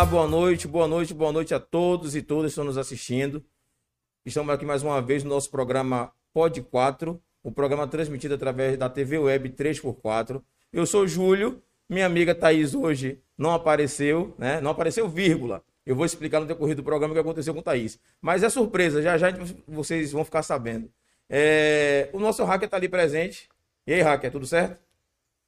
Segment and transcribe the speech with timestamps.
[0.00, 3.44] Olá, boa noite, boa noite, boa noite a todos e todas que estão nos assistindo.
[4.24, 8.88] Estamos aqui mais uma vez no nosso programa Pod 4, o programa transmitido através da
[8.88, 10.42] TV Web 3x4.
[10.72, 14.58] Eu sou Júlio, minha amiga Thaís hoje não apareceu, né?
[14.62, 15.62] Não apareceu, vírgula.
[15.84, 18.00] Eu vou explicar no decorrer do programa o que aconteceu com Thaís.
[18.22, 19.28] Mas é surpresa, já já
[19.68, 20.90] vocês vão ficar sabendo.
[21.28, 22.08] É...
[22.14, 23.50] O nosso hacker está ali presente.
[23.86, 24.80] E aí, hacker, tudo certo?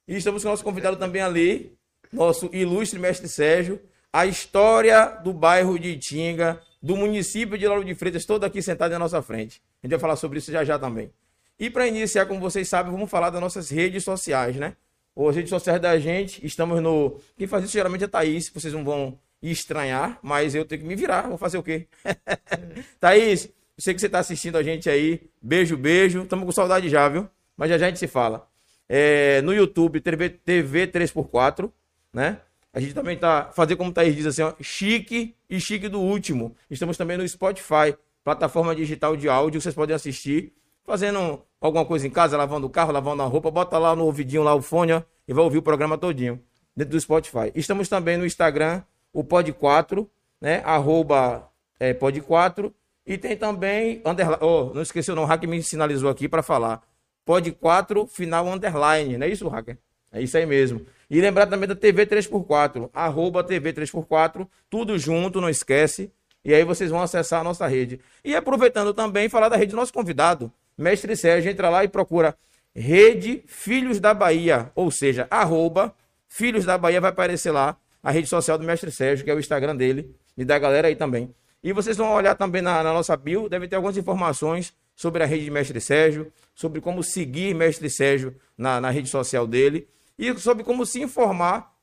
[0.07, 1.75] E estamos com o nosso convidado também ali,
[2.11, 3.81] nosso ilustre mestre Sérgio,
[4.13, 8.91] a história do bairro de Itinga, do município de Lauro de Freitas, todo aqui sentado
[8.91, 9.59] na nossa frente.
[9.81, 11.11] A gente vai falar sobre isso já já também.
[11.59, 14.75] E para iniciar, como vocês sabem, vamos falar das nossas redes sociais, né?
[15.17, 17.19] As redes sociais da gente, estamos no.
[17.35, 20.95] Quem faz isso geralmente é Thaís, vocês não vão estranhar, mas eu tenho que me
[20.95, 21.87] virar, vou fazer o quê?
[22.99, 25.21] Thaís, sei que você está assistindo a gente aí.
[25.41, 26.23] Beijo, beijo.
[26.23, 27.27] Estamos com saudade já, viu?
[27.57, 28.47] Mas já já a gente se fala.
[28.87, 31.71] É, no YouTube, TV, TV 3x4,
[32.11, 32.39] né?
[32.73, 36.01] A gente também tá fazendo como o Thaís diz assim, ó, chique e chique do
[36.01, 36.55] último.
[36.69, 40.51] Estamos também no Spotify, plataforma digital de áudio, vocês podem assistir
[40.83, 44.43] fazendo alguma coisa em casa, lavando o carro, lavando a roupa, bota lá no ouvidinho
[44.43, 46.41] lá o fone, ó, e vai ouvir o programa todinho
[46.75, 47.51] dentro do Spotify.
[47.55, 50.07] Estamos também no Instagram, o Pod4,
[50.41, 50.61] né?
[50.65, 52.73] Arroba é, Pod4.
[53.05, 54.01] E tem também,
[54.41, 56.81] oh, não esqueceu não, o Hacker me sinalizou aqui para falar.
[57.27, 59.77] Pod4, final underline, não é isso, Hacker?
[60.11, 60.85] É isso aí mesmo.
[61.13, 66.11] E lembrar também da TV 3x4, arroba TV 3x4, tudo junto, não esquece.
[66.43, 67.99] E aí vocês vão acessar a nossa rede.
[68.25, 72.35] E aproveitando também, falar da rede do nosso convidado, Mestre Sérgio, entra lá e procura
[72.75, 75.93] Rede Filhos da Bahia, ou seja, arroba
[76.27, 79.39] Filhos da Bahia vai aparecer lá, a rede social do Mestre Sérgio, que é o
[79.39, 81.29] Instagram dele, e da galera aí também.
[81.63, 85.27] E vocês vão olhar também na, na nossa bio, deve ter algumas informações sobre a
[85.27, 90.37] rede de Mestre Sérgio, sobre como seguir Mestre Sérgio na, na rede social dele e
[90.39, 91.73] sobre como se informar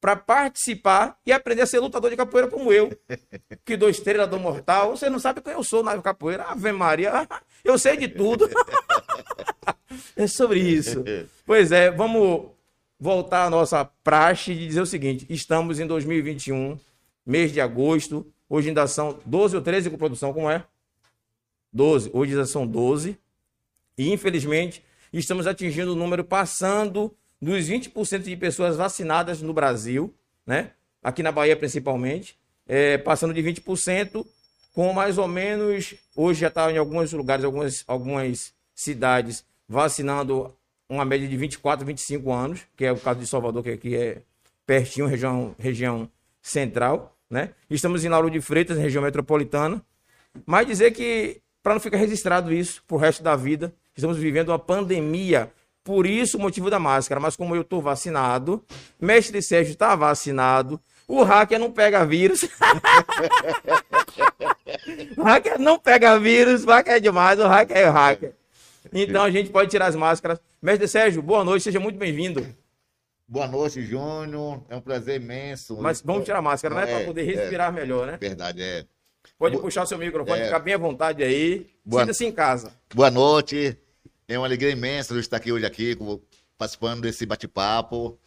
[0.00, 2.90] para participar e aprender a ser lutador de capoeira como eu,
[3.64, 4.96] que dou estrela do mortal.
[4.96, 6.44] Você não sabe quem eu sou na capoeira.
[6.44, 7.26] Ave Maria,
[7.64, 8.48] eu sei de tudo.
[10.16, 11.04] é sobre isso.
[11.44, 12.50] Pois é, vamos
[12.98, 16.78] voltar à nossa praxe de dizer o seguinte: estamos em 2021,
[17.24, 18.26] mês de agosto.
[18.48, 20.64] Hoje ainda são 12 ou 13 com produção, como é?
[21.72, 22.10] 12.
[22.12, 23.18] Hoje ainda são 12.
[23.98, 27.12] E infelizmente estamos atingindo o número passando
[27.46, 30.12] dos 20% de pessoas vacinadas no Brasil,
[30.44, 30.72] né?
[31.00, 32.36] Aqui na Bahia principalmente,
[32.66, 34.26] é, passando de 20%,
[34.74, 40.52] com mais ou menos, hoje já está em alguns lugares, algumas, algumas cidades, vacinando
[40.88, 44.22] uma média de 24, 25 anos, que é o caso de Salvador, que aqui é
[44.66, 46.10] pertinho, região, região
[46.42, 47.50] central, né?
[47.70, 49.80] Estamos em Lauro de Freitas, região metropolitana.
[50.44, 54.48] Mas dizer que, para não ficar registrado isso para o resto da vida, estamos vivendo
[54.48, 55.48] uma pandemia
[55.86, 57.20] por isso o motivo da máscara.
[57.20, 58.62] Mas como eu estou vacinado,
[59.00, 62.42] mestre Sérgio está vacinado, o hacker não pega vírus.
[65.16, 68.34] o hacker não pega vírus, o hacker é demais, o hacker é o hacker.
[68.92, 70.40] Então a gente pode tirar as máscaras.
[70.60, 72.44] Mestre Sérgio, boa noite, seja muito bem-vindo.
[73.28, 74.64] Boa noite, Júnior.
[74.68, 75.76] É um prazer imenso.
[75.80, 76.82] Mas vamos tirar a máscara, né?
[76.82, 78.18] É, Para poder respirar é, melhor, né?
[78.20, 78.84] Verdade, é.
[79.38, 81.66] Pode puxar o seu microfone, é, ficar bem à vontade aí.
[81.88, 82.72] Sinta-se em casa.
[82.94, 83.76] Boa noite.
[84.28, 85.96] É uma alegria imensa eu estar aqui hoje aqui,
[86.58, 88.18] participando desse bate-papo,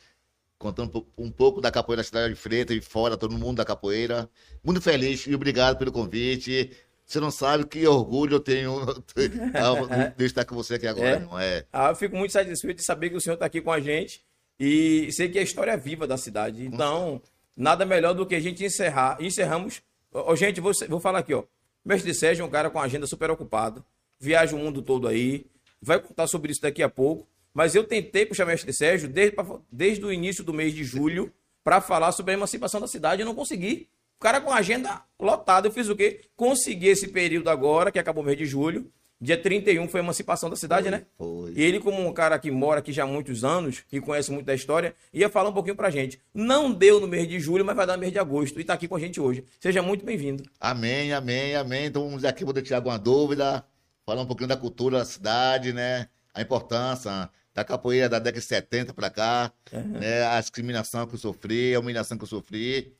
[0.57, 4.29] contando um pouco da capoeira da cidade de Freitas e fora, todo mundo da capoeira.
[4.63, 6.71] Muito feliz e obrigado pelo convite.
[7.05, 8.85] Você não sabe que orgulho eu tenho
[10.15, 11.19] de estar com você aqui agora, é.
[11.19, 11.65] não é?
[11.73, 14.23] Ah, eu fico muito satisfeito de saber que o senhor está aqui com a gente
[14.57, 16.65] e sei que é a história é viva da cidade.
[16.65, 17.21] Então,
[17.57, 19.17] nada melhor do que a gente encerrar.
[19.19, 19.81] Encerramos.
[20.13, 21.43] Oh, gente, vou, vou falar aqui, ó.
[21.83, 23.83] Mestre Sérgio é um cara com a agenda super ocupado,
[24.17, 25.45] viaja o mundo todo aí
[25.81, 27.27] vai contar sobre isso daqui a pouco.
[27.53, 29.35] Mas eu tentei puxar o mestre Sérgio desde,
[29.71, 31.31] desde o início do mês de julho
[31.63, 33.89] para falar sobre a emancipação da cidade e não consegui.
[34.17, 36.21] O cara com a agenda lotada, eu fiz o quê?
[36.35, 38.91] Consegui esse período agora, que acabou o mês de julho.
[39.21, 41.05] Dia 31 foi a emancipação da cidade, foi, né?
[41.17, 41.53] Foi.
[41.53, 44.45] E ele, como um cara que mora aqui já há muitos anos, que conhece muito
[44.45, 46.19] da história, ia falar um pouquinho pra gente.
[46.33, 48.59] Não deu no mês de julho, mas vai dar no mês de agosto.
[48.59, 49.43] E tá aqui com a gente hoje.
[49.59, 50.43] Seja muito bem-vindo.
[50.59, 51.87] Amém, amém, amém.
[51.87, 53.65] Então vamos aqui, vou tirar alguma dúvida
[54.09, 56.07] falar um pouquinho da cultura da cidade, né?
[56.33, 59.99] A importância da capoeira da década de 70 para cá, uhum.
[59.99, 60.23] né?
[60.23, 62.95] A discriminação que eu sofri, a humilhação que eu sofri.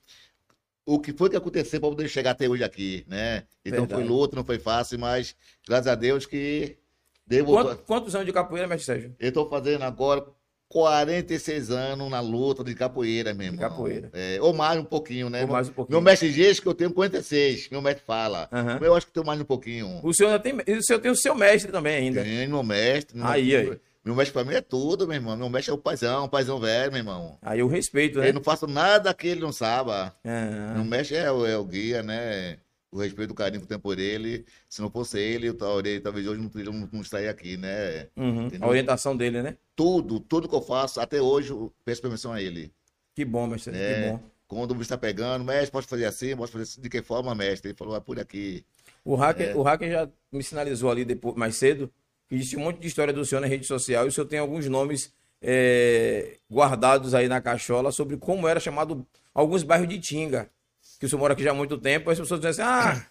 [0.85, 3.44] O que foi que aconteceu para poder chegar até hoje aqui, né?
[3.65, 4.01] Então Verdade.
[4.01, 5.35] foi luta, não foi fácil, mas
[5.67, 6.77] graças a Deus que
[7.25, 7.53] devo...
[7.53, 9.15] Quanto, quantos anos de capoeira, mestre Sérgio?
[9.19, 10.25] Eu estou fazendo agora
[10.69, 13.57] 46 anos na luta de capoeira mesmo.
[13.57, 14.10] Capoeira.
[14.13, 15.42] É, ou mais um pouquinho, né?
[15.42, 15.98] Ou mais um pouquinho.
[15.98, 18.48] Meu mestre diz que eu tenho 46, meu mestre fala.
[18.51, 18.86] Uhum.
[18.86, 20.00] Eu acho que tenho mais um pouquinho.
[20.04, 22.24] O senhor tem, o senhor tem o seu mestre também ainda.
[22.24, 23.19] Tem meu mestre.
[23.24, 23.80] Aí, meu, aí.
[24.06, 25.36] Meu mestre pra mim é tudo, meu irmão.
[25.36, 27.38] Meu mestre é o paizão, o paizão velho, meu irmão.
[27.42, 28.30] Aí eu respeito, né?
[28.30, 30.16] Eu não faço nada que ele não saiba.
[30.24, 32.57] Ah, Meu mestre é, é o guia, né?
[32.91, 34.45] O respeito, o carinho que eu tenho por ele.
[34.68, 38.07] Se não fosse ele, eu talvez, talvez hoje não, não, não estaria aqui, né?
[38.18, 38.50] uhum.
[38.59, 39.57] A orientação dele, né?
[39.75, 42.71] Tudo, tudo que eu faço, até hoje, eu peço permissão a ele.
[43.13, 43.75] Que bom, mestre.
[43.77, 43.94] É.
[43.94, 44.19] Que bom.
[44.47, 46.81] Quando você está pegando, mestre, pode fazer assim, pode fazer assim.
[46.81, 47.69] De que forma, mestre?
[47.69, 48.65] Ele falou, é por aqui.
[49.06, 49.56] O hacker, É.
[49.56, 51.92] o hacker já me sinalizou ali depois, mais cedo
[52.27, 54.38] que existe um monte de história do senhor na rede social e o senhor tem
[54.39, 55.12] alguns nomes
[55.42, 60.50] é, guardados aí na cachola sobre como era chamado alguns bairros de Tinga.
[60.99, 63.05] Que o senhor mora aqui já há muito tempo, as pessoas dizem assim, ah,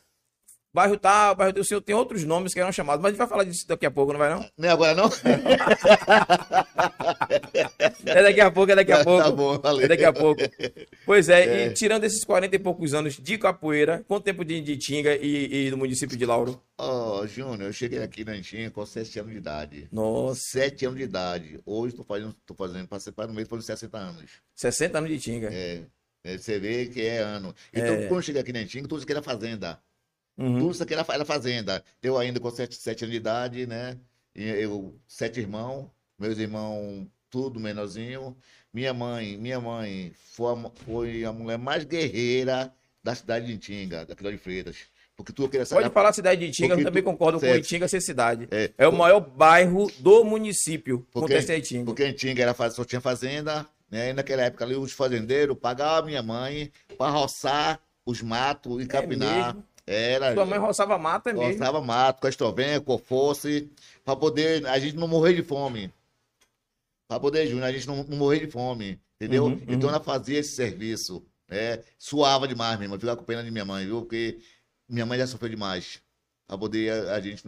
[0.72, 1.62] bairro tal, bairro tal.
[1.62, 3.86] O senhor tem outros nomes que eram chamados, mas a gente vai falar disso daqui
[3.86, 4.48] a pouco, não vai não?
[4.56, 5.08] Não é agora, não?
[8.04, 9.22] É daqui a pouco, é daqui a pouco.
[9.22, 9.84] Tá bom, valeu.
[9.84, 10.40] É daqui a pouco.
[11.04, 14.76] Pois é, e tirando esses 40 e poucos anos de capoeira, quanto tempo de, de
[14.76, 16.62] Tinga e, e do município de Lauro?
[16.76, 19.88] Ó, Júnior, eu cheguei aqui na Antinha com 7 anos de idade.
[19.90, 21.60] Nossa, 7 anos de idade.
[21.66, 24.30] Hoje estou fazendo, tô fazendo, passei para no mês, fazendo 60 anos.
[24.54, 25.48] 60 anos de Tinga.
[25.52, 25.82] É, é,
[26.24, 27.54] você vê que é ano.
[27.72, 28.06] Então, É.
[28.06, 29.80] quando cheguei aqui na Antinha, tudo isso aqui era fazenda.
[30.36, 30.58] Uhum.
[30.60, 31.82] Tudo isso aqui era, era fazenda.
[32.02, 33.96] Eu ainda com 7, sete anos de idade, né?
[34.34, 35.86] E eu, sete irmãos,
[36.18, 38.36] meus irmãos, tudo menorzinho.
[38.72, 42.72] Minha mãe, minha mãe foi a, foi a mulher mais guerreira
[43.02, 44.76] da cidade de Tinga, daquela de Freitas.
[45.16, 47.64] Porque tu queria Pode falar cidade de Itinga, eu também tu- concordo com certo.
[47.64, 48.46] Itinga ser cidade.
[48.52, 48.70] É.
[48.78, 51.00] É, o maior bairro do município.
[51.10, 51.84] Porque, Acontece em Itinga.
[51.86, 54.10] porque em Tinga era, só tinha fazenda, né?
[54.10, 58.86] E naquela época ali os fazendeiros pagavam a minha mãe para roçar os matos e
[58.86, 59.54] capinar.
[59.54, 59.64] mesmo?
[59.86, 60.34] Era.
[60.34, 61.50] Sua mãe roçava mata mesmo.
[61.50, 63.70] Roçava mato, com fosse,
[64.04, 65.92] para poder a gente não morrer de fome.
[67.08, 69.46] Para poder, Júnior, a gente não, não morrer de fome, entendeu?
[69.46, 69.94] Uhum, então uhum.
[69.94, 71.24] ela fazia esse serviço.
[71.48, 72.94] É, suava demais mesmo.
[72.94, 74.02] Eu ficava com pena de minha mãe, viu?
[74.02, 74.38] Porque
[74.86, 76.02] minha mãe já sofreu demais.
[76.46, 77.42] Para poder a, a gente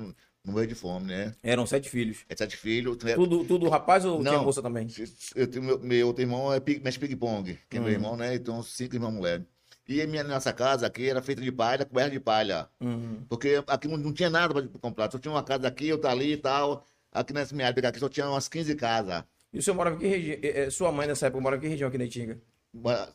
[0.45, 1.35] não, morrer de fome, né?
[1.43, 2.19] Eram sete filhos.
[2.29, 2.97] É sete filhos.
[3.03, 3.15] né?
[3.15, 4.45] Tudo, tudo rapaz ou tinha Não.
[4.45, 4.87] moça também?
[5.35, 7.95] Eu tenho, meu, meu outro irmão é mexe ping-pong, que é meu Uhum.
[7.95, 8.35] irmão, né?
[8.35, 9.45] Então, cinco irmãos mulheres.
[9.89, 12.69] E a minha, nossa casa aqui era feita de palha, coberta de palha.
[12.81, 13.25] Uhum.
[13.29, 15.11] Porque aqui não, não tinha nada para comprar.
[15.11, 16.87] Só tinha uma casa aqui, outra ali e tal.
[17.13, 19.25] Aqui nessa minha área aqui só tinha umas 15 casas.
[19.53, 20.71] E o senhor morava em que região?
[20.71, 22.41] Sua mãe nessa época morava em que região aqui na Itinga?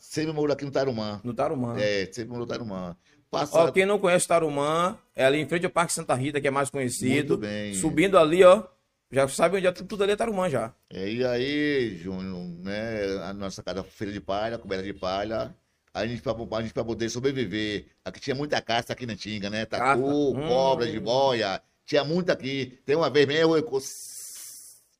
[0.01, 1.22] Sempre morou aqui no Tarumã.
[1.24, 1.80] No Tarumã.
[1.80, 2.98] É, sempre morou no Tarumã.
[3.36, 3.72] Ó, Passado.
[3.74, 6.70] quem não conhece Tarumã, é ali em frente ao Parque Santa Rita, que é mais
[6.70, 7.36] conhecido.
[7.36, 7.74] Muito bem.
[7.74, 8.64] Subindo ali, ó.
[9.12, 10.74] Já sabe onde é tudo, tudo ali é Tarumã já.
[10.92, 13.18] É, e aí, Júnior, né?
[13.24, 15.56] A nossa casa feita de palha, coberta de palha.
[15.94, 17.86] A gente, pra, a gente, pra poder sobreviver.
[18.04, 19.66] Aqui tinha muita caça aqui na Tinga, né?
[19.66, 20.02] Tatu,
[20.36, 20.48] Hum.
[20.48, 21.62] cobra, jiboia.
[21.86, 22.80] Tinha muito aqui.
[22.86, 23.80] Tem uma vez mesmo, eu com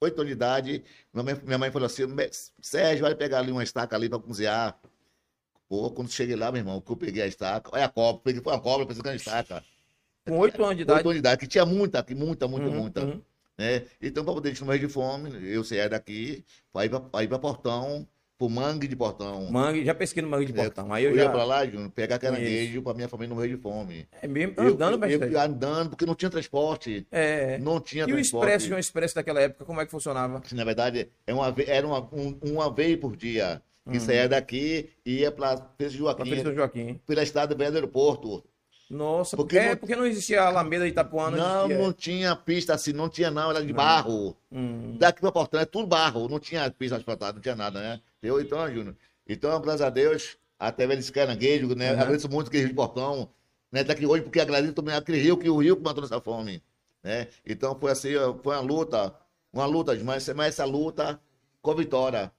[0.02, 0.84] oito anos de idade,
[1.14, 2.30] minha mãe, minha mãe falou assim: "Me-
[2.62, 4.78] Sérgio, vai pegar ali uma estaca ali pra cozinhar.
[5.68, 8.42] Pô, quando cheguei lá, meu irmão, que eu peguei a estaca, olha a cobra, peguei
[8.42, 9.64] foi uma cobra, pensei que era estaca.
[10.28, 11.02] Com oito anos de Oito idade.
[11.02, 13.02] anos de idade, que tinha muita aqui, muita, muita, Uhum, muita.
[13.04, 13.22] uhum.
[13.58, 13.84] Né?
[14.02, 16.86] Então, para poder não morrer de fome, eu saía daqui, para
[17.24, 18.08] ir para Portão,
[18.38, 19.50] pro mangue de Portão.
[19.52, 20.92] Mangue, já pesquei no mangue de É, portão.
[20.94, 21.32] Aí eu, eu ia já.
[21.32, 24.08] para lá, Júnior, pegar caranguejo para minha família não morrer de fome.
[24.22, 25.34] É mesmo Eu- andando, mestre.
[25.34, 27.08] eu, andando, porque não tinha transporte.
[27.12, 27.58] É.
[27.60, 28.44] Não tinha E o transporte.
[28.46, 30.42] expresso, João Expresso daquela época, como é que funcionava?
[30.52, 33.62] Na verdade, é uma, era uma, um- uma vez por dia.
[33.90, 34.00] Que Hum.
[34.00, 37.00] saía daqui e ia para Pra Joaquim, São Joaquim.
[37.06, 38.44] pela estrada do aeroporto.
[38.90, 41.78] Nossa, Porque é, não- porque não existia a Alameda de Itapuã, Não, existia.
[41.84, 44.36] não tinha pista assim, não tinha não, era de barro.
[44.52, 44.96] Hum.
[45.00, 48.02] Daqui para Portão é tudo barro, não tinha pista asfaltada, não tinha nada, né?
[48.22, 48.96] Eu, então, Júnior.
[49.28, 51.94] Então, graças a Deus, até esse caranguejo, né?
[51.94, 52.00] Uhum.
[52.00, 53.30] Agradeço muito aquele rio de Portão,
[53.72, 53.84] né?
[53.84, 56.62] Daqui hoje, porque agradeço também aquele rio, que o rio que matou nossa fome,
[57.04, 57.28] né?
[57.46, 58.10] Então, foi assim,
[58.44, 59.16] foi uma luta,
[59.52, 61.20] uma luta, mas, mas essa luta
[61.62, 62.32] com vitória,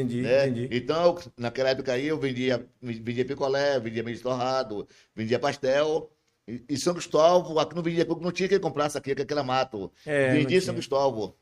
[0.00, 0.48] Entendi, né?
[0.48, 0.68] entendi.
[0.70, 6.10] Então, naquela época aí, eu vendia, vendia picolé, vendia meio torrado, vendia pastel.
[6.46, 9.90] E, e São Cristóvão, aqui não vendia, porque não tinha quem comprasse aqui, aquele mato.
[10.04, 10.60] É, vendia.
[10.60, 11.34] São Cristóvão.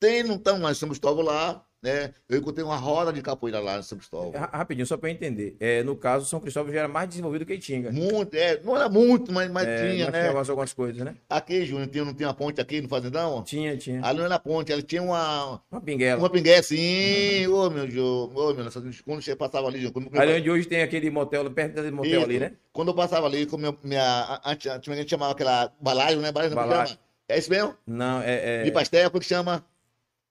[0.00, 2.12] Tem, não estão mais São Cristóvão lá, né?
[2.28, 4.32] Eu encontrei uma roda de capoeira lá em São Cristóvão.
[4.32, 5.54] Ra- Rapidinho, só pra eu entender.
[5.60, 7.92] É, no caso, São Cristóvão já era mais desenvolvido que Itinga.
[7.92, 10.20] Muito, é, não era muito, mas, mas É, tinha, nós né?
[10.22, 11.14] tínhamos algumas coisas, né?
[11.28, 13.42] Aqui, Júnior, tinha, não tinha uma ponte aqui no Fazendão?
[13.44, 14.04] Tinha, tinha.
[14.04, 16.18] Ali não era ponte, ali tinha uma, Uma pinguela.
[16.18, 17.46] uma pingué assim.
[17.48, 20.82] Ô, meu Deus, ô, meu Deus, quando você passava ali, quando- Ali onde hoje tem
[20.82, 22.24] aquele motel, perto daquele motel Isso.
[22.24, 22.52] ali, né?
[22.72, 26.32] Quando eu passava ali, com minha, minha antes- antigamente chamava aquela balaio, né?
[26.32, 26.86] Como Balaio.
[26.88, 26.98] chama?
[27.28, 27.74] É isso mesmo?
[27.86, 28.60] Não, é.
[28.60, 29.64] é- De pastel, como que chama?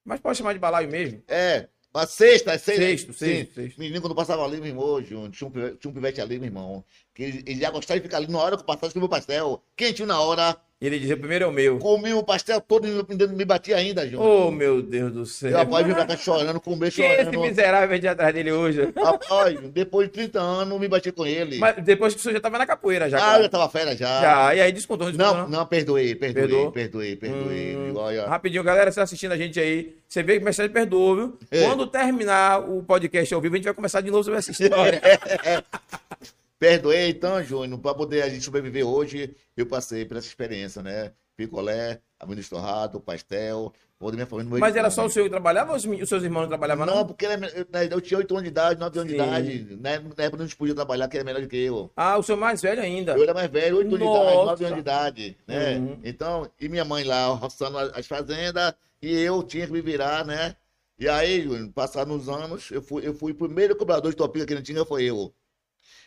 [0.03, 1.23] Mas pode chamar de balaio mesmo?
[1.27, 2.81] É, uma sexta, é sexta.
[2.81, 3.25] Sexto, Sim.
[3.25, 3.79] sexto, sexto.
[3.79, 6.47] Menino, quando passava ali, meu irmão, Júnior, tinha um, pivete, tinha um pivete ali, meu
[6.47, 6.83] irmão.
[7.13, 9.09] Que ele, ele já gostava de ficar ali na hora que eu passava escrever o
[9.09, 9.61] pastel.
[9.75, 10.55] Quentinho na hora.
[10.81, 11.77] Ele dizia, primeiro é o meu.
[11.77, 14.21] Comi o pastel todo e me, me batia ainda, Júnior.
[14.47, 15.51] Oh, meu Deus do céu.
[15.51, 17.39] Eu após vim pra cá chorando, comer é esse chorando.
[17.39, 18.91] miserável veio de atrás dele hoje?
[19.01, 21.57] Rapaz, depois de 30 anos, me bati com ele.
[21.57, 23.15] Mas depois que o senhor já tava na capoeira, já.
[23.17, 23.43] ah, claro.
[23.43, 24.19] eu tava fera já.
[24.21, 26.71] Já, e aí descontou, não descontou, Não, não, perdoei, perdoei, Perdoou?
[26.73, 27.77] perdoei, perdoei.
[27.77, 27.93] Hum,
[28.27, 31.37] Rapidinho, galera, você tá assistindo a gente aí, você vê que o Mercedes perdoou, viu?
[31.49, 31.63] É.
[31.65, 35.01] Quando terminar o podcast ao vivo, a gente vai começar de novo sobre essa história.
[36.63, 41.11] perdoei então, Júnior, pra poder a gente sobreviver hoje, eu passei por essa experiência, né?
[41.35, 44.59] Picolé, amendoim torrado, pastel, toda minha família.
[44.59, 46.95] Mas era só o senhor que trabalhava ou os, os seus irmãos não trabalhavam, não?
[46.95, 49.17] Não, porque eu, né, eu tinha 8 anos de idade, 9 anos Sim.
[49.17, 49.77] de idade.
[49.77, 49.99] né?
[50.15, 51.91] Na época não podia trabalhar, que era melhor do que eu.
[51.97, 53.11] Ah, o senhor mais velho ainda.
[53.11, 55.77] Eu era mais velho, 8 anos de idade, 9 anos de idade, né?
[55.77, 55.99] Uhum.
[56.01, 60.25] Então, e minha mãe lá roçando as as fazendas, e eu tinha que me virar,
[60.25, 60.55] né?
[60.97, 64.45] E aí, Júnior, passados uns anos, eu fui, eu fui o primeiro cobrador de topinha
[64.45, 65.33] que não tinha, foi eu.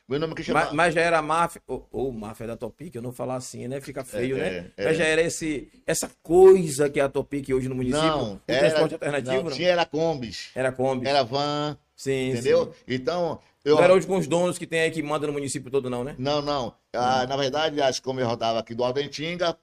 [0.08, 0.60] Meu nome que chama...
[0.66, 3.80] Mas, mas já era máfia, ou, ou máfia da Topic, eu não falar assim, né?
[3.80, 4.70] Fica feio, É, né?
[4.76, 4.98] é, Mas é.
[4.98, 8.06] já era esse, essa coisa que é a Topic hoje no município.
[8.08, 9.50] Não, era, transporte alternativo, não, não?
[9.50, 11.06] tinha era combis, Era Kombi.
[11.08, 12.66] era van, Sim, entendeu?
[12.66, 12.94] sim.
[12.94, 13.75] Então, eu...
[13.75, 16.04] Não era hoje com os donos que tem aí que manda no município todo, não,
[16.04, 16.14] né?
[16.18, 16.72] Não, não.
[16.92, 19.56] Ah, na verdade, as combis rodavam aqui do Aldentinga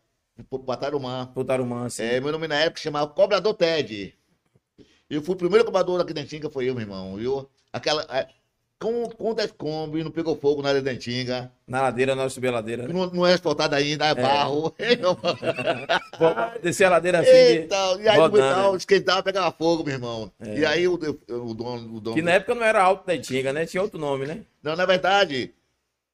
[0.65, 1.31] para Tarumã.
[1.33, 2.03] Pro Tarumã, assim.
[2.03, 4.13] É, meu nome na época chamava Cobrador Ted.
[5.09, 7.47] Eu fui o primeiro cobrador aqui da Dentinga, foi eu, meu irmão, viu?
[7.71, 8.05] Aquela.
[8.87, 11.51] É, Com, com 10 Kombi, não pegou fogo na área da Dentinga.
[11.67, 12.93] Na ladeira, nós subir a ladeira, né?
[12.93, 14.73] Não, não é asfaltado ainda, é barro.
[16.19, 17.31] Vou descer a ladeira assim.
[17.31, 18.77] de- Eita, e aí rodando, então, né?
[18.77, 20.31] esquentava, pegava fogo, meu irmão.
[20.41, 21.95] E aí o, o dono.
[21.95, 23.65] O dono Que na época não era Alto da Itinga, né?
[23.65, 24.41] Tinha outro nome, né?
[24.61, 25.53] Não, na verdade,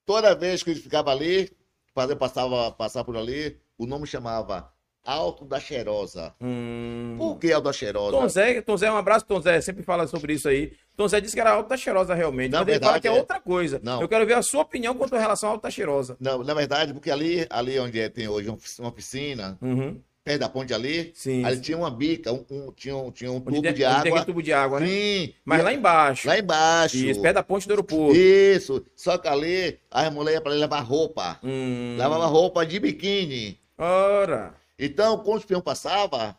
[0.05, 1.51] toda vez que ele ficava ali,
[1.93, 4.71] fazer, passava, passava por ali, o nome chamava
[5.03, 6.33] Alto da Cheirosa.
[6.41, 7.15] Hum...
[7.17, 8.11] Por que Alto da Cheirosa?
[8.17, 10.73] Tom Zé, Tom Zé, um abraço, Tom Zé, sempre fala sobre isso aí.
[10.99, 13.11] Tom Zé disse que era alta cheirosa realmente, Na mas ele fala verdade, que é,
[13.11, 13.13] é.
[13.21, 13.79] outra coisa.
[13.81, 14.01] Não.
[14.01, 16.17] Eu quero ver a sua opinião quanto à relação à alta cheirosa.
[16.19, 19.97] Não, na verdade, porque ali, ali onde é- tem hoje uma pisc- uma piscina, Uhum.
[20.25, 21.45] perto da ponte ali, Sim.
[21.45, 24.09] ali tinha uma bica, um, um- tinha, um, tinha um tubo tem- de tem água.
[24.09, 24.87] aquele tubo de água, né?
[24.87, 26.27] Sim, Mas e- lá embaixo.
[26.27, 26.97] lá embaixo.
[26.97, 28.13] Isso, perto da ponte do aeroporto.
[28.17, 31.39] Isso, só que ali as mulheres iam para levar roupa.
[31.41, 31.95] Hum.
[31.97, 33.57] Lavava roupa de biquíni.
[33.77, 34.53] Ora.
[34.77, 36.35] Então, quando os peões passavam,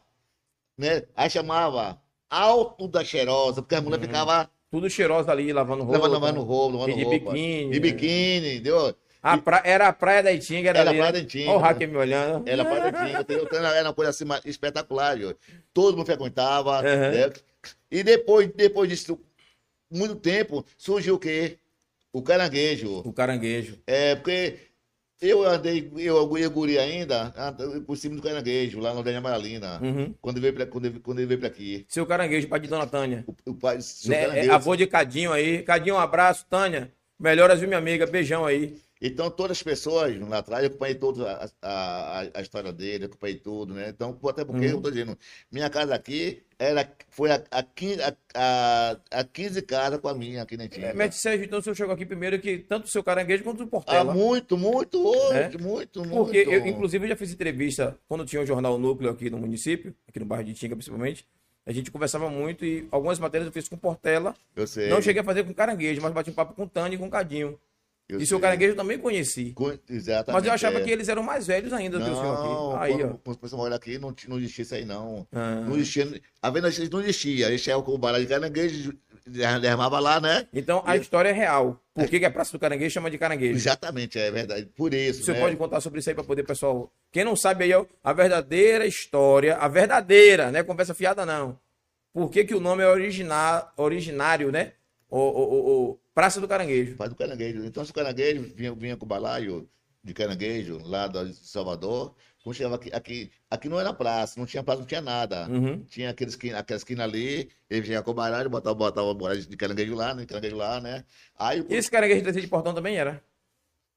[0.77, 1.99] né, aí chamava
[2.31, 5.99] Alto da Cheirosa, porque as mulheres ficavam Tudo cheirosa ali, lavando roupa.
[5.99, 7.33] lavando, lavando roupa, lavando de roupa.
[7.33, 7.81] biquíni, De né?
[7.81, 8.95] biquíni, entendeu?
[9.23, 11.19] A pra- Era a praia da Itinga, era, Era a ali, praia né?
[11.19, 11.51] da Itinga.
[11.51, 12.49] Olha o hacker me olhando.
[12.49, 13.45] Era para tinha, entendeu?
[13.45, 15.35] Então, Era uma coisa assim espetacular, viu?
[15.75, 16.79] todo mundo frequentava.
[16.79, 16.83] Uhum.
[16.83, 17.33] né?
[17.91, 19.19] E depois, depois disso,
[19.91, 21.59] muito tempo, surgiu o quê?
[22.13, 23.01] O caranguejo.
[23.05, 23.79] O caranguejo.
[23.87, 24.57] É, porque
[25.21, 29.79] eu andei, eu, eu guri ainda, anda- por cima do caranguejo, lá no Aldeia Amaralina,
[29.83, 30.15] Uhum.
[30.21, 31.85] quando, ele veio pra, quando, ele, quando ele veio pra aqui.
[31.89, 33.25] Seu caranguejo, pai de Dona Tânia.
[33.27, 34.17] O, o pai, seu Né?
[34.17, 34.53] É, caranguejo.
[34.53, 35.63] avô de Cadinho aí.
[35.63, 36.47] Cadinho, um abraço.
[36.49, 38.07] Tânia, melhoras, viu, minha amiga?
[38.07, 38.77] Beijão aí.
[39.03, 43.39] Então, todas as pessoas lá atrás, eu acompanhei toda a, a, a- história dele, acompanhei
[43.39, 43.89] tudo, né?
[43.89, 44.73] Então, até porque Uhum.
[44.73, 45.17] eu tô dizendo,
[45.51, 50.15] minha casa aqui era, foi a, a, 15, a, a, a 15 casas com a
[50.15, 50.89] minha aqui na Antiga.
[50.89, 53.61] É, Mestre Sérgio, então o senhor chegou aqui primeiro que tanto o seu caranguejo quanto
[53.61, 54.15] o Ah, Portela.
[54.15, 55.59] muito, muito hoje, É?
[55.59, 56.25] muito, muito.
[56.27, 59.95] Porque eu, inclusive, eu já fiz entrevista quando tinha o Jornal Núcleo aqui no município,
[60.07, 61.27] aqui no bairro de Tinga, principalmente.
[61.65, 64.35] A gente conversava muito e algumas matérias eu fiz com Portela.
[64.57, 64.91] Eu sei.
[64.91, 67.59] Não cheguei a fazer com caranguejo, mas bati um papo com Tânia e com Cadinho.
[68.13, 68.43] Eu e seu sei.
[68.43, 69.53] caranguejo eu também conheci.
[69.53, 70.33] Co- Exatamente.
[70.33, 70.83] Mas eu achava é.
[70.85, 72.85] que eles eram mais velhos ainda do que o senhor aqui.
[72.85, 73.17] Aí, quando, ó.
[73.25, 75.27] quando o pessoal olha aqui, não, não existia isso aí, não.
[75.33, 75.63] Ah.
[75.67, 76.21] Não existia.
[76.43, 77.47] A venda não existia.
[77.49, 78.95] Existia o baralho de caranguejo,
[79.27, 80.47] derramava lá, né?
[80.53, 81.81] Então a história é real.
[81.95, 83.55] Por que, que a Praça do Caranguejo chama de caranguejo?
[83.57, 84.67] Exatamente, é verdade.
[84.75, 85.23] Por isso.
[85.23, 85.41] Você né?
[85.41, 86.91] pode contar sobre isso aí para poder, pessoal.
[87.13, 90.63] Quem não sabe aí, a verdadeira história, a verdadeira, né?
[90.63, 91.59] Conversa fiada não.
[92.13, 92.89] Por que, que o nome é
[93.77, 94.73] originário, né?
[95.11, 96.97] O, o- o Praça do Caranguejo.
[96.97, 97.65] Faz o caranguejo.
[97.65, 99.69] Então, se o caranguejo vinha, com o balaio
[100.03, 104.63] de caranguejo lá de Salvador, quando chegava aqui, aqui, aqui não era praça, não tinha
[104.63, 105.47] praça, não tinha nada.
[105.49, 105.85] Uhum.
[105.85, 109.57] Tinha aqueles aquela esquina ali, ele vinha com o baralho, botava, botava o baralho de
[109.57, 110.25] caranguejo lá, né?
[110.27, 111.05] Caranguejo lá, né?
[111.39, 113.23] Aí E esse caranguejo de de portão também era?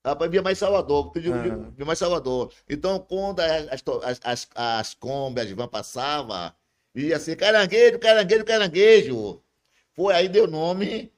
[0.05, 1.71] Rapaz, vinha mais Salvador, porque eu Ah.
[1.71, 2.51] vinha mais Salvador.
[2.69, 6.51] Então, quando as, as, as, as, as Kombi, as van passavam,
[6.93, 9.41] ia assim, caranguejo, caranguejo, caranguejo.
[9.95, 11.12] Foi aí deu nome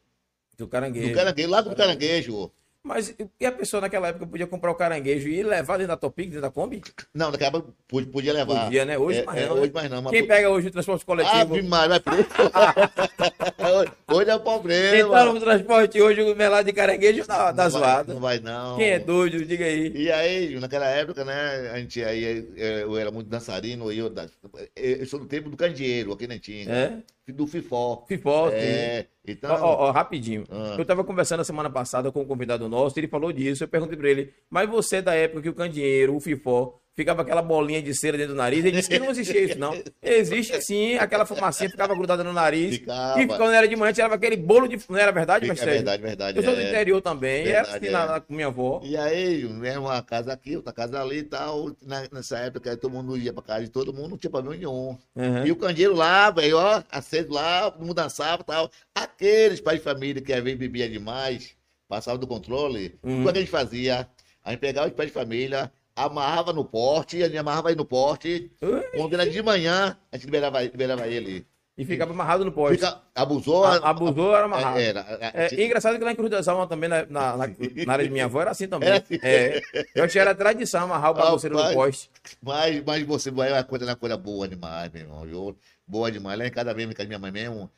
[0.57, 1.09] Do caranguejo.
[1.09, 2.51] do caranguejo, lá do caranguejo.
[2.85, 6.27] Mas e a pessoa naquela época podia comprar o caranguejo e levar dentro da Topic,
[6.27, 6.83] dentro da Kombi?
[7.15, 8.65] Não, naquela época podia, podia levar.
[8.65, 8.95] Podia, né?
[8.95, 9.61] Hoje É, mais é, não, né?
[9.61, 10.01] Hoje mais não.
[10.03, 11.35] mas Quem po- pega hoje o transporte coletivo?
[11.35, 12.27] Ave Maria, vai preso.
[14.13, 14.91] hoje é o problema.
[14.97, 18.13] Quem tá no transporte hoje, o melado de caranguejo tá, tá Não vai- zoado.
[18.13, 18.77] Não vai, não.
[18.77, 19.91] Quem é doido, diga aí.
[19.95, 24.27] E aí, naquela época, né, a gente aí, eh, eu era muito dançarino, eu, da-
[24.75, 26.97] eu sou do tempo do candeeiro, aqui na Tinga, É?
[27.31, 28.05] do Fifó.
[28.07, 28.55] Fifó, sim.
[28.57, 30.43] É, então, Ó, ó, ó, rapidinho.
[30.51, 30.75] Ah.
[30.77, 33.63] Eu tava conversando a semana passada com um convidado nosso, ele falou disso.
[33.63, 37.23] Eu perguntei pra ele, mas você é da época que o candeeiro, o fifó, ficava
[37.23, 38.59] aquela bolinha de cera dentro do nariz.
[38.63, 39.77] Ele disse que não existia isso, não.
[40.01, 42.75] Existe sim, aquela fumacinha ficava grudada no nariz.
[42.77, 43.21] Ficava.
[43.21, 44.79] E quando era de manhã, tirava aquele bolo de.
[44.89, 46.37] Não era verdade, Fica- mas é verdade, verdade.
[46.37, 46.69] Eu sou do é.
[46.69, 48.07] interior também, e era Verdade, assim é.
[48.07, 48.81] na- com minha avó.
[48.83, 51.71] E aí, né, uma casa aqui, outra casa ali e tal.
[51.81, 54.97] Na- nessa época, todo mundo ia pra casa de todo mundo, não tinha problema nenhum.
[55.15, 55.45] Uhum.
[55.45, 58.71] E o candeeiro lá, velho, ó, aceso lá, todo mundo dançava e tal.
[58.93, 61.55] Aqueles pais de família que às vezes bebia demais,
[61.87, 63.21] passavam do controle, Uhum.
[63.27, 64.07] o que a gente fazia?
[64.43, 67.85] A gente pegava os pais de família, amarrava no porte, a gente amarrava aí no
[67.85, 68.51] porte.
[68.95, 71.45] Quando era de manhã, a gente liberava, liberava ele.
[71.77, 72.77] E ficava amarrado no poste.
[72.77, 73.65] Fica, abusou.
[73.65, 74.79] A- Abusou, era amarrado.
[74.79, 75.05] É, Era.
[75.33, 77.47] É, e engraçado que lá em Cruz das Almas também, na, na, na-
[77.85, 78.87] na área de minha avó, era assim também.
[78.87, 79.19] Era assim.
[79.21, 79.61] É.
[79.93, 81.75] Eu achei que era tradição amarrar o bagunceiro no Rapaz.
[81.75, 82.09] poste.
[82.41, 85.25] Mas, mas você vai uma coisa, uma coisa boa demais, meu irmão.
[85.25, 85.57] viu?
[85.85, 86.39] Boa demais.
[86.39, 87.69] Lá em casa mesmo, em casa minha mãe mesmo,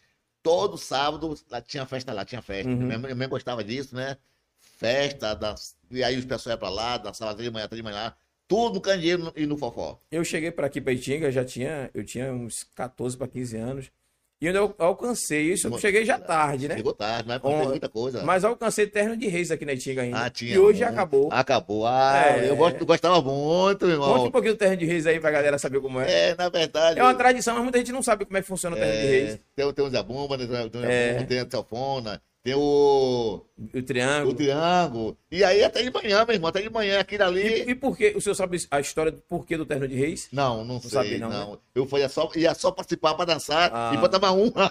[0.47, 2.69] todo sábado lá tinha festa lá, tinha festa.
[2.71, 2.77] Uhum.
[2.87, 4.15] Minha, mãe, gostava disso, né?
[4.57, 5.55] Festa, dan-
[5.91, 8.13] e aí os pessoal iam pra lá, dançava até de manhã, até de manhã.
[8.47, 9.99] Tudo no candeeiro e no fofó.
[10.09, 13.91] Eu cheguei para aqui, para Itinga, já tinha, eu tinha uns 14 para 15 anos.
[14.39, 16.75] E eu eu alcancei isso, eu cheguei já tarde, né?
[16.77, 18.21] Chegou tarde, mas fez muita coisa.
[18.23, 20.25] Mas alcancei terno de reis aqui na Itinga ainda.
[20.25, 20.53] Ah, tinha.
[20.53, 21.29] e hoje um- acabou.
[21.31, 21.87] Acabou.
[21.87, 22.47] Ah, É.
[22.49, 24.31] eu gosto- gostava muito, meu Conte um irmão.
[24.31, 26.29] pouquinho do terno de reis aí pra galera saber como é.
[26.29, 26.99] É, na verdade.
[26.99, 29.07] É uma tradição, mas muita gente não sabe como é que funciona o terno de
[29.07, 29.33] reis.
[29.33, 31.23] é, tem, tem o Zé Bumba, né, tem, o Zé É.
[31.23, 34.33] Tem a Telfona, tem o, O o triângulo.
[34.33, 35.17] Triângulo.
[35.29, 37.41] E aí até de manhã, meu irmão, até de manhã, aquilo ali.
[37.45, 38.13] E, e por que?
[38.15, 40.29] O senhor sabe a história do porquê do terno de reis?
[40.31, 41.51] Não, não, sei, sabe não, não.
[41.51, 41.57] né?
[41.75, 43.91] Eu fui, ia, só, ia só participar pra dançar Ah.
[43.93, 44.49] e pra tomar um.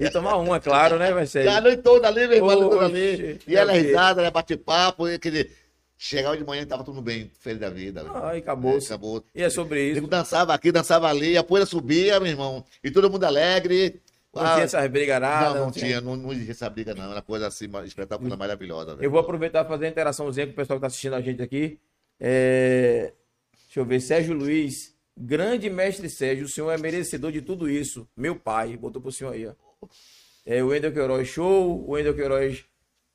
[0.00, 1.60] E tomar uma, claro, né, E a Marcelo?
[1.60, 3.38] noite toda ali, meu irmão, a toda ali.
[3.46, 5.50] E ela risada, ela bate papo, e aquele...
[5.96, 8.04] Chegava de manhã e tava tudo bem, feliz da vida.
[8.14, 8.74] Ai, acabou.
[8.74, 9.24] É, acabou.
[9.34, 10.00] E é sobre isso.
[10.00, 14.02] Eu dançava aqui, dançava ali, a poeira subia, meu irmão, e todo mundo alegre.
[14.34, 15.54] Não Ah, tinha essas brigaradas.
[15.54, 17.10] não, não tinha, não, não existia essa briga, não.
[17.10, 18.94] Era coisa assim, espetacular, maravilhosa.
[18.96, 19.06] velho.
[19.06, 21.40] Eu vou aproveitar e fazer a interaçãozinha com o pessoal que está assistindo a gente
[21.42, 21.78] aqui.
[22.18, 23.12] É,
[23.66, 28.08] Deixa eu ver, Sérgio Luiz, grande mestre Sérgio, o senhor é merecedor de tudo isso.
[28.16, 29.52] Meu pai, botou pro senhor aí, ó.
[30.46, 31.84] É, o Wendel Queiroz, show.
[31.88, 32.64] O Wendel Queiroz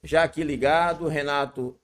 [0.04, 1.08] já aqui ligado.
[1.08, 1.78] Renato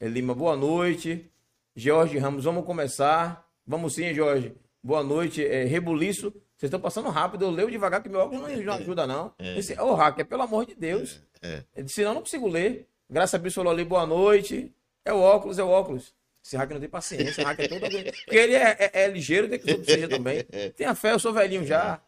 [0.00, 1.30] é, Lima, boa noite.
[1.76, 3.46] Jorge Ramos, vamos começar.
[3.66, 4.54] Vamos sim, Jorge.
[4.82, 5.44] Boa noite.
[5.44, 7.44] É, Rebuliço, vocês estão passando rápido.
[7.44, 9.32] Eu leio devagar que meu óculos não, não ajuda, não.
[9.38, 11.20] Esse, ô, hacker, pelo amor de Deus.
[11.42, 11.62] É.
[11.86, 12.86] Senão eu não consigo ler.
[13.10, 14.72] Graças a Deus falou ali, boa noite.
[15.04, 16.14] É o óculos, é o óculos.
[16.44, 17.80] Esse hacker não tem paciência, o hacker é todo.
[18.24, 20.44] Porque ele é, é- é ligeiro, tem que todo seja também.
[20.76, 22.00] Tenha fé, eu sou velhinho já.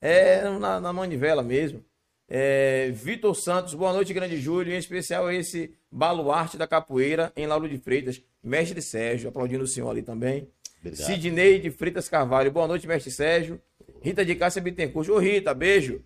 [0.00, 1.84] É na, na manivela mesmo.
[2.28, 4.72] É, Vitor Santos, boa noite, grande Júlio.
[4.72, 8.20] Em especial esse baluarte da capoeira em Lauro de Freitas.
[8.42, 10.46] Mestre Sérgio, aplaudindo o senhor ali também.
[10.84, 11.06] Obrigado.
[11.06, 13.60] Sidney de Freitas Carvalho, boa noite, mestre Sérgio.
[14.02, 16.04] Rita de Cássia Bittencourt, ô Rita, beijo.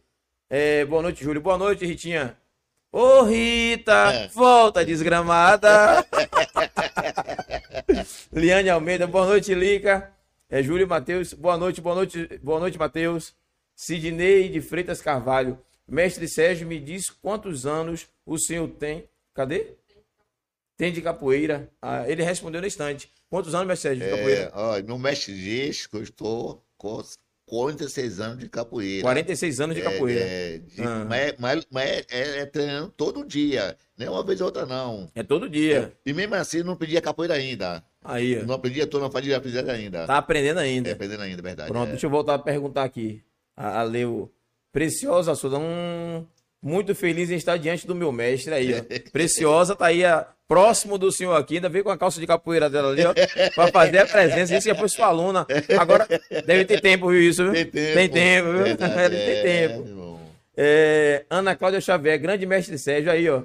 [0.48, 1.40] É, boa noite, Júlio.
[1.40, 2.36] Boa noite, Ritinha.
[2.92, 4.28] Ô Rita, É.
[4.28, 6.06] volta desgramada.
[8.32, 10.12] Liane Almeida, boa noite, Lica.
[10.48, 13.34] É, Júlio Matheus, boa noite, boa noite, boa noite, Matheus.
[13.74, 15.58] Sidney de Freitas Carvalho.
[15.86, 19.08] Mestre Sérgio, me diz quantos anos o senhor tem.
[19.34, 19.74] Cadê?
[20.76, 21.68] Tem de capoeira.
[21.82, 23.10] Ah, ele respondeu no instante.
[23.30, 24.52] Quantos anos, mestre de É, capoeira?
[24.54, 25.34] ó, no mestre
[25.90, 27.02] que eu estou com
[27.46, 29.02] 46 anos de capoeira.
[29.02, 30.20] 46 anos de capoeira.
[30.20, 31.06] É, é, de- Ah.
[31.08, 34.66] Mas, mas- mas é, é- é treinando todo dia, não é uma vez ou outra,
[34.66, 35.10] não.
[35.14, 35.92] É todo dia.
[36.04, 37.82] E mesmo assim, não aprendi a capoeira ainda.
[38.04, 38.46] Aí, ó.
[38.46, 40.06] Não aprendi, tô não fazia aprender ainda.
[40.06, 40.92] Tá aprendendo É, ainda.
[40.92, 41.68] aprendendo ainda, é verdade.
[41.70, 41.90] Pronto, é.
[41.92, 43.22] deixa eu voltar a perguntar aqui.
[43.56, 44.30] A, a Leo.
[44.72, 45.56] Preciosa, Suda.
[46.62, 48.83] Muito feliz em estar diante do meu mestre aí, ó.
[49.12, 51.57] Preciosa tá aí, ó, próximo do senhor aqui.
[51.57, 53.12] Ainda veio com a calça de capoeira dela ali, ó.
[53.55, 54.57] Pra fazer a presença.
[54.57, 55.47] Isso que foi sua aluna.
[55.79, 56.07] Agora,
[56.47, 57.53] deve ter tempo, viu, isso, viu?
[57.53, 57.94] Tem tempo.
[57.94, 58.64] Tem tempo, viu?
[58.64, 59.87] Verdade, Ele tem é, tempo.
[59.88, 60.21] irmão.
[60.57, 63.42] É, Ana Cláudia Xavier, grande mestre Sérgio aí, ó.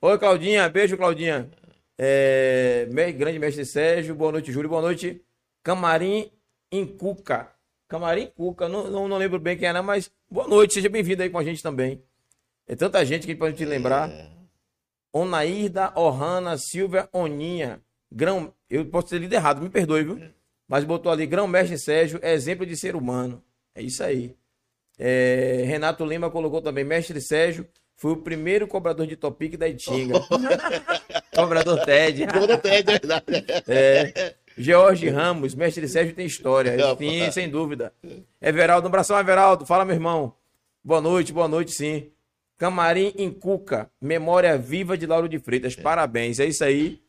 [0.00, 1.48] Oi, Claudinha, beijo, Claudinha.
[1.96, 5.22] É, grande mestre Sérgio, boa noite, Júlio, boa noite.
[5.62, 6.30] Camarim
[6.72, 7.48] em Cuca.
[7.88, 11.30] Camarim Cuca, não, não, não lembro bem quem era, mas boa noite, seja bem-vindo aí
[11.30, 12.02] com a gente também.
[12.72, 14.10] É tanta gente que pode te lembrar.
[15.12, 17.82] Onaída, Ohana, Silvia, Oninha.
[18.10, 20.18] Grão, eu posso ter lido errado, me perdoe, viu?
[20.66, 23.44] Mas botou ali, Grão Mestre Sérgio, exemplo de ser humano.
[23.74, 24.34] É isso aí.
[24.98, 30.14] É, Renato Lima colocou também, Mestre Sérgio foi o primeiro cobrador de Topic da Itinga.
[31.36, 32.26] cobrador Ted.
[32.26, 33.44] Todo tem, é verdade.
[33.68, 34.34] É.
[34.56, 36.74] George Ramos, Mestre Sérgio tem história.
[36.96, 37.92] Sim, sem dúvida.
[38.40, 39.66] Everaldo, um abração, Everaldo.
[39.66, 40.34] Fala, meu irmão.
[40.82, 42.10] Boa noite, boa noite, sim.
[42.62, 45.74] Camarim em Cuca, memória viva de Lauro de Freitas.
[45.74, 47.02] Parabéns, é isso aí.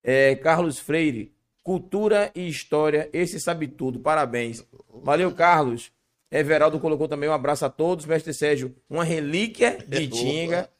[0.00, 3.98] É, Carlos Freire, cultura e história, esse sabe tudo.
[3.98, 4.64] Parabéns.
[5.02, 5.90] Valeu, Carlos.
[6.30, 8.06] Everaldo colocou também um abraço a todos.
[8.06, 10.70] Mestre Sérgio, uma relíquia de Tinga.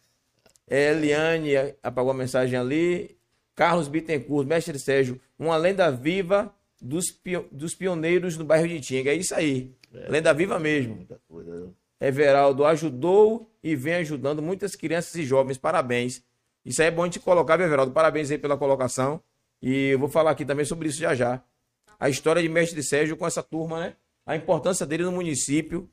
[0.71, 1.51] É, Eliane
[1.83, 3.17] apagou a mensagem ali.
[3.57, 9.11] Carlos Bittencourt, mestre Sérgio, uma lenda viva dos, pio- dos pioneiros no bairro de Tinga.
[9.11, 9.75] É isso aí.
[10.09, 11.09] Lenda viva mesmo.
[11.29, 11.73] Coisa.
[12.01, 15.59] Everaldo ajudou e vem ajudando muitas crianças e jovens.
[15.59, 16.23] Parabéns.
[16.65, 17.93] Isso aí é bom a gente colocar, viu, Everaldo?
[17.93, 19.23] Parabéns aí pela colocação.
[19.61, 21.43] E eu vou falar aqui também sobre isso já já.
[21.99, 23.97] A história de Mestre Sérgio com essa turma, né?
[24.27, 25.89] A importância dele no município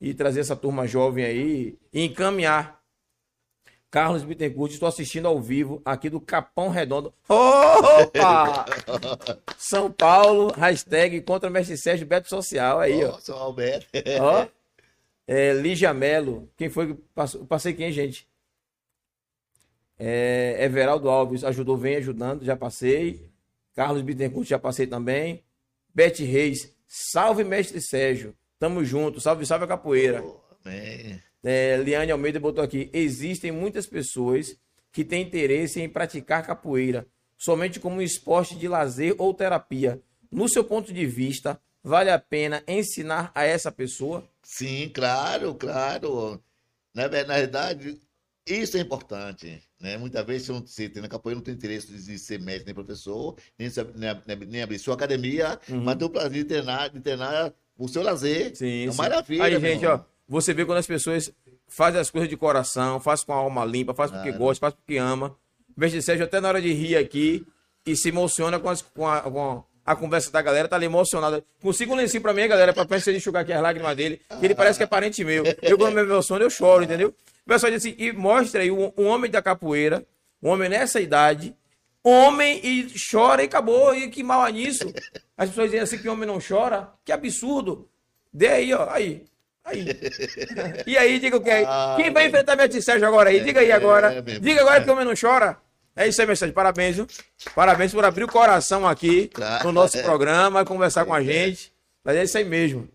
[0.00, 2.82] e trazer essa turma jovem aí e encaminhar.
[3.88, 7.12] Carlos Bittencourt, estou assistindo ao vivo aqui do Capão Redondo.
[7.28, 8.64] Opa!
[9.58, 12.80] São Paulo, hashtag contra Mestre Sérgio Beto Social.
[12.80, 13.12] Aí, ó.
[13.12, 13.86] Nossa, Alberto.
[14.18, 14.46] Ó.
[15.26, 16.50] É, Lígia Melo.
[16.56, 17.46] Quem foi que passou?
[17.46, 18.28] Passei quem, gente?
[19.98, 23.30] É, Everaldo Alves ajudou, vem ajudando, já passei.
[23.74, 25.44] Carlos Bittencourt, já passei também.
[25.94, 26.74] Beth Reis.
[26.86, 28.36] Salve, mestre Sérgio.
[28.58, 29.20] Tamo junto.
[29.20, 30.22] Salve, salve a capoeira.
[30.64, 31.20] Amém.
[31.42, 34.56] É, Liane Almeida botou aqui: existem muitas pessoas
[34.92, 37.06] que têm interesse em praticar capoeira
[37.42, 40.00] somente como um esporte de lazer ou terapia.
[40.30, 44.24] No seu ponto de vista, vale a pena ensinar a essa pessoa?
[44.42, 46.42] Sim, claro, claro.
[46.94, 47.98] Na, na verdade,
[48.46, 49.96] isso é importante, né?
[49.96, 53.36] Muitas vezes você, não- tem na capoeira não tem interesse de ser mestre nem professor,
[53.58, 53.70] nem,
[54.26, 58.02] nem, nem abrir sua academia, mas tem o prazer de treinar, de treinar o seu
[58.02, 58.48] lazer.
[58.50, 58.54] Uhum.
[58.56, 58.98] Sim, é uma sim.
[58.98, 60.04] maravilha, Aí, gente, irmão.
[60.06, 61.32] ó, você vê quando as pessoas
[61.68, 64.44] fazem as coisas de coração, fazem com a alma limpa, fazem porque Claro.
[64.44, 65.36] gosta, fazem porque ama.
[65.76, 67.46] Mestre Sérgio, até na hora de rir aqui,
[67.86, 71.44] e se emociona com, as- com a, com a conversa da galera, tá ali emocionado.
[71.60, 74.54] Consiga um lencinho pra mim, galera, pra frente enxugar aqui as lágrimas dele, que ele
[74.54, 75.44] parece que é parente meu.
[75.60, 77.14] Eu, quando me emociono, eu choro, entendeu?
[77.44, 80.04] O pessoal diz assim, e mostra aí um, um homem da capoeira,
[80.42, 81.54] um homem nessa idade,
[82.02, 84.92] homem e chora e acabou, e que mal há nisso.
[85.36, 87.88] As pessoas dizem assim que homem não chora, que absurdo.
[88.32, 89.24] Dê aí, ó, aí.
[89.64, 89.86] Aí.
[90.86, 91.64] E aí, diga o que é.
[91.66, 93.40] Ah, Quem vai enfrentar Mestre Sérgio agora aí?
[93.40, 94.12] Diga aí agora.
[94.12, 94.40] É, irmão.
[94.40, 95.56] Diga agora que o homem não chora.
[95.94, 96.54] É isso aí, mensagem.
[96.54, 97.06] Parabéns, viu?
[97.54, 99.64] Parabéns por abrir o coração aqui Claro.
[99.64, 101.72] no nosso programa, conversar com a gente.
[102.04, 102.88] Mas é isso aí mesmo.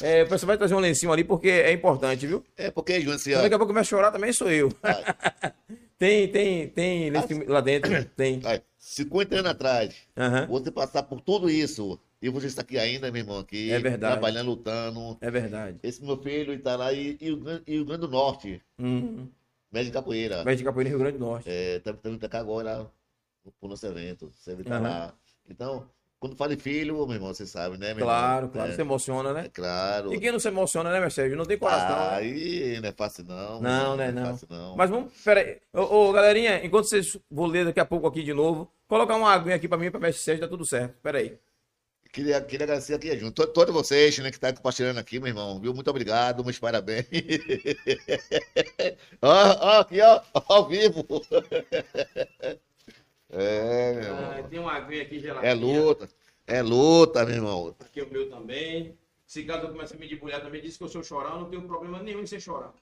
[0.00, 2.44] É, o pessoal vai trazer um lencinho ali porque é importante, viu?
[2.56, 4.68] É porque, Júnior, assim, ó, Daqui a pouco a chorar também sou eu.
[5.98, 8.04] tem, tem, tem lencinho lá dentro.
[8.16, 8.40] Tem.
[8.44, 9.94] ó, 50 anos atrás,
[10.48, 14.14] você passar por tudo isso, e você está aqui ainda, meu irmão, aqui, É verdade.
[14.14, 15.16] trabalhando, lutando.
[15.20, 15.78] É verdade.
[15.82, 19.28] Esse meu filho está lá e, e, o, Gran- e o Grande do Norte, Hum.
[19.74, 20.44] Médio de capoeira.
[20.44, 21.48] Vai de Capoeira Rio Grande do Norte.
[21.50, 22.86] É, tá pra cá agora
[23.60, 24.30] pro nosso evento.
[24.32, 24.82] Você tá Aham.
[24.82, 25.14] lá.
[25.50, 25.86] Então,
[26.18, 28.50] quando fala filho, meu irmão, você sabe, né, meu Claro, irmão?
[28.52, 28.70] claro.
[28.70, 29.44] É, Se emociona, né?
[29.46, 30.14] é claro.
[30.14, 31.36] E quem não se emociona, né, Sérgio?
[31.36, 31.88] Não tem coração.
[31.96, 32.16] né?
[32.16, 33.60] Aí não é fácil, não.
[33.60, 34.26] meu Não, irmão, né, não.
[34.26, 34.76] fácil, não.
[34.76, 35.58] Mas vamos, peraí.
[35.74, 39.30] Ô, ô, galerinha, enquanto vocês vou ler daqui a pouco aqui de novo, colocar uma
[39.30, 40.94] aguinha aqui pra mim, pra Sérgio, tá tudo certo.
[41.02, 41.38] Peraí.
[42.14, 43.44] Queria, queria agradecer aqui, junto.
[43.44, 45.60] To- Todos vocês né, que estão compartilhando aqui, meu irmão.
[45.60, 45.74] Viu?
[45.74, 47.06] Muito obrigado, meus parabéns.
[49.20, 51.02] ó, ó, aqui, ó, ao vivo.
[53.30, 54.48] é, meu irmão.
[54.48, 55.50] tem uma aguinha aqui geladinha.
[55.50, 56.08] É luta.
[56.46, 57.74] É luta, meu irmão.
[57.80, 58.96] Aqui o meu também.
[59.26, 61.66] Se caso eu comece a me debulhar também, disse que eu sou chorão, não tenho
[61.66, 62.72] problema nenhum em ser chorão.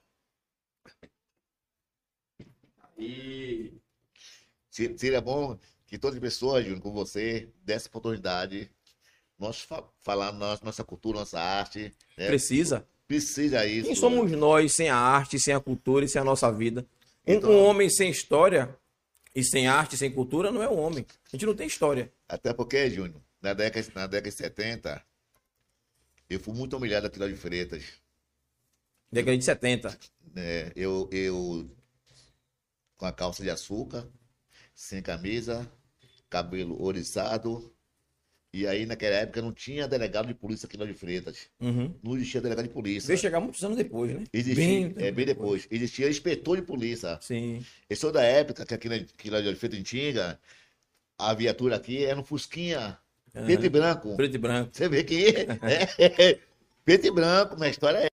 [2.99, 3.73] Aí.
[4.68, 8.71] Se- Seria bom que todas as pessoas, Júnior, com você, dessem oportunidade.
[9.43, 11.93] Nós fa falar nossa, nossa cultura, nossa arte.
[12.17, 12.29] né?
[12.29, 12.87] Precisa.
[13.09, 13.87] Precisa isso.
[13.89, 16.87] Quem somos nós sem a arte, sem a cultura e sem a nossa vida?
[17.27, 18.79] Um, Então- um homem sem história
[19.35, 21.05] e sem arte, sem cultura, não é um homem.
[21.27, 22.13] A gente não tem história.
[22.29, 25.05] Até porque, Júnior, na década, na década de 70,
[26.31, 27.83] eu fui muito humilhado aqui de Freitas.
[29.11, 29.99] Década de 70.
[30.33, 30.71] né?
[30.77, 31.69] Eu, eu
[32.97, 34.07] com a calça de açúcar,
[34.73, 35.69] sem camisa,
[36.31, 37.72] cabelo oriçado.
[38.55, 41.49] E aí, naquela época, não tinha delegado de polícia aqui lá de Freitas.
[41.59, 41.95] Uhum.
[42.03, 43.07] Não existia delegado de polícia.
[43.07, 44.25] Veio chegar muitos anos depois, né?
[44.31, 45.67] Existia, é, bem depois.
[45.71, 47.19] Existia inspetor de polícia.
[47.23, 47.65] Sim.
[47.88, 50.38] Eu sou da época que aqui, na, aqui lá de Freitas em Tinga,
[51.19, 52.99] a viatura aqui era um Fusquinha,
[53.33, 54.17] preto e branco.
[54.17, 54.71] Preto e branco.
[54.73, 55.29] Você vê que
[55.99, 56.38] é,
[56.85, 58.12] preto e branco, minha história é.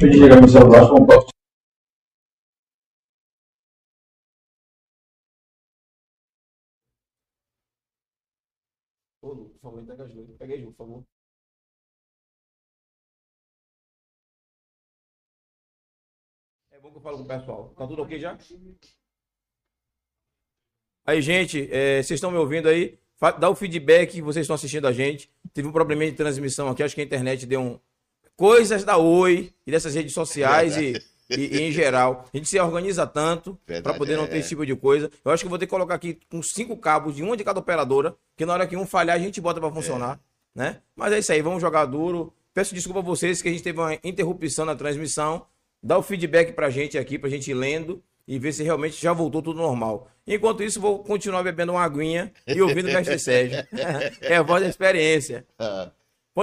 [0.00, 1.18] Deixa eu desligar meu celular, vamos para
[9.20, 10.36] Ô, por favor, entrega as luzes.
[10.36, 11.04] Pega aí, por favor.
[16.70, 17.74] É bom que eu falo com o pessoal.
[17.76, 18.38] Tá tudo ok já?
[21.04, 23.00] Aí, gente, é, vocês estão me ouvindo aí?
[23.40, 25.28] Dá o feedback, vocês estão assistindo a gente.
[25.52, 27.80] Teve um probleminha de transmissão aqui, acho que a internet deu um,
[28.38, 30.92] Coisas da Oi e dessas redes sociais e,
[31.28, 32.24] e- e em geral.
[32.32, 34.26] A gente se organiza tanto para poder não é.
[34.28, 35.10] ter esse tipo de coisa.
[35.24, 37.58] Eu acho que vou ter que colocar aqui com cinco cabos de uma de cada
[37.58, 40.20] operadora, que na hora que um falhar a gente bota para funcionar,
[40.54, 40.76] né?
[40.94, 42.32] Mas é isso aí, vamos jogar duro.
[42.54, 45.44] Peço desculpa a vocês que a gente teve uma interrupção na transmissão.
[45.82, 49.12] Dá o feedback pra gente aqui, pra gente ir lendo e ver se realmente já
[49.12, 50.08] voltou tudo normal.
[50.24, 53.66] Enquanto isso, vou continuar bebendo uma aguinha e ouvindo o mestre Sérgio.
[54.22, 55.44] é a voz da experiência.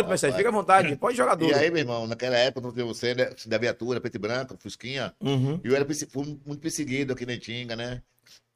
[0.03, 1.51] Pode, Sérgio, fica à vontade, pode jogar duro.
[1.51, 3.29] E aí, meu irmão, naquela época, não tinha você, né?
[3.45, 5.13] Da viatura, preto e branco, Fusquinha.
[5.21, 5.59] Uhum.
[5.63, 8.01] E eu era fui muito perseguido aqui na Tinga, né?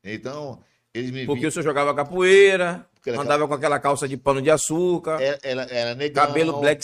[0.04, 0.60] Então,
[0.94, 1.50] eles me Porque viam.
[1.50, 5.96] o senhor jogava capoeira, andava com aquela calça de pano de açúcar, Era, era, era
[5.96, 6.26] negão.
[6.26, 6.84] cabelo black,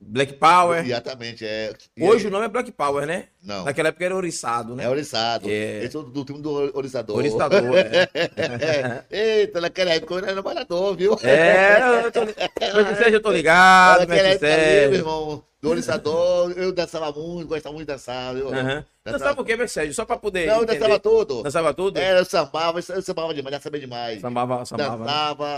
[0.00, 0.84] black power.
[0.84, 1.72] Exatamente, é.
[2.00, 3.28] Hoje o nome é Black Power, né?
[3.42, 3.64] Não.
[3.64, 4.84] Naquela época era oriçado, né?
[4.84, 5.48] É oriçado.
[5.48, 5.84] É.
[5.84, 7.16] Eu sou do time do oriçador.
[7.16, 9.04] Oriçador, é.
[9.40, 11.18] Eita, naquela época eu era namorador, viu?
[11.22, 12.20] É, eu tô,
[12.96, 17.74] Sérgio, eu tô ligado, Naquela época ali, meu irmão, do oriçador, eu dançava muito, gostava
[17.74, 18.48] muito de dançar, viu?
[18.48, 18.84] Aham.
[19.04, 19.94] Dançava o quê, Sérgio?
[19.94, 21.42] Só pra poder Não, eu dançava tudo.
[21.42, 21.98] Dançava tudo?
[21.98, 24.20] Era, eu sambava, eu sambava demais, já sabia demais.
[24.20, 24.96] Sambava, sambava.
[24.96, 25.04] né?
[25.04, 25.53] Dançava.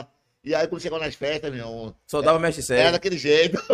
[0.46, 2.92] E aí, quando chegava nas festas, meu Só dava mestre era Sérgio.
[2.92, 3.58] daquele jeito.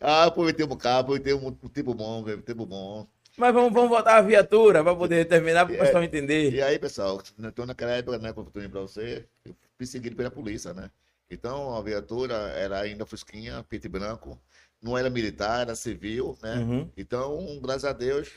[0.00, 3.06] ah, aproveitei um bocado, aproveitei um, um tempo bom, velho, um tempo bom.
[3.36, 5.78] Mas vamos, vamos botar a viatura pra poder terminar, pro É.
[5.78, 6.54] pessoal entender.
[6.54, 10.16] E aí, pessoal, então naquela época, né, como eu falei pra você, eu fui perseguido
[10.16, 10.90] pela polícia, né?
[11.30, 14.40] Então, a viatura era ainda fusquinha, preto e branco,
[14.80, 16.54] não era militar, era civil, né?
[16.60, 16.88] Uhum.
[16.96, 18.30] Então, graças a Deus,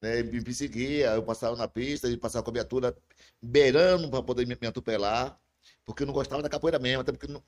[0.00, 2.96] né, me perseguia, eu passava na pista, e passava com a viatura
[3.42, 5.38] beirando para poder me, me atropelar,
[5.84, 7.42] porque eu não gostava da capoeira mesmo, até porque, não-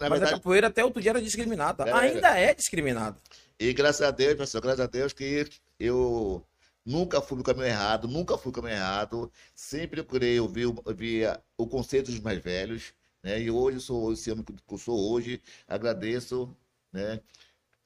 [0.00, 1.84] na Mas a verdade, capoeira até outro dia era discriminada.
[1.84, 1.98] Era.
[1.98, 3.16] Ainda é discriminada.
[3.58, 5.46] e graças a Deus, pessoal, graças a Deus que
[5.78, 6.44] eu
[6.84, 11.66] nunca fui no caminho errado, nunca fui no caminho errado, sempre procurei ouvir, a- o
[11.66, 13.40] conceito dos mais velhos, né?
[13.40, 16.54] E hoje eu sou esse homem que eu sou hoje, agradeço,
[16.92, 17.20] né?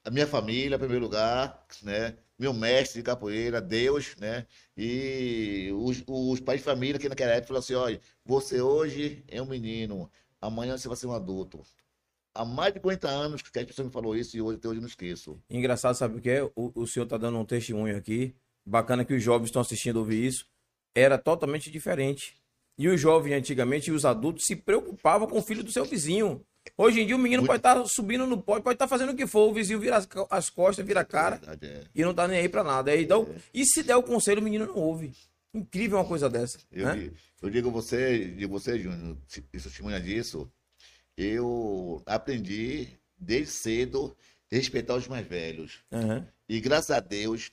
[0.03, 2.17] A minha família, em primeiro lugar, né?
[2.39, 4.47] Meu mestre de capoeira, Deus, né?
[4.75, 9.41] E os, os pais de família que naquela época falaram assim, olha, você hoje é
[9.41, 11.61] um menino, amanhã você vai ser um adulto.
[12.33, 14.77] Há mais de 40 anos que a pessoa me falou isso e hoje, até hoje
[14.77, 15.37] eu não esqueço.
[15.49, 16.43] Engraçado, sabe o que é?
[16.55, 18.33] O, o senhor tá dando um testemunho aqui.
[18.65, 20.45] Bacana que os jovens estão assistindo ouvir isso.
[20.95, 22.37] Era totalmente diferente.
[22.77, 26.45] E os jovens antigamente e os adultos se preocupavam com o filho do seu vizinho.
[26.77, 29.27] Hoje em dia o menino pode estar subindo no pódio, pode estar fazendo o que
[29.27, 31.83] for, o vizinho vira as, co- as costas, vira a cara Verdade, é.
[31.93, 32.91] e não tá nem aí pra nada.
[32.91, 35.11] Aí dá o- E se der o conselho, o menino não ouve.
[35.53, 36.59] Incrível uma coisa dessa.
[36.71, 37.11] Eu, né?
[37.41, 39.17] eu digo a você, digo você, Júnior,
[39.51, 40.49] testemunha disso,
[41.17, 44.15] eu aprendi desde cedo
[44.51, 45.79] respeitar os mais velhos.
[45.91, 46.27] Aham.
[46.47, 47.51] E graças a Deus,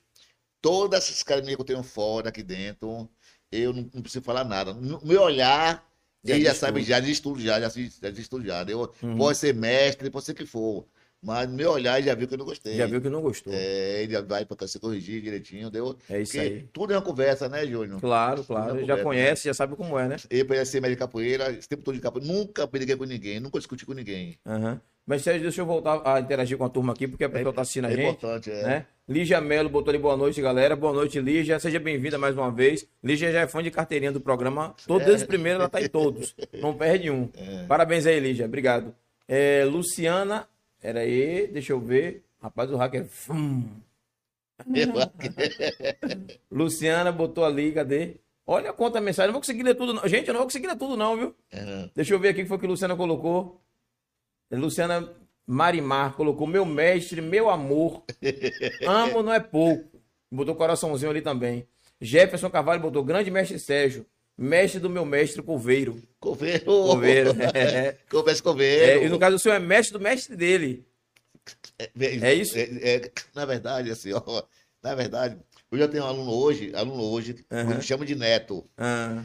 [0.61, 3.09] todas essas academias que eu tenho fora, aqui dentro,
[3.51, 4.73] eu não, não preciso falar nada.
[4.73, 5.86] No meu olhar,
[6.35, 6.87] ele já sabe, tudo.
[6.89, 8.71] já tudo, já, já, já já.
[8.71, 9.17] Eu, Uhum.
[9.17, 10.85] Pode ser mestre, pode ser que for.
[11.21, 12.77] Mas no meu olhar, ele já viu que eu não gostei.
[12.77, 13.51] Já viu que não gostou.
[13.53, 15.97] É, ele vai para se corrigir direitinho, deu?
[16.09, 16.69] É isso Porque aí.
[16.71, 17.99] tudo é uma conversa, né, Júnior?
[17.99, 18.75] Claro, claro.
[18.75, 20.17] Não Já conversa, conhece, já sabe como é, né?
[20.29, 23.57] Eu conheci médio de capoeira, esse tempo todo de capoeira, nunca briguei com ninguém, nunca
[23.57, 24.37] discuti com ninguém.
[24.45, 24.79] Aham.
[25.07, 27.61] Mas Sérgio, deixa eu voltar a interagir com a turma aqui, porque a pessoa está
[27.61, 28.09] assistindo a é gente.
[28.09, 28.63] importante, é.
[28.63, 28.85] Né?
[29.07, 30.75] Lígia Melo botou ali boa noite, galera.
[30.75, 31.57] Boa noite, Lígia.
[31.61, 32.85] Seja bem-vinda mais uma vez.
[33.01, 34.75] Lígia já é fã de carteirinha do programa.
[34.85, 35.05] Todos É.
[35.05, 36.35] desde o primeiro, ela tá em todos.
[36.61, 37.29] Não perde um.
[37.69, 38.45] Parabéns aí, Lígia.
[38.45, 38.93] Obrigado.
[39.25, 40.45] É, Luciana,
[40.83, 42.25] era aí, deixa eu ver.
[42.41, 43.05] Rapaz, o hacker.
[43.05, 43.63] Fum.
[46.51, 48.15] Luciana botou ali, cadê?
[48.45, 49.27] Olha quanta mensagem.
[49.27, 50.07] Não vou conseguir ler tudo, não.
[50.07, 51.35] Gente, eu não vou conseguir ler tudo, não, viu?
[51.51, 51.89] É.
[51.95, 53.61] Deixa eu ver aqui o que foi que Luciana colocou.
[54.51, 55.09] Luciana
[55.45, 58.03] Marimar colocou meu mestre, meu amor.
[58.85, 60.01] Amo não é pouco.
[60.31, 61.67] Botou coraçãozinho ali também.
[61.99, 64.05] Jefferson Carvalho botou grande mestre Sérgio.
[64.37, 66.01] Mestre do meu mestre Coveiro.
[66.19, 66.63] Coveiro.
[66.65, 67.31] Coveiro.
[67.55, 69.03] É, Conversa É, coveiro.
[69.05, 70.85] e no caso o senhor é mestre do mestre dele.
[72.21, 72.57] É isso?
[72.57, 74.43] É, é, na verdade, assim, ó,
[74.83, 75.37] na verdade,
[75.71, 77.67] eu já tenho um aluno hoje, aluno hoje, Aham.
[77.71, 78.63] que me chama de neto.
[78.77, 79.23] Ah,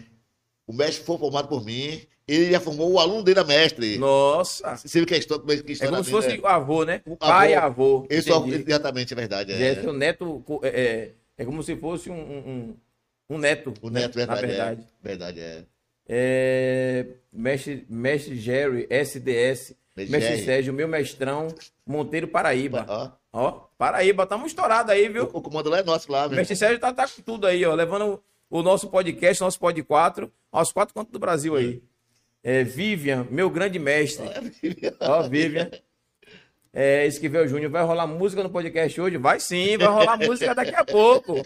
[0.66, 2.00] O mestre foi formado por mim,
[2.34, 3.98] ele já formou o aluno dele a mestre.
[3.98, 4.76] nossa.
[4.76, 6.38] Você viu que a história, que É história como se fosse né?
[6.42, 7.00] o avô, né?
[7.06, 7.66] O Pai e avô.
[7.98, 8.06] avô.
[8.10, 9.52] Ele só- exatamente, é verdade.
[9.52, 9.92] É.
[9.92, 12.76] Neto é, é, é como se fosse um, um,
[13.30, 13.72] um- neto.
[13.82, 14.00] O né?
[14.02, 14.40] neto, verdade.
[14.42, 14.80] Na verdade.
[14.82, 15.08] É.
[15.08, 15.64] Verdade, é.
[16.08, 20.44] É, mestre, mestre Jerry, SDS, Mestre mestre.
[20.44, 21.48] Sérgio, meu mestrão,
[21.86, 22.84] Monteiro Paraíba.
[22.88, 25.30] Ó, Ó, Paraíba, estamos estourados aí, o, viu?
[25.32, 27.74] o comando lá é nosso lá, O mestre Sérgio tá, tá com tudo aí, ó,
[27.74, 31.82] levando o, o nosso podcast, nosso pod 4, aos quatro cantos do Brasil aí.
[32.42, 34.26] É, Vivian, meu grande mestre.
[35.00, 35.70] Ó, Vivian.
[36.74, 39.18] É, Esquivel Júnior, vai rolar música no podcast hoje?
[39.18, 41.38] Vai sim, vai rolar música daqui a pouco.
[41.40, 41.44] O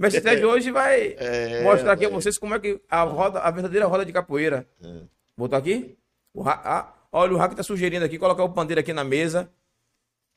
[0.00, 3.50] mestre Sérgio hoje vai É, mostrar aqui a vocês como é que a roda, a
[3.52, 4.66] verdadeira roda de capoeira.
[4.82, 4.88] É.
[5.36, 5.96] Botou aqui?
[6.34, 9.48] O Ra- ah, olha, o Hack tá sugerindo aqui, colocar o pandeiro aqui na mesa.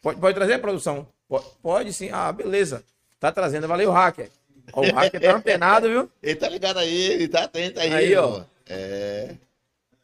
[0.04, 1.08] Pode, pode trazer, produção?
[1.27, 2.10] Pode, pode sim.
[2.12, 2.84] Ah, beleza.
[3.19, 3.67] Tá trazendo.
[3.67, 4.30] Valeu, Hacker.
[4.71, 6.12] Ó, o Hacker tá antenado, viu?
[6.21, 7.91] Ele tá ligado aí, ele tá atento aí.
[7.91, 8.25] Aí, ó.
[8.25, 8.45] irmão.
[8.69, 9.36] É.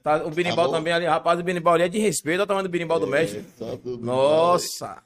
[0.08, 1.06] Tá, o berimbau Tá também ali.
[1.06, 2.38] Rapaz, o berimbau ali é de respeito.
[2.38, 3.44] Olha o tamanho do berimbau do mestre.
[3.58, 5.04] Só que o Nossa.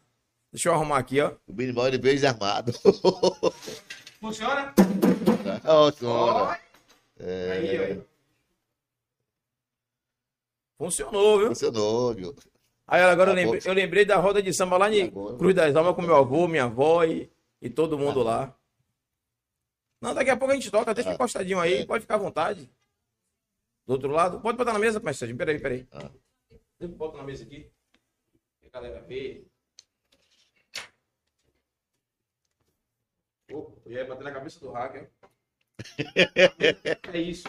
[0.53, 1.31] Deixa eu arrumar aqui, ó.
[1.47, 2.71] O berimbau ele veio desarmado.
[4.19, 4.73] Funciona?
[5.65, 6.59] Ó, senhora.
[7.19, 7.97] Aí,
[10.77, 10.83] ó.
[10.83, 11.47] Funcionou, viu?
[11.47, 12.35] Funcionou, viu?
[12.87, 15.37] Aí agora eu Tá lembrei, eu lembrei da roda de samba lá em Agora.
[15.37, 17.27] Cruz das Almas com meu avô, minha avó e,
[17.61, 18.53] e todo mundo lá.
[20.01, 21.13] Não, daqui a pouco a gente toca, deixa Ah.
[21.13, 21.85] encostadinho aí, É.
[21.85, 22.69] pode ficar à vontade.
[23.85, 25.87] Do outro lado, pode botar na mesa, mestre Sérgio, peraí, peraí.
[25.91, 26.09] Ah.
[26.79, 27.69] Eu boto na mesa aqui.
[28.65, 29.43] A galera vê.
[33.51, 35.09] Opa, eu ia bater na cabeça do hacker.
[37.13, 37.47] é isso.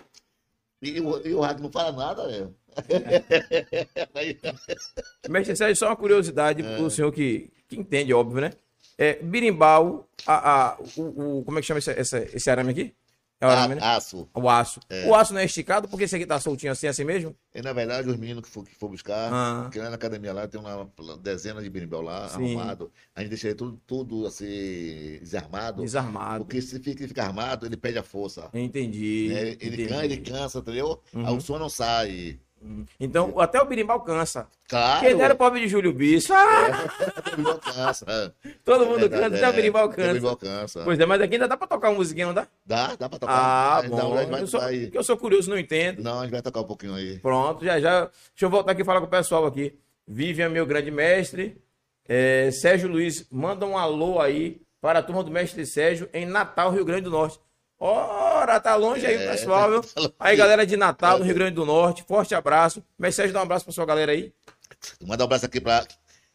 [0.81, 2.57] E, o- e o Rato não fala nada, velho.
[4.15, 4.39] Aí,
[5.29, 6.77] Mestre Sérgio, só uma curiosidade É.
[6.77, 8.51] pro senhor que, que entende, óbvio, né?
[8.99, 12.95] É, birimbau, a, a, o, o- como é que chama esse, essa- esse arame aqui?
[13.43, 13.81] É o arame, né?
[13.83, 14.29] aço.
[14.35, 14.81] O aço.
[14.89, 15.07] É.
[15.07, 17.35] O aço não é esticado porque esse aqui tá soltinho assim, assim mesmo?
[17.55, 19.63] E na verdade, os meninos que for, que for buscar, Ah.
[19.65, 20.89] porque lá na academia lá tem uma
[21.21, 22.55] dezena de berimbau lá, Sim.
[22.57, 22.91] arrumado.
[23.15, 25.83] A gente deixa ele tudo, tudo assim, desarmado.
[25.83, 26.45] Desarmado.
[26.45, 28.49] Porque se fica, fica armado, ele perde a força.
[28.55, 29.29] Entendi.
[29.33, 29.41] né?
[29.41, 29.87] Ele, entendi.
[29.87, 31.03] cansa, ele cansa, entendeu?
[31.13, 31.27] Uhum.
[31.27, 32.39] Aí o som não sai.
[33.01, 34.47] Então, até o birimbau cansa.
[34.69, 35.01] Claro.
[35.01, 36.33] Quem dera o pobre de Júlio Bicho.
[36.33, 36.87] Ah,
[37.39, 38.35] o cansa.
[38.65, 39.53] todo mundo Verdade, canta, até o é.
[39.53, 40.37] birimbau O cansa.
[40.37, 40.85] cansa.
[40.85, 42.47] Pois é, mas aqui ainda dá pra tocar uma musiquinha, não dá?
[42.65, 43.33] Dá, dá pra tocar.
[43.35, 44.19] Ah, bom.
[44.19, 46.03] gente vai- Eu sou, vai- eu sou curioso, não entendo.
[46.03, 47.19] Não, a gente vai tocar um pouquinho aí.
[47.19, 48.01] Pronto, já já.
[48.05, 49.77] Deixa eu voltar aqui e falar com o pessoal aqui.
[50.07, 51.57] Vivian, meu grande mestre.
[52.09, 56.71] É, Sérgio Luiz, manda um alô aí para a turma do mestre Sérgio em Natal,
[56.73, 57.39] Rio Grande do Norte.
[57.85, 59.83] Ora, tá longe aí, É, pessoal, viu?
[59.83, 60.13] tá.
[60.21, 62.81] Aí, galera de Natal, no Rio Grande do Norte, forte abraço.
[63.11, 64.33] Sérgio, dá um abraço pra sua galera aí.
[65.05, 65.85] Mandar um abraço aqui para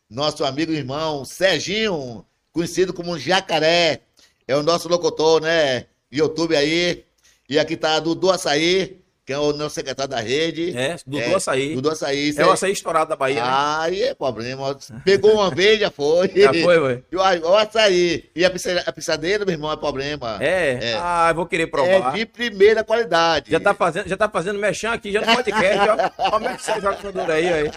[0.09, 4.01] nosso amigo e irmão Serginho, conhecido como Jacaré.
[4.45, 5.85] É o nosso locutor, né?
[6.11, 7.05] YouTube aí.
[7.47, 10.73] E aqui tá Dudu Açaí, que é o nosso secretário da rede.
[10.77, 11.75] É, Dudu Açaí.
[11.75, 12.33] Dudu Açaí.
[12.37, 13.51] É o açaí estourado da Bahia, né?
[13.51, 14.73] Aí é problema.
[15.03, 16.29] Pegou uma vez, já foi.
[16.37, 17.01] Já foi, ué?
[17.11, 18.29] E o, o açaí.
[18.33, 18.51] E a,
[18.85, 20.37] a pisadeira, meu irmão, é problema.
[20.39, 20.79] É?
[20.81, 20.93] É.
[20.97, 22.13] Ah, eu vou querer É provar.
[22.13, 23.51] de primeira qualidade.
[23.51, 26.29] Já tá fazendo, já tá fazendo mexão aqui, já no podcast, ó.
[26.29, 27.71] Como é que você joga dura aí, aí?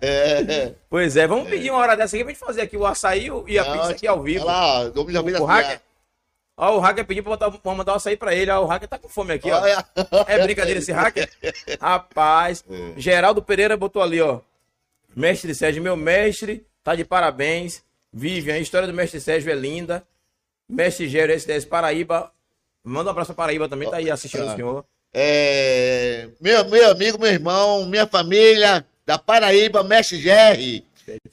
[0.00, 0.72] É.
[0.88, 3.58] Pois é, vamos pedir uma hora dessa aqui pra gente fazer aqui o açaí e
[3.58, 4.46] a Não, pizza aqui ao vivo.
[4.46, 5.80] Olha lá, ó, fiz O assim, hacker.
[6.56, 8.50] Ó, o hacker pediu pra, botar, pra mandar o açaí pra ele.
[8.50, 9.60] Ó, o hacker tá com fome aqui, ó.
[9.60, 9.84] Olha.
[10.28, 11.28] É brincadeira esse hacker?
[11.80, 12.92] Rapaz, É.
[13.00, 14.40] Geraldo Pereira botou ali, ó.
[15.16, 17.82] Mestre Sérgio, meu mestre, tá de parabéns.
[18.12, 20.04] Vivian, a história do mestre Sérgio é linda.
[20.68, 22.30] Mestre Gero, SDS Paraíba.
[22.84, 24.54] Manda um abraço pra Paraíba também, tá aí assistindo o Ah.
[24.56, 24.84] senhor.
[25.12, 30.84] É, meu, meu amigo, meu irmão, minha família da Paraíba, Mestre Gerry.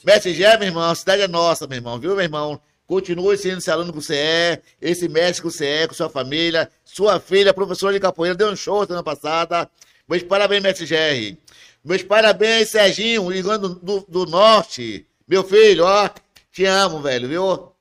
[0.06, 2.60] Mestre Gerry, meu irmão, a cidade é nossa, meu irmão, viu, meu irmão?
[2.92, 6.70] Continue sendo esse aluno que você é, esse mestre que você é, com sua família,
[6.84, 9.70] sua filha, professora de capoeira, deu um show semana passada.
[10.06, 11.38] Meus parabéns, Mestre Gerry.
[11.86, 15.08] Meus parabéns, Serginho, Rio Grande do, do, Norte.
[15.26, 16.10] Meu filho, ó,
[16.52, 17.72] te amo, velho, viu?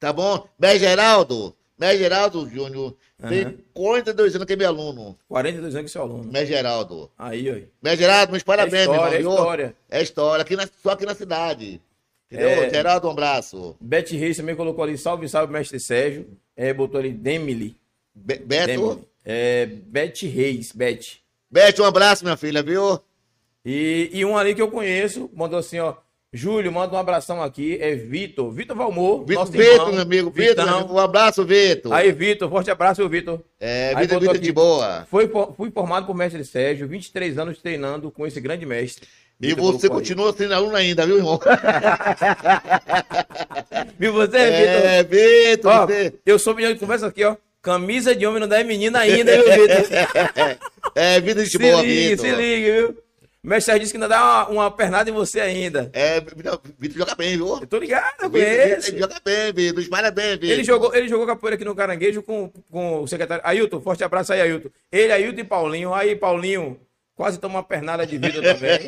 [0.00, 0.48] Tá bom?
[0.58, 2.96] Mestre Geraldo, Mestre Geraldo Júnior,
[3.28, 3.54] tem Aham.
[3.74, 5.18] 42 anos que é meu aluno.
[5.28, 6.24] 42 anos que é seu aluno.
[6.24, 7.10] Mestre Geraldo.
[7.18, 7.54] Aí, ó.
[7.82, 9.34] Mestre Geraldo, meus parabéns, É história, meu é irmão.
[9.34, 9.76] história.
[9.90, 11.82] É história, aqui na, só aqui na cidade.
[12.30, 12.64] Entendeu?
[12.64, 12.70] É.
[12.70, 13.76] Geraldo, um abraço.
[13.80, 16.26] Beth Reis também colocou ali, salve, salve, mestre Sérgio.
[16.56, 17.76] É, botou ali Demily.
[18.14, 19.08] Be Beto, Demily.
[19.24, 21.18] É, Beth Reis, Beth.
[21.50, 23.00] Beto, um abraço, minha filha, viu?
[23.64, 25.94] E, e um ali que eu conheço, mandou assim, ó.
[26.36, 27.78] Júlio, manda um abração aqui.
[27.80, 28.50] É Vitor.
[28.50, 29.24] Vitor Valmor.
[29.24, 30.30] Vitor, Vitor, meu amigo.
[30.32, 31.92] Vitor, um abraço, Vitor.
[31.92, 33.40] Aí, Vitor, forte abraço, Vitor.
[33.60, 35.06] É, Vitor, Vitor de boa.
[35.08, 39.06] Foi, fui formado por mestre Sérgio, 23 anos treinando com esse grande mestre.
[39.40, 41.38] E você continua sendo aluno ainda, viu, irmão?
[43.98, 44.38] Viu você, Vitor?
[44.38, 46.14] É, Vitor, Ó, você...
[46.24, 47.36] eu soube de onde conversa aqui, ó.
[47.62, 49.86] Camisa de homem não dá em menina ainda, viu, Vitor?
[50.94, 52.26] É, Vitor de se boa, liga, Vitor.
[52.26, 53.04] se liga, viu?
[53.42, 55.90] O mestre disse que ainda dá uma, uma pernada em você ainda.
[55.92, 56.60] É, Vitor
[56.94, 57.58] joga bem, viu?
[57.60, 58.92] Eu tô ligado, eu conheço.
[58.92, 59.88] Vitor joga bem, Vitor.
[59.88, 60.50] Parabéns, Vitor.
[60.50, 63.42] Ele jogou, ele jogou capoeira aqui no Caranguejo com, com o secretário.
[63.44, 64.68] Ailton, forte abraço aí, Ailton.
[64.92, 65.92] Ele, Ailton e Paulinho.
[65.92, 66.78] Aí, Paulinho,
[67.14, 68.78] quase toma uma pernada de vida também.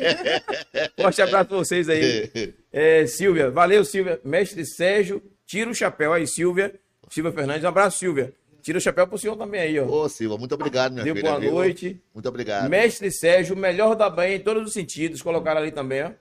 [0.99, 2.53] forte abraço pra vocês aí.
[2.71, 4.19] É, Silvia, valeu, Silvia.
[4.23, 6.73] Mestre Sérgio, tira o chapéu aí, Silvia.
[7.09, 8.33] Silvia Fernandes, um abraço, Silvia.
[8.61, 9.85] Tira o chapéu pro senhor também aí, ó.
[9.85, 11.29] Ô, Silva, muito obrigado, minha Deu filha.
[11.29, 11.51] boa viu?
[11.53, 12.01] noite.
[12.13, 12.69] Muito obrigado.
[12.69, 15.21] Mestre Sérgio, melhor da Bahia em todos os sentidos.
[15.21, 16.11] Colocaram ali também, ó.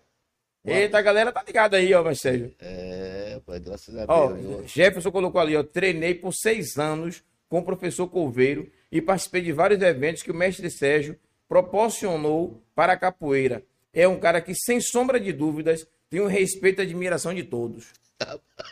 [0.64, 2.54] Eita, a galera tá ligada aí, ó, Mestre Sérgio.
[2.60, 4.40] É, pai, graças a Ó, Deus.
[4.40, 4.64] viu?
[4.68, 5.62] Jefferson colocou ali, ó.
[5.64, 10.34] Treinei por seis anos com o professor Couveiro e participei de vários eventos que o
[10.34, 11.16] mestre Sérgio
[11.48, 13.62] proporcionou para a capoeira.
[13.92, 17.86] É um cara que, sem sombra de dúvidas, tem o respeito e admiração de todos.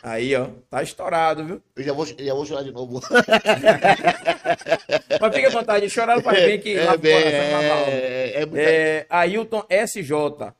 [0.01, 1.61] Aí, ó, tá estourado, viu?
[1.75, 2.99] Eu já vou, já vou chorar de novo.
[5.21, 7.91] Mas fica à vontade, chorar faz bem que lá é, bem, fora alma.
[7.91, 10.53] é, é, muita- É, Ailton SJ,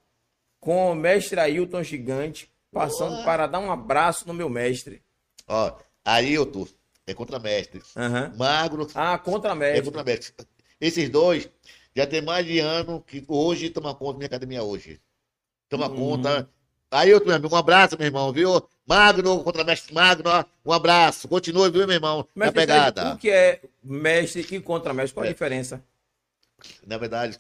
[0.60, 5.02] com o mestre Ailton Gigante, passando para dar um abraço no meu mestre.
[5.48, 6.68] Ó, Ailton
[7.08, 7.82] é contramestre.
[7.96, 8.34] Aham.
[8.38, 9.82] Magro Ah, contra é mestre.
[9.86, 10.34] contramestre.
[10.80, 11.50] Esses dois
[11.96, 15.00] já tem mais de ano que hoje toma conta da minha academia hoje.
[15.70, 15.96] Toma Hum.
[15.96, 16.50] conta.
[16.92, 18.62] Ailton, meu amigo, um abraço, meu irmão, viu?
[18.86, 21.28] Magno, contramestre Magno, ó, um abraço.
[21.28, 22.28] Continue, viu, meu irmão?
[22.36, 23.02] Na Mestre pegada.
[23.02, 25.14] Sérgio, o que é mestre e contramestre?
[25.14, 25.32] Qual a É.
[25.34, 25.84] diferença?
[26.86, 27.38] Na verdade,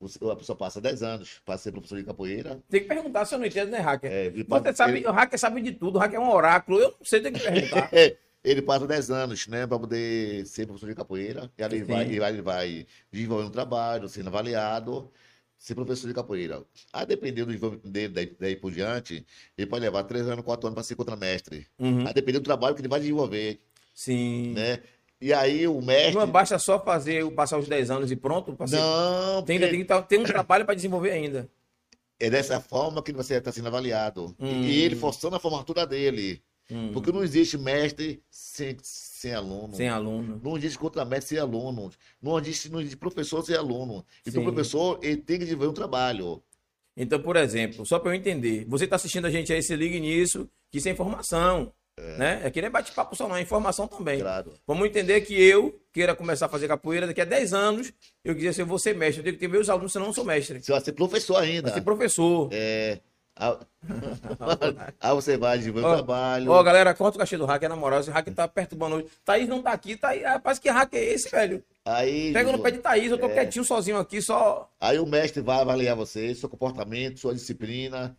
[0.00, 2.60] a pessoa passa 10 anos para ser professor de capoeira.
[2.70, 4.10] Tem que perguntar se eu não entendo, né, hacker?
[4.10, 6.78] É, Você sabe, ele, o hacker sabe de tudo, o hacker é um oráculo.
[6.80, 7.90] Eu não sei, tem que perguntar.
[8.44, 11.50] ele passa 10 anos, né, para poder ser professor de capoeira.
[11.58, 15.10] E aí ele vai, ele vai, ele vai desenvolvendo um trabalho, sendo avaliado,
[15.58, 16.62] ser professor de capoeira.
[16.92, 19.26] A depender do desenvolvimento dele, daí, daí por diante,
[19.56, 21.66] ele pode levar 3 anos, 4 anos para ser contramestre.
[21.78, 22.06] Uhum.
[22.06, 23.60] A depender do trabalho que ele vai desenvolver,
[23.94, 24.52] Sim.
[24.54, 24.80] né?
[25.20, 26.14] E aí o mestre.
[26.14, 28.56] Não basta só fazer, passar os 10 anos e pronto?
[28.68, 31.48] ser- Não, Tem, porque tem, que tá- tem um trabalho para desenvolver ainda.
[32.20, 34.34] é dessa forma que você está sendo avaliado.
[34.38, 34.62] Hum.
[34.62, 36.40] E ele forçando a formatura dele.
[36.70, 39.74] Hum, Porque não existe mestre sem, sem aluno.
[39.74, 40.40] Sem aluno.
[40.42, 41.90] Não existe contramestre sem aluno.
[42.20, 44.04] Não existe, não existe professor sem aluno.
[44.20, 44.48] Então, Sim.
[44.48, 46.42] o professor ele tem que desenvolver um trabalho.
[46.96, 49.98] Então, por exemplo, só para eu entender, você está assistindo a gente aí, se ligue
[50.00, 51.72] nisso, que isso é informação.
[52.16, 52.42] Né?
[52.44, 54.20] Aqui não é bate-papo só, não, é informação também.
[54.20, 54.52] Claro.
[54.66, 57.92] Vamos entender que eu queira começar a fazer capoeira daqui a 10 anos,
[58.24, 59.20] eu quiser ser você mestre.
[59.20, 60.62] Eu tenho que ter meus alunos, senão eu não sou mestre.
[60.62, 61.62] Você vai ser professor ainda.
[61.62, 62.48] Vai ser professor.
[62.52, 63.00] É.
[65.00, 66.50] Aí você vai Ó, um trabalho.
[66.50, 68.00] Ó, galera, corta o cachê do hacker, na moral.
[68.00, 69.06] Esse hacker tá perturbando hoje.
[69.24, 70.22] Thaís não tá aqui, Thaís.
[70.24, 71.62] Rapaz, que hacker é esse, velho?
[71.84, 73.14] aí, Pega no pé de Thaís, É.
[73.14, 74.68] eu tô quietinho sozinho aqui, só.
[74.80, 78.14] aí o mestre vai avaliar você, seu comportamento, sua disciplina,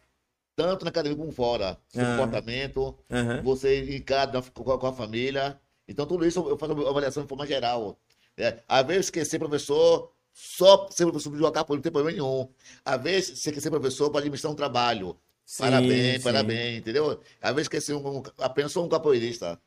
[0.56, 1.78] tanto na academia como fora.
[1.90, 2.18] Seu Ah.
[2.18, 3.42] comportamento, Aham.
[3.44, 5.60] você encara com a, com a família.
[5.88, 7.98] Então, tudo isso eu faço avaliação de forma geral.
[8.38, 10.12] É, às vezes, esquecer professor,
[10.42, 12.48] só ser professor de por não tem problema nenhum.
[12.86, 15.20] Às vezes, você quer ser professor para administrar um trabalho.
[15.46, 16.24] Sim, parabéns, sim.
[16.24, 17.20] parabéns, entendeu?
[17.42, 19.60] Às vezes, quer ser um, apenas só um capoeirista.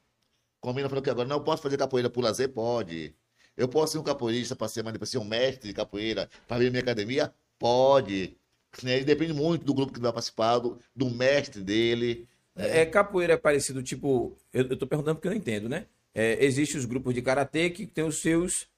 [0.60, 2.48] Como a menina falou que agora, não eu posso fazer capoeira por lazer?
[2.48, 3.14] Pode.
[3.54, 6.56] Eu posso ser um capoeirista para ser, mas depois ser um mestre de capoeira para
[6.56, 7.34] vir na minha academia?
[7.58, 8.34] Pode.
[8.82, 8.96] Né?
[8.96, 12.26] Ele depende muito do grupo que vai participar, do, do mestre dele.
[12.56, 14.38] É, capoeira é parecido, tipo.
[14.50, 15.84] Eu, eu tô perguntando porque eu não entendo, né?
[16.14, 18.71] É, Existem os grupos de karatê que tem os seus.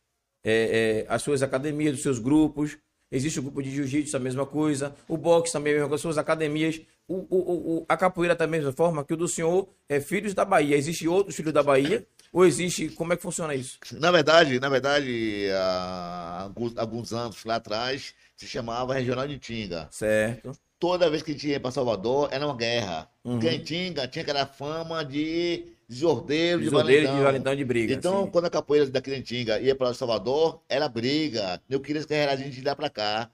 [0.45, 2.76] É, é, as suas academias, os seus grupos.
[3.11, 4.95] Existe o grupo de jiu-jitsu, a mesma coisa.
[5.07, 6.80] O boxe também é a mesma coisa, suas academias.
[7.07, 10.45] O, o, o- a capoeira da mesma forma que o do senhor é Filhos da
[10.45, 10.76] Bahia.
[10.76, 12.05] Existem outros Filhos da Bahia?
[12.32, 12.88] Ou existe.
[12.88, 13.78] Como é que funciona isso?
[13.92, 19.86] Na verdade, na verdade, há alguns, anos lá atrás, se chamava Regional de Tinga.
[19.92, 20.51] Certo.
[20.80, 23.09] Toda vez que a gente ia para Salvador, era uma guerra.
[23.24, 23.34] Uhum.
[23.38, 27.22] Porque em Tinga tinha aquela fama de de Desordeiro de valentão.
[27.22, 27.95] valentão de briga.
[27.95, 28.30] Então, sim.
[28.30, 31.61] quando a capoeira daqui de Tinga ia para Salvador, era briga.
[31.68, 33.30] Eu queria carregar a gente de lá para cá.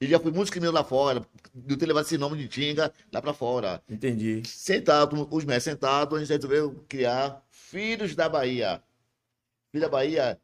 [0.00, 1.24] E já fui muitos quilômetros lá fora,
[1.54, 3.80] de eu ter levado esse nome de Tinga lá para fora.
[3.88, 4.42] Entendi.
[4.44, 8.82] Sentado, os mestres sentados, a gente resolveu criar Filhos da Bahia.
[9.70, 10.38] Filhos da Bahia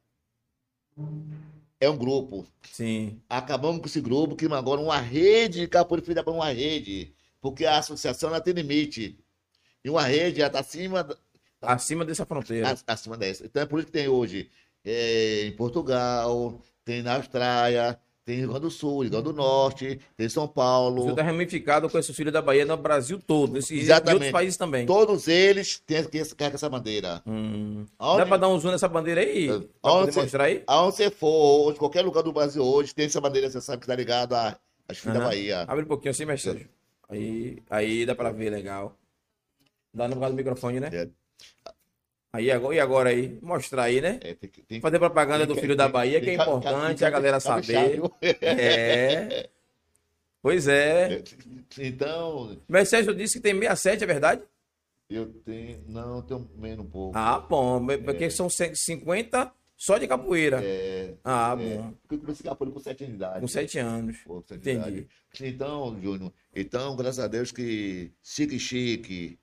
[1.80, 2.46] é um grupo.
[2.70, 3.20] Sim.
[3.28, 7.12] Acabamos com esse grupo, criamos agora uma rede de capoeira Filhos da Bahia, uma rede.
[7.40, 9.18] Porque a associação ela tem limite.
[9.84, 11.16] E uma rede, ela está acima, da-
[11.62, 12.68] Acima dessa fronteira.
[12.86, 13.44] a- acima dessa.
[13.44, 14.50] Então é por isso que tem hoje
[14.84, 20.00] é, em Portugal, tem na Austrália, tem Rio Grande do Sul, Rio Grande do Norte,
[20.16, 21.00] tem São Paulo.
[21.02, 23.58] senhor está ramificado com esse filho da Bahia no Brasil todo.
[23.58, 24.14] Esse, e em Exatamente.
[24.14, 24.86] outros países também.
[24.86, 27.22] Todos eles têm que carregar essa bandeira.
[27.26, 27.84] Hum.
[27.98, 29.48] Aonde- Dá pra dar um zoom nessa bandeira aí?
[29.82, 30.62] Aonde você- mostrar aí?
[30.66, 33.86] Aonde você for, hoje, qualquer lugar do Brasil hoje, tem essa bandeira, você sabe que
[33.86, 34.56] tá ligado à-
[34.88, 35.28] às filhas da Aham.
[35.30, 35.61] Bahia.
[35.68, 36.68] Abre um pouquinho assim, mestre.
[37.08, 38.96] Aí, aí dá pra ver legal.
[39.92, 40.88] Dá no lugar do microfone, né?
[40.92, 41.08] É.
[42.32, 43.38] Aí, agora, e agora aí?
[43.43, 44.20] Mostrar aí, né?
[44.22, 47.11] É, tem que- tem Fazer propaganda tem do filho da Bahia, que é importante a
[47.11, 48.01] galera saber.
[48.41, 49.49] É.
[50.43, 51.22] Pois é.
[51.78, 54.43] Então, Mestre Sérgio disse que tem 67, é verdade?
[55.11, 55.84] eu tenho.
[55.86, 57.12] Não, eu tenho menos um pouco.
[57.18, 57.84] Ah, bom.
[58.05, 60.61] Porque são 50 só de capoeira.
[60.64, 61.93] É, Ah, é, bom.
[62.01, 63.41] porque eu comecei capoeira com 7 anos de idade.
[63.41, 64.16] Com 7 anos.
[64.24, 64.78] Pô, com sete Entendi.
[65.01, 65.09] idade.
[65.43, 69.38] Então, Júnior, então, graças a Deus que Chique Chique,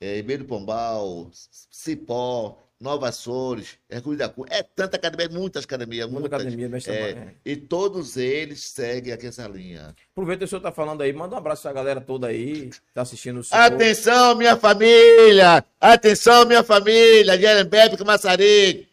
[0.00, 1.30] é, Ribeiro Pombal,
[1.70, 4.46] Cipó, Nova Açores, Hercúleo da Cunha.
[4.50, 6.40] É tanta academia, muitas academias, Muita muitas.
[6.40, 7.34] academia, mestre É, é.
[7.44, 9.96] E todos eles seguem aqui essa linha.
[10.12, 13.02] Aproveita que o senhor tá falando aí, manda um abraço pra galera toda aí, tá
[13.02, 13.60] assistindo o senhor.
[13.60, 15.64] Atenção, minha família!
[15.80, 17.36] Atenção, minha família!
[17.36, 18.86] Jerembepe Massari.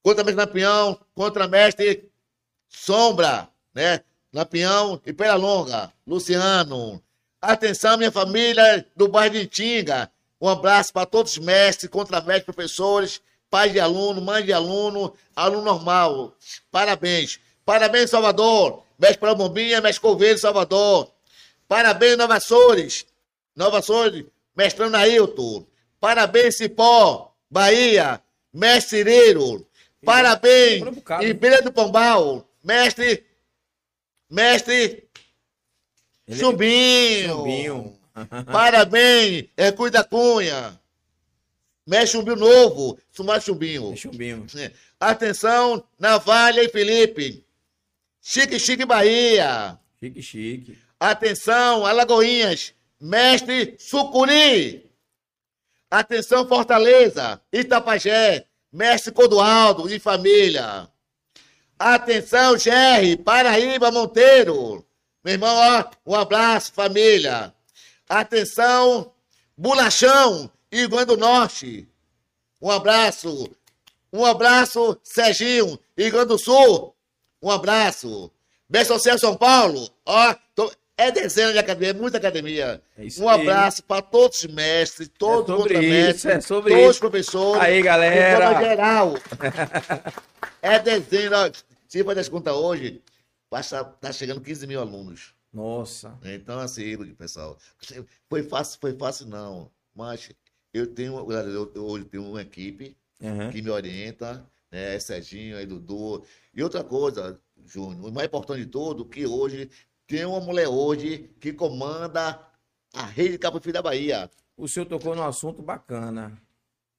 [0.00, 2.08] Contra mestre Lampião, contra mestre
[2.68, 4.00] Sombra, né?
[4.32, 7.02] Lampião e Pera Longa, Luciano.
[7.46, 10.10] Atenção, minha família do bairro de Itinga.
[10.40, 13.20] Um abraço para todos os mestres, contramestres, professores,
[13.50, 16.34] pais de aluno, mãe de aluno, aluno normal.
[16.70, 17.38] Parabéns.
[17.64, 18.82] Parabéns, Salvador.
[18.98, 21.12] Mestre para Bombinha, mestre Coveiro, Salvador.
[21.68, 23.04] Parabéns, Nova Açores.
[23.54, 24.24] Nova Açores,
[24.56, 25.66] mestrando Ailton.
[26.00, 28.22] Parabéns, Cipó, Bahia.
[28.52, 29.66] Mestre Cireiro.
[30.02, 30.82] Parabéns.
[31.20, 32.48] Ibira do Pombal.
[32.62, 33.26] Mestre,
[34.30, 35.03] mestre
[36.26, 37.28] Ele- Chumbinho.
[37.36, 37.98] Chumbinho.
[38.52, 40.78] Parabéns, Hercúleo da Cunha.
[41.86, 42.98] Mestre Chumbinho Novo.
[43.10, 43.92] Sumar Chumbinho.
[43.92, 44.46] É Chumbinho.
[44.98, 47.44] Atenção, Navalha e Felipe.
[48.22, 49.78] Chique Chique Bahia.
[50.00, 50.78] Chique, chique.
[50.98, 52.72] Atenção, Alagoinhas.
[52.98, 54.90] Mestre Sucuri.
[55.90, 57.40] Atenção, Fortaleza.
[57.52, 58.46] Itapajé.
[58.72, 60.88] Mestre Codualdo e família.
[61.78, 63.16] Atenção, Gerry.
[63.16, 64.84] Paraíba Monteiro.
[65.24, 67.52] Meu irmão, ó, um abraço, família.
[68.08, 69.10] Atenção,
[69.56, 71.88] Bulachão, Rio Grande do Norte.
[72.60, 73.48] Um abraço.
[74.12, 76.94] Um abraço, Serginho, Rio Grande do Sul.
[77.42, 78.30] Um abraço.
[78.68, 79.88] Bem Social São Paulo.
[80.04, 82.80] Ó, tô- é dezena de academia, é muita academia.
[82.96, 87.62] É um abraço para todos os mestres, todos os contramestres, é todos os professores.
[87.62, 88.60] Aí, galera.
[88.60, 89.14] geral.
[90.62, 91.50] é dezena.
[91.88, 93.02] Se for das contas hoje,
[93.54, 95.32] passa, tá chegando 15 mil alunos.
[95.52, 96.18] Nossa.
[96.24, 97.56] Então, assim, pessoal,
[98.28, 99.70] foi fácil, foi fácil não.
[99.94, 100.28] Mas
[100.72, 103.52] eu tenho, eu, eu tenho uma equipe Aham.
[103.52, 104.98] que me orienta, né?
[104.98, 106.24] Serginho, aí Dudu.
[106.52, 109.70] E outra coisa, Júnior, o mais importante de tudo, que hoje
[110.04, 112.44] tem uma mulher hoje que comanda
[112.92, 114.28] a rede Cabo Frio da Bahia.
[114.56, 116.36] O senhor tocou num assunto bacana.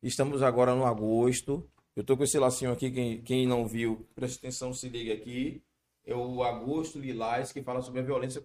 [0.02, 1.70] Estamos agora no agosto.
[1.94, 5.62] Eu tô com esse lacinho aqui, quem, quem não viu, preste atenção, se liga aqui.
[6.06, 8.44] É o Agosto Lilás, que fala sobre a violência,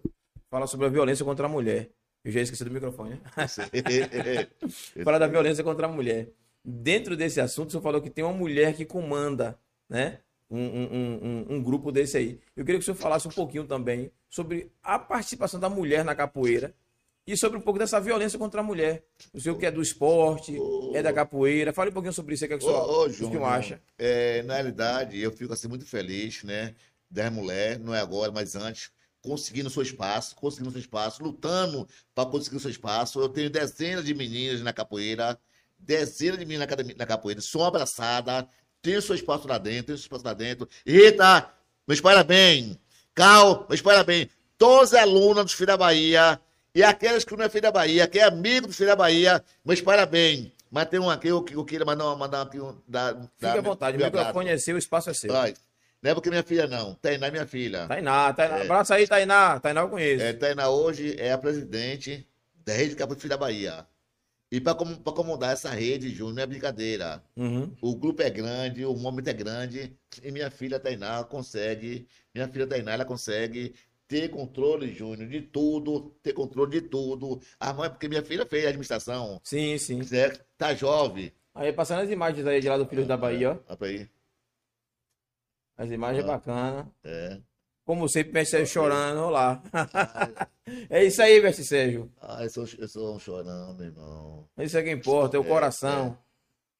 [0.49, 1.89] fala sobre a violência contra a mulher.
[2.23, 3.19] Eu já esqueci do microfone, né?
[5.03, 6.29] Fala da violência contra a mulher.
[6.63, 9.57] Dentro desse assunto, o senhor falou que tem uma mulher que comanda,
[9.89, 10.19] né?
[10.49, 12.39] Um, um- um- um- grupo desse aí.
[12.55, 16.13] Eu queria que o senhor falasse um pouquinho também sobre a participação da mulher na
[16.13, 16.75] capoeira
[17.25, 19.03] e sobre um pouco dessa violência contra a mulher.
[19.33, 20.55] O senhor que é do esporte,
[20.93, 21.71] é da capoeira.
[21.73, 23.23] Fale um pouquinho sobre isso aí, que é que o senhor, Ô, ô, o que
[23.23, 23.81] o senhor acha.
[23.97, 26.75] é, na realidade, eu fico assim muito feliz, né?
[27.11, 28.89] Das mulheres, não é agora, mas antes,
[29.21, 33.19] conseguindo seu espaço, conseguindo seu espaço, lutando para conseguir seu espaço.
[33.19, 35.37] Eu tenho dezenas de meninas na capoeira,
[35.77, 38.45] dezenas de meninas na, capoeira, são abraçadas,
[38.81, 40.67] tenho seu espaço lá dentro, tenho seu espaço lá dentro.
[40.85, 41.49] Rita,
[41.87, 42.77] meus parabéns.
[43.13, 44.29] Cal, meus parabéns.
[44.57, 46.39] Todos os alunos dos Filhos da Bahia
[46.73, 49.43] e aqueles que não é Filho da Bahia, que é amigo do Filho da Bahia,
[49.65, 50.51] meus parabéns.
[50.71, 52.77] Mas tem um aqui, eu, eu queria mandar, mandar aqui um.
[52.87, 55.35] Da, Fique à vontade, o microfone é seu, o espaço é seu.
[55.35, 55.53] Ai,
[56.01, 56.95] Não é porque minha filha não.
[56.95, 57.87] Tainá é minha filha.
[57.87, 58.57] Tainá, Tainá.
[58.57, 58.61] É.
[58.63, 59.59] Abraço aí, Tainá.
[59.59, 60.23] Tainá eu conheço.
[60.23, 62.27] É, Tainá hoje é a presidente
[62.65, 63.85] da Rede Cabo Filho da Bahia.
[64.51, 67.23] E para acomodar essa rede, Júnior, não é brincadeira.
[67.37, 67.73] Uhum.
[67.81, 72.67] O grupo é grande, o momento é grande, e minha filha Tainá consegue, minha filha
[72.67, 73.73] Tainá, ela consegue
[74.09, 77.39] ter controle, Júnior, de tudo, ter controle de tudo.
[77.57, 80.03] A mãe, porque minha filha fez administração, Sim, sim.
[80.03, 80.43] certo?
[80.57, 81.31] Tá jovem.
[81.55, 83.57] Aí, passando as imagens aí de lá do Filhos da Bahia, ó.
[83.69, 84.09] Olha pra aí.
[85.81, 86.27] As imagens Ah.
[86.27, 86.85] bacanas.
[87.03, 87.41] É.
[87.83, 89.61] Como sempre, mestre Sérgio chorando, lá.
[90.89, 92.11] é isso aí, mestre Sérgio.
[92.21, 94.47] Ah, eu sou, eu sou um chorão, meu irmão.
[94.59, 96.17] Isso é que importa, é o É, coração.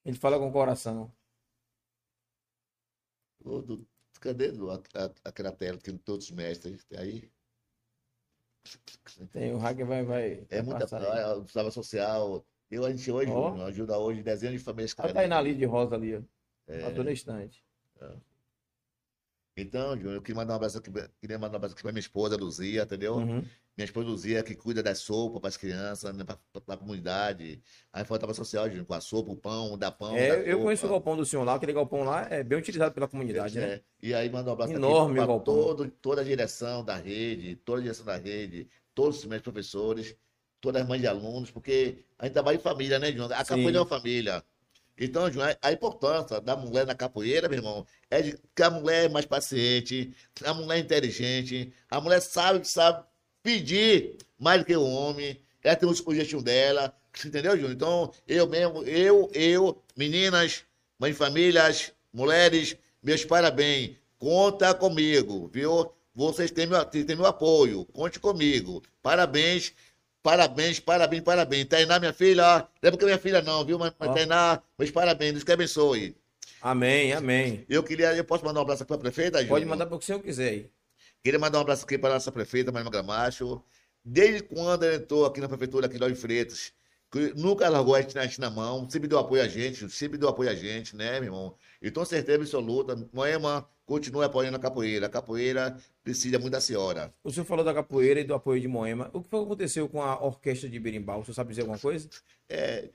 [0.05, 1.11] A gente fala com o coração.
[3.43, 3.87] Ô, do-
[4.19, 7.31] Cadê do- a, a, aquela tela que todos os mestres tem aí?
[9.31, 10.45] Tem o hacker vai, vai.
[10.47, 11.19] É vai muita aí.
[11.23, 12.45] ah, o Estava social.
[12.69, 13.31] Eu, a gente hoje.
[13.31, 15.15] Júnior, ajuda hoje dezenas de famílias Olha a carentes.
[15.21, 16.21] Tainá ali de rosa ali, ó.
[16.67, 16.81] É.
[16.81, 17.63] Passou na estante.
[19.57, 21.99] Então, Júnior, eu queria mandar um abraço aqui, queria mandar um abraço aqui pra minha
[21.99, 23.15] esposa, Luzia, entendeu?
[23.15, 23.43] Uhum.
[23.77, 26.37] Minha esposa Luzia, que cuida da sopa para as crianças, né, para
[26.67, 27.61] a comunidade.
[27.91, 30.15] Aí foi trabalho social, Júnior, com a sopa, o pão, da pão.
[30.15, 30.63] É, da eu sopa.
[30.63, 33.65] conheço o galpão do senhor lá, aquele galpão lá é bem utilizado pela comunidade, né?
[33.65, 35.39] É, E aí manda um abraço Enorme galpão.
[35.41, 40.15] todo, toda a direção da rede, toda a direção da rede, todos os meus professores,
[40.61, 43.29] todas as mães de alunos, porque a gente trabalha em família, né, João?
[43.33, 44.43] A capoeira é uma família.
[45.03, 45.23] Então,
[45.61, 49.25] a importância da mulher na capoeira, meu irmão, é de que a mulher é mais
[49.25, 53.03] paciente, a mulher é inteligente, a mulher sabe, sabe
[53.41, 56.95] pedir mais do que o homem, ela tem o jeitinho dela,
[57.25, 57.73] Entendeu, Júnior?
[57.73, 60.63] Então, eu mesmo, eu, eu, meninas,
[60.97, 63.97] mães famílias, mulheres, meus parabéns.
[64.17, 65.91] Conta comigo, viu?
[66.15, 67.85] Vocês têm meu, têm meu apoio.
[67.85, 68.81] Conte comigo.
[69.01, 69.73] Parabéns,
[70.23, 71.65] parabéns, parabéns, parabéns.
[71.65, 73.77] Tainá, minha filha, não é é minha filha não, viu?
[73.79, 74.13] Mas, mas.
[74.13, 76.15] Tainá, meus parabéns, Deus que abençoe.
[76.61, 77.65] Amém, amém.
[77.67, 79.55] Eu queria, eu posso mandar um abraço aqui para a prefeita, Júnior?
[79.55, 80.69] Pode mandar para o que o senhor quiser aí.
[81.23, 83.63] Queria mandar um abraço aqui para a nossa prefeita, Maria Gramacho.
[84.03, 86.71] Desde quando ela entrou aqui na prefeitura, aqui de Freitas,
[87.11, 89.87] que nunca largou a gente na- a gente na mão, sempre deu apoio a gente,
[89.89, 91.55] sempre deu apoio a gente, né, meu irmão?
[91.81, 95.07] Então, certeza absoluta, Moema continua apoiando a capoeira.
[95.07, 97.13] A capoeira precisa muito da senhora.
[97.23, 99.09] O senhor falou da capoeira e do apoio de Moema.
[99.13, 101.19] O que foi que aconteceu com a orquestra de Berimbau?
[101.19, 102.07] O senhor sabe dizer alguma coisa?
[102.47, 102.89] É,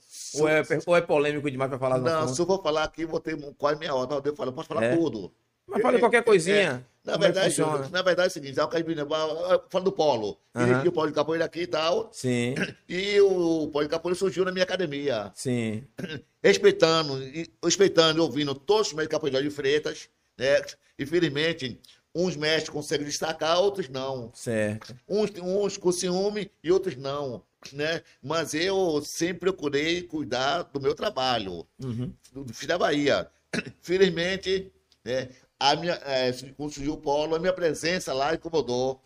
[0.00, 3.06] se- Ou é, ou é polêmico demais para falar não, se eu for falar aqui,
[3.06, 4.20] vou ter quase meia hora.
[4.22, 4.96] Eu falo, posso falar É?
[4.96, 5.32] tudo.
[5.66, 6.86] Mas fale qualquer coisinha.
[7.04, 7.88] Na Como é verdade, funciona?
[7.88, 10.38] na verdade é o seguinte, a Orquestra de Berimbau, fala do polo.
[10.54, 10.66] Aham.
[10.66, 12.10] Dirigi o polo de capoeira aqui e tal.
[12.12, 12.54] Sim,
[12.88, 15.32] E o polo de capoeira surgiu na minha academia.
[15.34, 15.84] sim.
[16.42, 20.60] respeitando, e- respeitando e ouvindo todos os mestres capoeiras de Freitas, né?
[20.98, 21.80] Infelizmente,
[22.14, 24.30] uns mestres conseguem destacar, outros não.
[24.34, 24.94] Certo.
[25.08, 27.42] Uns, uns com ciúme e outros não,
[27.72, 28.02] né?
[28.22, 32.12] Mas eu sempre procurei cuidar do meu trabalho, Uhum.
[32.32, 33.28] do, do Filho da Bahia.
[33.82, 34.72] Felizmente,
[35.04, 35.28] né?
[35.62, 39.00] A minha, é, quando surgiu o polo, a minha presença lá incomodou,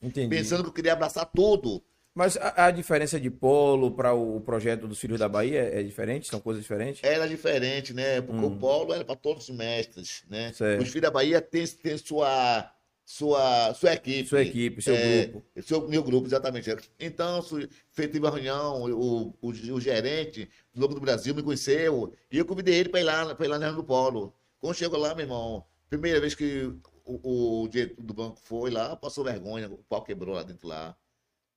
[0.00, 0.28] Entendi.
[0.28, 1.82] pensando que eu queria abraçar tudo.
[2.14, 5.82] Mas a, a diferença de polo para o projeto dos Filhos da Bahia é, é
[5.82, 6.26] diferente?
[6.26, 7.04] São coisas diferentes?
[7.04, 8.20] Era diferente, né?
[8.22, 10.48] Porque o polo era para todos os mestres, né?
[10.48, 10.52] Hum.
[10.54, 10.82] Certo.
[10.82, 12.72] Os filhos da Bahia tem, tem sua,
[13.04, 14.28] sua, sua equipe.
[14.28, 15.46] Sua equipe, seu É, grupo.
[15.62, 16.74] Seu, meu grupo, exatamente.
[16.98, 21.42] Então, su- fe- teve uma reunião, o, o, o gerente do Lobo do Brasil me
[21.42, 24.34] conheceu e eu convidei ele para ir lá, para ir lá do Polo.
[24.58, 26.64] Quando chegou lá, meu irmão, primeira vez que
[27.04, 30.96] o, o diretor do banco foi lá, passou vergonha, o pau quebrou lá dentro lá.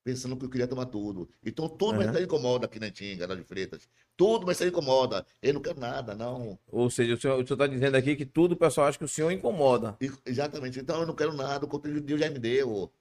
[0.04, 1.30] Pensando que eu queria tomar tudo.
[1.46, 2.06] Então, tudo Aham.
[2.08, 3.88] mas se incomoda aqui na Tinga, de Freitas.
[4.18, 5.24] Tudo mas se incomoda.
[5.42, 6.58] Eu não quero nada, não.
[6.68, 9.32] Ou seja, o senhor está dizendo aqui que tudo o pessoal acha que o senhor
[9.32, 9.96] incomoda.
[10.02, 10.80] E- Exatamente.
[10.80, 12.92] Então eu não quero nada, o conteúdo Deus já me deu.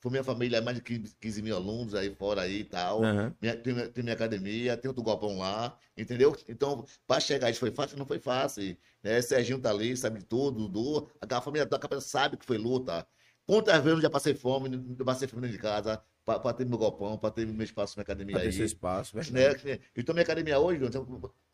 [0.00, 3.02] Foi minha família, mais de 15, 15 mil alunos aí fora aí e tal.
[3.04, 3.34] Aham.
[3.40, 6.34] Minha- tem, minha- tem minha academia, tem outro golpão lá, entendeu?
[6.48, 7.98] Então, para chegar isso foi fácil?
[7.98, 8.76] Não foi fácil.
[9.02, 9.20] Né?
[9.20, 11.10] Serginho tá ali, sabe de tudo, Dudu.
[11.20, 13.06] A família da cabeça sabe que foi luta.
[13.46, 16.78] Quantas vezes eu já passei fome, eu passei fome dentro de casa, para ter meu
[16.78, 19.12] golpão, para ter meu espaço na academia ter aí seu espaço.
[19.16, 19.66] verdade.
[19.66, 19.78] né?
[19.96, 21.04] Então, minha academia hoje, então,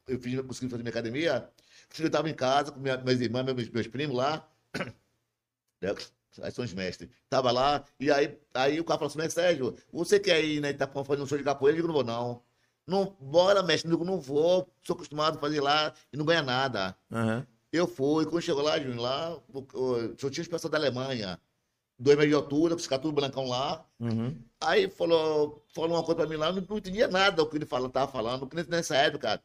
[0.06, 1.50] eu fiz, eu consegui fazer minha academia.
[1.98, 4.48] Eu estava em casa com minha, minhas irmãs, meus, meus primos lá.
[6.40, 6.46] Né?
[6.46, 7.08] Aí são os mestres.
[7.28, 11.04] Tava lá, e aí, aí o cara falou assim: Sérgio, você quer ir na Itapão
[11.04, 11.78] fazer um show de capoeira?
[11.78, 12.42] Eu digo: Não vou, não.
[12.86, 13.90] Não, bora, mestre.
[13.90, 16.96] Eu digo: Não vou, sou acostumado a fazer lá e não ganha nada.
[17.12, 17.46] Aham.
[17.72, 21.38] Eu fui, quando chegou lá, Júnior, lá, o- o- só tinha os pessoas da Alemanha,
[21.98, 23.84] dois metros de altura, os caras tudo blancão lá.
[24.00, 24.34] Uhum.
[24.60, 27.66] Aí falou, falou uma coisa pra mim lá, não, não entendia nada do que ele
[27.66, 29.42] fala, tava falando, porque nessa época,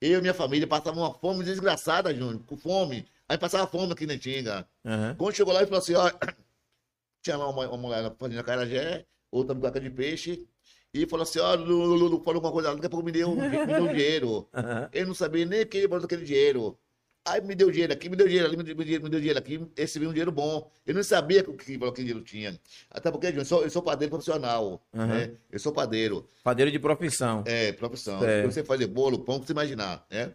[0.00, 3.06] eu e minha família passava uma fome desgraçada, Júnior, com fome.
[3.34, 4.64] Aí passava fome aqui na Tinga.
[4.86, 5.16] Aham.
[5.18, 6.08] Quando chegou lá, ele falou assim, ó,
[7.20, 10.46] tinha lá uma, uma mulher fazendo acarajé, outra bucaca de peixe,
[10.92, 13.82] e falou assim, ó, Lulu, falou alguma coisa daqui a pouco me deu, me deu
[13.82, 14.48] um dinheiro.
[14.54, 14.88] Aham.
[14.92, 16.78] Ele não sabia nem quem ele botou aquele dinheiro.
[17.24, 19.38] Aí me deu dinheiro aqui, me deu dinheiro ali, me deu dinheiro, me deu dinheiro
[19.40, 20.70] aqui, esse veio um dinheiro bom.
[20.86, 22.56] Eu não sabia que, que, que dinheiro tinha.
[22.88, 25.06] Até porque, eu sou, eu sou padeiro profissional, Aham.
[25.08, 25.32] né?
[25.50, 27.42] Eu sou padeiro, Padeiro de profissão.
[27.48, 28.20] é, profissão.
[28.20, 28.52] Certo.
[28.52, 30.32] Você fazer bolo, pão, que você imaginar, né?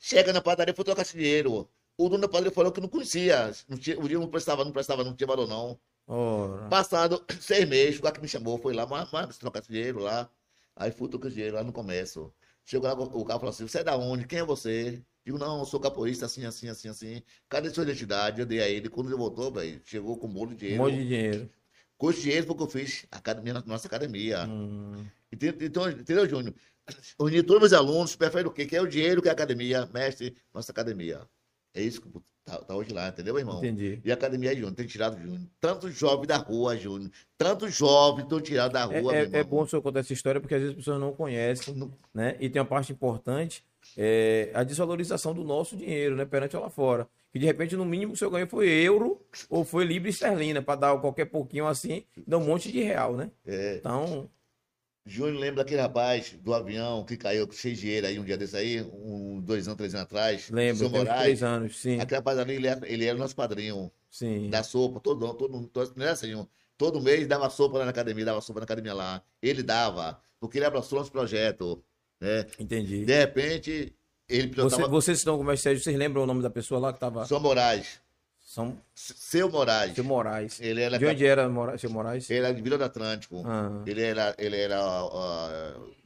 [0.00, 1.68] Chega na padaria, foi trocar esse dinheiro.
[1.96, 4.72] O dono da padaria falou que não conhecia, não tinha, o dinheiro não prestava, não
[4.72, 5.78] prestava, não tinha valor não.
[6.06, 6.68] Ora.
[6.68, 10.00] Passado seis meses, o cara que me chamou foi lá, mas, mas trocar esse dinheiro
[10.00, 10.28] lá.
[10.76, 12.32] Aí fui trocar esse dinheiro lá no comércio.
[12.64, 14.26] Chegou lá, o cara falou assim: Você é da onde?
[14.26, 15.02] Quem é você?
[15.24, 17.22] Digo, não, eu sou capoeirista, assim, assim, assim, assim.
[17.48, 18.40] Cadê sua identidade?
[18.40, 18.90] Eu dei a ele.
[18.90, 20.82] Quando ele voltou, velho, chegou com um bolo de Um dinheiro.
[20.82, 21.50] monte de dinheiro.
[21.96, 24.44] Com esse dinheiro foi que eu fiz a academia, nossa academia.
[24.46, 25.06] Hum.
[25.32, 26.54] Então, entendeu, Júnior?
[27.18, 28.66] Unir todos os meus alunos, preferem o quê?
[28.66, 31.26] Que é o dinheiro, que é a academia, mestre, nossa academia.
[31.74, 32.08] É isso que
[32.44, 33.58] tá, tá hoje lá, entendeu, irmão?
[33.58, 34.00] Entendi.
[34.04, 35.40] E a academia aí, Júnior, tem tirado, Júnior.
[35.60, 37.10] Tantos jovens da rua, Júnior.
[37.36, 39.40] Tantos jovens estão tirados da É, rua, é- meu irmão.
[39.40, 41.92] é bom o senhor contar essa história porque às vezes as pessoas não conhecem, Não-
[42.14, 42.36] né?
[42.38, 43.64] E tem uma parte importante,
[43.96, 46.24] é a desvalorização do nosso dinheiro, né?
[46.24, 47.08] Perante lá fora.
[47.32, 49.20] Que de repente, no mínimo, que o senhor ganhou foi euro
[49.50, 53.30] ou foi libra esterlina, para dar qualquer pouquinho assim, dá um monte de real, né?
[53.44, 54.30] É, Então,
[55.06, 58.56] Júnior lembra daquele rapaz do avião que caiu cheio de dinheiro aí um dia desse
[58.56, 60.50] aí, um, dois anos, três anos atrás?
[60.50, 61.22] lembro, Moraes.
[61.22, 64.48] três anos, sim, Aquele rapaz ali, ele era, ele era nosso padrinho sim.
[64.48, 66.46] da sopa, todo, todo, todo, não era assim,
[66.78, 69.22] todo mês dava sopa lá na academia, dava sopa na academia lá.
[69.42, 71.84] Ele dava, porque ele abraçou nosso projeto,
[72.18, 72.46] né?
[72.58, 73.04] Entendi.
[73.04, 73.94] De repente,
[74.26, 76.92] ele Você, pilotava vocês que estão o Sérgio, vocês lembram o nome da pessoa lá
[76.92, 77.26] que estava?
[77.26, 78.00] São Moraes.
[78.54, 79.96] São Seu Moraes.
[79.96, 80.60] Seu Moraes.
[80.60, 82.30] Ele era, De onde era Mora- seu Moraes?
[82.30, 83.42] ele era de Vila do Atlântico.
[83.44, 83.82] Ah.
[83.84, 85.48] Ele era, ele era ó,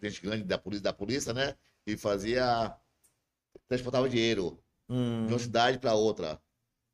[0.02, 1.54] gente grande da polícia, da polícia, né?
[1.86, 2.74] E fazia.
[3.68, 6.40] transportava dinheiro Hum, de uma cidade para outra.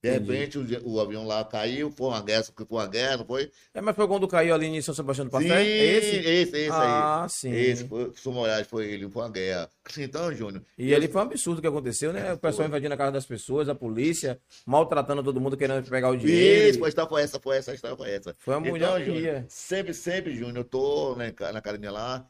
[0.04, 3.50] De repente o, o avião lá caiu, foi uma guerra, foi uma guerra, não foi?
[3.72, 5.62] É, mas foi quando caiu ali em São Sebastião do Sim, Passé?
[5.62, 6.16] É esse?
[6.16, 7.30] esse, esse ah, aí.
[7.30, 7.50] sim.
[7.50, 9.70] Esse foi, Moraes foi ele, foi uma guerra.
[9.96, 10.62] Então, Júnior.
[10.76, 12.34] E ali foi um absurdo o que aconteceu, né?
[12.34, 16.16] O pessoal invadindo a casa das pessoas, a polícia, maltratando todo mundo, querendo pegar o
[16.18, 16.68] dinheiro.
[16.68, 18.36] Isso, foi, a história foi essa, foi essa, a história foi essa.
[18.38, 22.28] Foi uma Então, mulher Júnior, sempre, sempre, Júnior, eu tô na, na academia lá,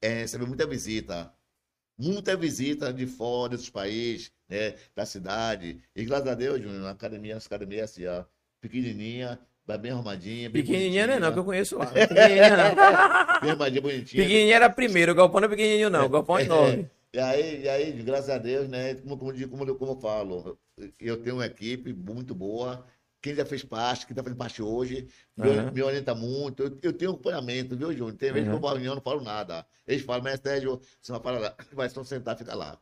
[0.00, 1.30] é, recebe muita visita.
[2.00, 5.82] Muita visita de fora dos países, né, da cidade.
[5.94, 8.24] E graças a Deus, Júnior, na academia, nossa academia assim, ó,
[8.58, 9.38] pequenininha,
[9.78, 10.48] bem arrumadinha.
[10.48, 11.86] Bem Pequenininha não é não, que eu conheço lá.
[11.92, 13.40] Pequenininha não.
[13.42, 14.22] Bem arrumadinha, bonitinha.
[14.22, 16.90] Pequenininha era primeiro, o galpão não é pequenininho não, o galpão é enorme.
[17.12, 18.94] E aí, e aí, graças a Deus, né?
[18.94, 20.56] Como, como, como, como eu falo,
[21.00, 22.86] eu tenho uma equipe muito boa.
[23.20, 25.06] Quem já fez parte, quem está fazendo parte hoje,
[25.36, 25.70] me, Aham.
[25.72, 26.62] me orienta muito.
[26.62, 28.16] Eu, eu tenho acompanhamento, viu, Júnior?
[28.16, 29.66] Tem vezes que eu vou à reunião, não falo nada.
[29.86, 32.80] Eles falam, mas Sérgio, você vai lá, vai só sentar, fica lá.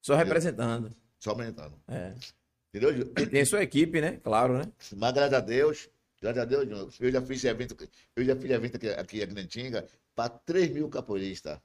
[0.00, 0.90] Só representando.
[1.18, 1.78] Só orientando.
[1.86, 2.14] É.
[2.70, 3.12] Entendeu, Júnior?
[3.18, 4.18] E tem sua equipe, né?
[4.22, 4.72] Claro, né?
[4.96, 5.90] Mas graças a Deus,
[6.22, 7.76] graças a Deus, Júnior, eu já fiz evento,
[8.16, 11.58] eu já fiz evento aqui, aqui em Grantinga para 3 mil capoeiristas.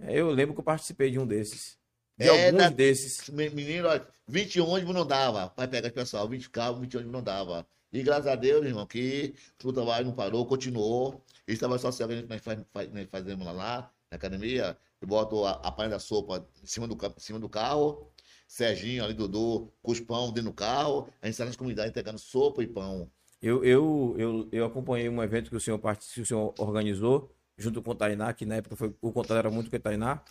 [0.00, 1.76] É, Eu lembro que eu participei de um desses.
[2.18, 3.28] De É, alguns da- desses.
[3.28, 7.12] Me- Menino, ó, 20 ônibus não dava para pegar o pessoal, 20 carros, 20 ônibus
[7.12, 7.66] não dava.
[7.92, 11.22] E graças a Deus, irmão, que o trabalho não parou, continuou.
[11.46, 15.44] Esse trabalho social que nós faz- faz- nós fazemos lá, lá na academia, eu boto
[15.44, 18.10] a, a panela da sopa em cima do, em cima do carro,
[18.48, 22.18] Serginho, ali, Dudu, com os pão dentro do carro, a gente sai nas comunidades entregando
[22.18, 23.10] sopa e pão.
[23.42, 25.78] Eu, eu, eu, eu acompanhei um evento que o senhor,
[26.14, 29.50] que o senhor organizou, junto com o Tainá, que na época foi, o contato era
[29.50, 30.22] muito com o Tainá.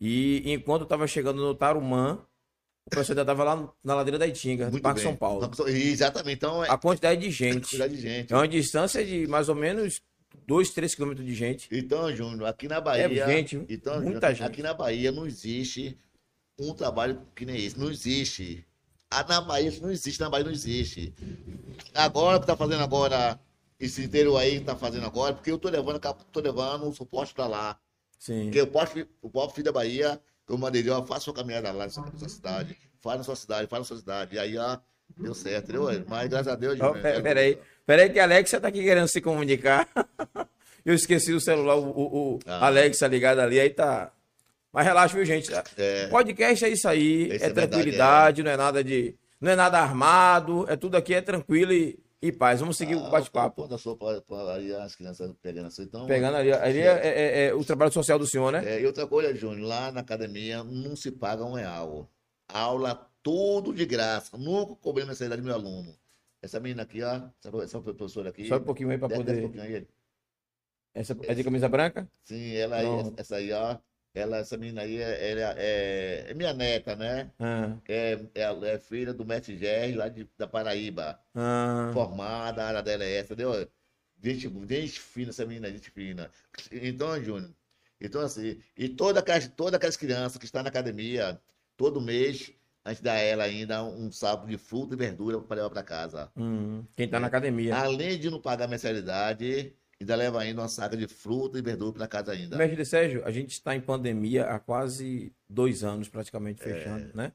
[0.00, 2.24] E enquanto eu estava chegando no Tarumã,
[2.86, 5.08] o pessoal ainda estava lá no- na ladeira da Itinga, Muito Parque bem.
[5.10, 5.50] São Paulo.
[5.68, 7.60] Exatamente, então é A quantidade de gente.
[7.62, 8.32] quantidade de gente.
[8.32, 10.00] É uma distância de mais ou menos
[10.46, 11.68] 2, 3 quilômetros de gente.
[11.72, 13.04] Então, Júnior, aqui na Bahia.
[13.06, 14.42] É gente, então, muita Júnior, gente.
[14.44, 15.98] Aqui na Bahia não existe
[16.58, 17.78] um trabalho que nem esse.
[17.78, 18.64] Não existe.
[19.10, 21.12] Ah, na Bahia isso não existe, na Bahia não existe.
[21.94, 23.38] Agora o que tá fazendo agora,
[23.80, 25.98] esse inteiro aí que tá fazendo agora, porque eu tô levando,
[26.32, 27.78] tô levando um suporte pra lá.
[28.18, 28.44] Sim.
[28.44, 30.20] Porque o posto, o povo filho da Bahia,
[30.74, 32.76] ele, ó, faça sua caminhada lá na sua, cidade.
[33.00, 34.34] Faz na sua cidade, faz na sua cidade.
[34.34, 34.78] E aí, ó,
[35.16, 36.04] deu certo, entendeu?
[36.08, 36.78] Mas graças a Deus.
[36.80, 39.88] Ó, Júnior, pe- é- Peraí, peraí que a Alexa tá aqui querendo se comunicar.
[40.84, 42.66] Eu esqueci o celular, o, o, o Ah.
[42.66, 44.10] Alexa ligado ali, aí tá.
[44.72, 45.50] Mas relaxa, viu, gente?
[45.76, 46.06] É.
[46.08, 49.14] Podcast é isso aí, Isso é, é verdade, tranquilidade, não é nada de.
[49.40, 52.60] Não é nada armado, é tudo aqui é tranquilo e, e paz.
[52.60, 53.62] Vamos seguir o Ah, bate-papo.
[53.62, 54.22] Pô, da sopa,
[54.84, 55.82] as crianças pegando assim.
[55.82, 58.62] Então, Pegando ali, ali é, é- é o trabalho social do senhor, né?
[58.64, 62.08] É, e outra coisa, Júnior, lá na academia não se paga um real.
[62.48, 64.36] Aula tudo de graça.
[64.36, 65.94] Nunca cobrei mensalidade do meu aluno.
[66.40, 67.14] Essa menina aqui, ó,
[67.44, 68.46] essa, essa professora aqui.
[68.46, 69.52] Só um pouquinho aí pra desce- desce um poder.
[69.58, 69.88] pouquinho aí.
[70.94, 72.08] Essa é de camisa branca?
[72.24, 73.76] Sim, ela aí, essa aí, ó.
[74.18, 77.30] Ela, essa menina aí é, ela é, é minha neta, né?
[77.38, 81.18] Ah, É, ela é filha do mestre Gerry, lá de, da Paraíba.
[81.34, 83.68] ah, Formada, a área dela é essa, entendeu?
[84.22, 86.30] Gente, gente fina, essa menina, gente fina.
[86.72, 87.50] Então, Júnior,
[88.00, 91.40] então assim, e aquelas, todas aquelas crianças que estão na academia,
[91.76, 92.52] todo mês,
[92.84, 96.32] a gente dá ela ainda um saco de fruta e verdura para levar para casa.
[96.36, 97.76] hum, quem tá na academia.
[97.76, 102.06] Além de não pagar mensalidade, ainda leva ainda uma saca de fruta e verdura para
[102.06, 102.56] casa ainda.
[102.56, 106.10] Mestre Sérgio, a gente está em pandemia há quase dois anos, É.
[106.10, 107.32] praticamente, fechando, né?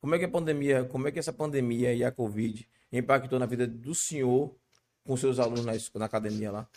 [0.00, 3.46] Como é que a pandemia, como é que essa pandemia e a Covid impactou na
[3.46, 4.54] vida do senhor
[5.02, 6.68] com seus alunos na, na academia lá?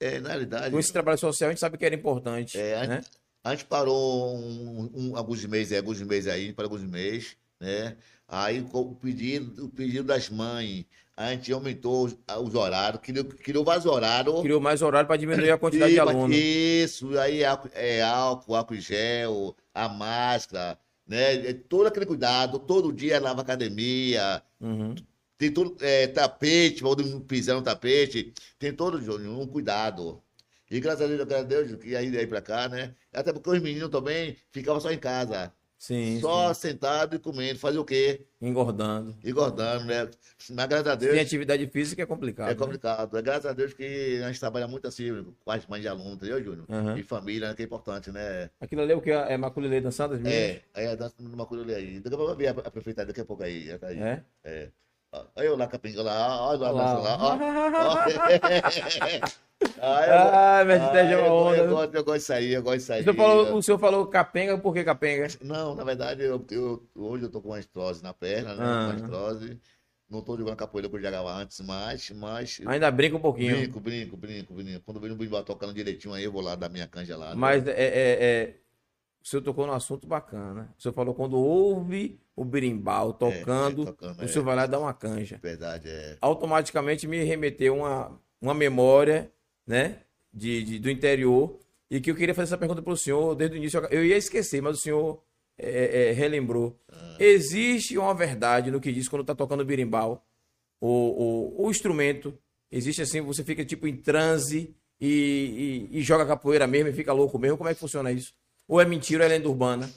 [0.00, 2.86] É, na realidade, Com esse trabalho social, a gente sabe que era importante, É, a-
[2.86, 3.00] né?
[3.44, 7.96] A gente parou um, um- alguns meses, aí, alguns meses aí, para alguns meses, né?
[8.28, 10.84] Aí com o pedido, o pedido das mães,
[11.16, 14.40] a gente aumentou os, os horários, criou, criou vários horários.
[14.42, 16.36] Criou mais horário para diminuir a quantidade E- de alunos.
[16.36, 21.34] Isso, aí é álcool, é álcool, álcool gel, a máscara, né?
[21.50, 24.94] É Todo aquele cuidado, todo dia lava academia, Uhum.
[25.38, 28.98] tem todo é, tapete, para não pisar no tapete, tem todo
[29.30, 30.22] um cuidado.
[30.70, 32.94] E graças a Deus, graças a Deus, que aí daí pra cá, né?
[33.12, 35.52] Até porque os meninos também ficavam só em casa,
[35.82, 38.24] Sim, só sentado e comendo, fazer o quê?
[38.38, 38.46] sim.
[38.46, 39.16] engordando.
[39.24, 40.08] Engordando, né?
[40.50, 42.46] Mas graças a Deus Sem atividade física é complicado.
[42.46, 42.56] é né?
[42.56, 43.18] complicado.
[43.18, 45.08] É graças a Deus que a gente trabalha muito assim,
[45.44, 46.66] com as mães de aluno, entendeu, Júnior?
[46.70, 46.96] Aham.
[46.96, 48.48] E família, né, que é importante, né?
[48.60, 49.10] Aquilo ali é o que?
[49.10, 50.40] É Maculilê dançando as meninas?
[50.40, 51.98] É, aí a dança numa coisa aí.
[51.98, 53.76] Daqui a pouco vai ver a, a prefeita daqui a pouco aí.
[53.82, 53.98] aí.
[53.98, 54.24] É?
[54.44, 54.68] É.
[55.12, 57.16] Olha eu lá, Capinga lá, olha lá, Olha lá.
[57.16, 57.36] lá, ó.
[59.80, 61.56] Ah, ah, Sérgio é uma eu, onda.
[61.58, 63.00] eu, gosto, eu gosto disso aí, eu gosto disso aí.
[63.00, 65.28] O senhor falou, o senhor falou capenga, por que capenga?
[65.40, 68.64] Não, na verdade, eu, eu- hoje eu tô com uma estrose na perna, né?
[68.64, 68.86] Ah.
[68.88, 69.60] Uma estrose.
[70.10, 72.10] Não tô jogando capoeira que eu jogava antes, mas.
[72.10, 73.56] mas Ainda brinca um pouquinho.
[73.56, 74.80] brinco, brinco, brinco, brinco.
[74.84, 77.30] Quando eu vejo um berimbau tocando direitinho aí, eu vou lá dar minha canja lá.
[77.30, 77.34] né?
[77.36, 78.56] Mas é, é- é-
[79.22, 80.74] o senhor tocou num assunto bacana.
[80.78, 84.28] O senhor falou quando ouve o berimbau tocando, é, tocando, o é.
[84.28, 85.38] senhor vai lá dá uma canja.
[85.42, 86.16] Verdade, é.
[86.20, 89.30] Automaticamente me remeteu uma, uma memória,
[89.66, 90.00] né,
[90.32, 91.58] de, de- do interior,
[91.90, 93.78] e que eu queria fazer essa pergunta para o senhor desde o início.
[93.90, 95.22] Eu ia esquecer, mas o senhor
[95.58, 96.78] é, é, relembrou.
[96.90, 97.16] Ah.
[97.20, 100.24] Existe uma verdade no que diz quando está tocando berimbau,
[100.80, 100.88] o,
[101.60, 102.36] o, o instrumento,
[102.70, 107.12] existe assim, você fica tipo em transe e, e- e joga capoeira mesmo e fica
[107.12, 107.58] louco mesmo.
[107.58, 108.32] Como é que funciona isso?
[108.72, 109.90] Ou é mentira ou é lenda urbana?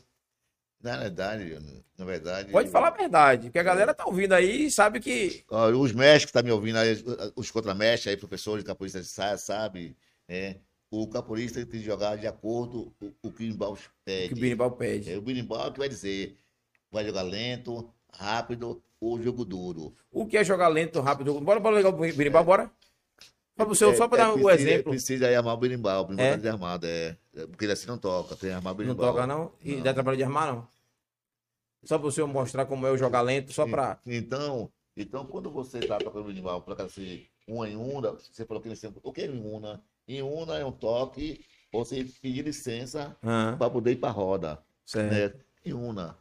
[0.84, 1.58] Na verdade,
[1.98, 2.52] na verdade.
[2.52, 5.46] Pode falar a verdade, porque a galera tá ouvindo aí e sabe que.
[5.80, 7.02] Os mestres que estão me ouvindo aí,
[7.38, 9.96] os contramestres aí, professores de capoeira de saia, sabe?
[10.28, 10.58] né?
[10.92, 14.36] O capoeirista tem que jogar de acordo com o que o berimbau pede.
[14.36, 15.10] que o pede.
[15.14, 16.36] É, o berimbau que vai dizer,
[16.92, 19.96] vai jogar lento, rápido ou jogo duro.
[20.12, 21.40] O que é jogar lento, rápido?
[21.40, 22.70] Bora, bora ligar o berimbau, bora?
[23.58, 24.92] Só para só pra É, dar o precisa- exemplo.
[24.92, 26.32] Precisa aí armar o berimbau, o berimbau É?
[26.32, 27.18] tá desarmado, é.
[27.36, 29.14] É, Porque assim não toca, tem armar o Não berimbau.
[29.14, 29.52] toca, não?
[29.62, 29.84] E Não.
[29.84, 30.68] dá trabalho de armar, não?
[31.84, 34.00] Só para o senhor mostrar como é o jogar lento, só para.
[34.06, 38.68] Então, então, quando você está tocando berimbau, acaso, assim, uma em una, você falou que
[38.70, 39.00] ele sempre.
[39.04, 39.84] O que é em una?
[40.08, 44.64] Em una é um toque, você pedir licença Ah, para poder ir para roda.
[44.86, 45.38] certo.
[45.38, 45.44] Né?
[45.66, 46.18] Em una.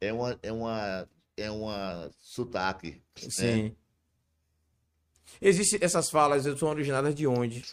[0.00, 3.02] É uma, é uma, é uma sotaque.
[3.22, 3.30] né?
[3.30, 3.76] Sim.
[5.40, 7.64] Existem essas falas, são originadas de onde?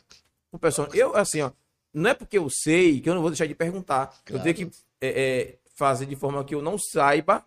[0.51, 1.51] O pessoal, eu, assim, ó,
[1.94, 4.16] não é porque eu sei que eu não vou deixar de perguntar.
[4.26, 4.44] Eu Claro.
[4.44, 7.46] tenho que é, é, fazer de forma que eu não saiba,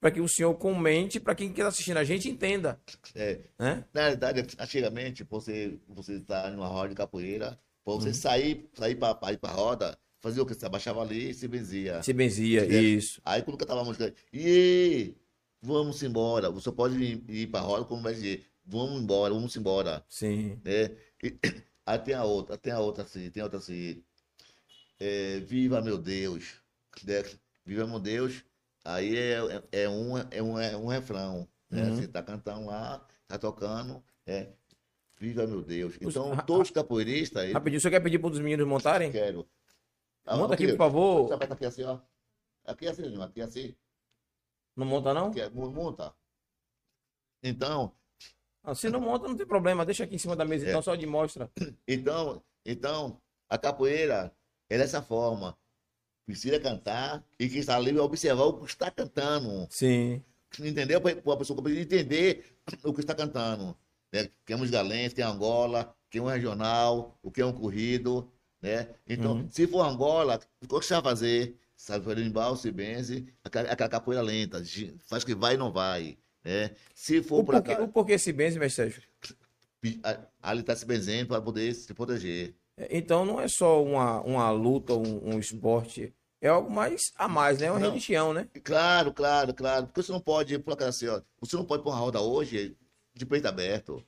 [0.00, 2.78] para que o senhor comente, para quem está assistindo a gente entenda.
[3.14, 3.84] É, Né?
[3.92, 9.32] Na verdade, antigamente, você você está numa roda de capoeira, para você sair, sair para
[9.32, 10.54] ir para roda, fazia o que?
[10.54, 12.02] Você abaixava ali e se benzia.
[12.02, 13.20] Se benzia, isso.
[13.24, 15.14] Aí quando cantava a música, e
[15.62, 16.50] vamos embora.
[16.50, 20.58] Você pode ir, ir para roda como vai dizer, vamos embora, vamos embora, Sim.
[20.64, 20.90] né?
[21.22, 21.34] E,
[21.86, 24.02] aí tem a outra, tem a outra assim, tem a outra assim,
[25.00, 26.60] é, viva meu Deus,
[27.04, 27.22] né?
[27.64, 28.44] Viva meu Deus.
[28.84, 29.38] Aí é,
[29.72, 31.82] é, é um é um, é um refrão, né?
[31.88, 31.96] Uhum.
[31.96, 34.48] Você tá cantando lá, tá tocando, é
[35.18, 35.94] Viva meu Deus.
[36.04, 39.10] Os- Então, todos os capoeiristas, Rapidinho, senhor quer pedir para dos meninos montarem?
[39.12, 39.48] quero.
[40.26, 41.28] Ah, Monta aqui, por favor.
[41.28, 41.98] Você aperta aqui assim, ó.
[42.66, 43.74] Aqui assim, aqui assim.
[44.76, 45.28] Não monta, não?
[45.28, 46.14] Aqui, é- monta.
[47.42, 47.94] Então,
[48.64, 49.84] Ah, se não monta, não tem problema.
[49.84, 50.70] Deixa aqui em cima da mesa, É.
[50.70, 51.50] então, só de mostra.
[51.86, 54.32] então, então, a capoeira
[54.70, 55.56] é dessa forma.
[56.26, 59.66] Precisa cantar e quem está ali vai observar o que está cantando.
[59.70, 60.22] Sim.
[60.58, 60.98] Entendeu?
[61.00, 63.76] Para a pessoa entender o que está cantando.
[64.10, 64.30] Né?
[64.46, 67.52] Que é música lenta, que é Angola, que é um regional, o que é um
[67.52, 68.32] corrido.
[68.62, 68.88] Né?
[69.06, 69.50] Então, Uhum.
[69.50, 71.58] se for Angola, o que você vai fazer?
[71.76, 74.62] Sabe, fazer embalo, se benze, aquela, capoeira lenta,
[75.06, 76.16] faz que vai e não vai.
[76.44, 76.70] Né?
[76.94, 79.02] Se for O para cá, o porquê se benze, mestre Sérgio?
[80.02, 82.54] a- ali está se benzendo para poder se proteger.
[82.90, 87.58] Então não é só uma, uma luta, um, um esporte, é algo mais a mais,
[87.58, 87.66] né?
[87.66, 87.88] É uma Não.
[87.88, 88.48] religião, né?
[88.62, 89.86] Claro, claro, claro.
[89.86, 92.76] Porque você não pode, por acaso assim, ó, você não pode pôr uma roda hoje
[93.14, 94.04] de peito aberto.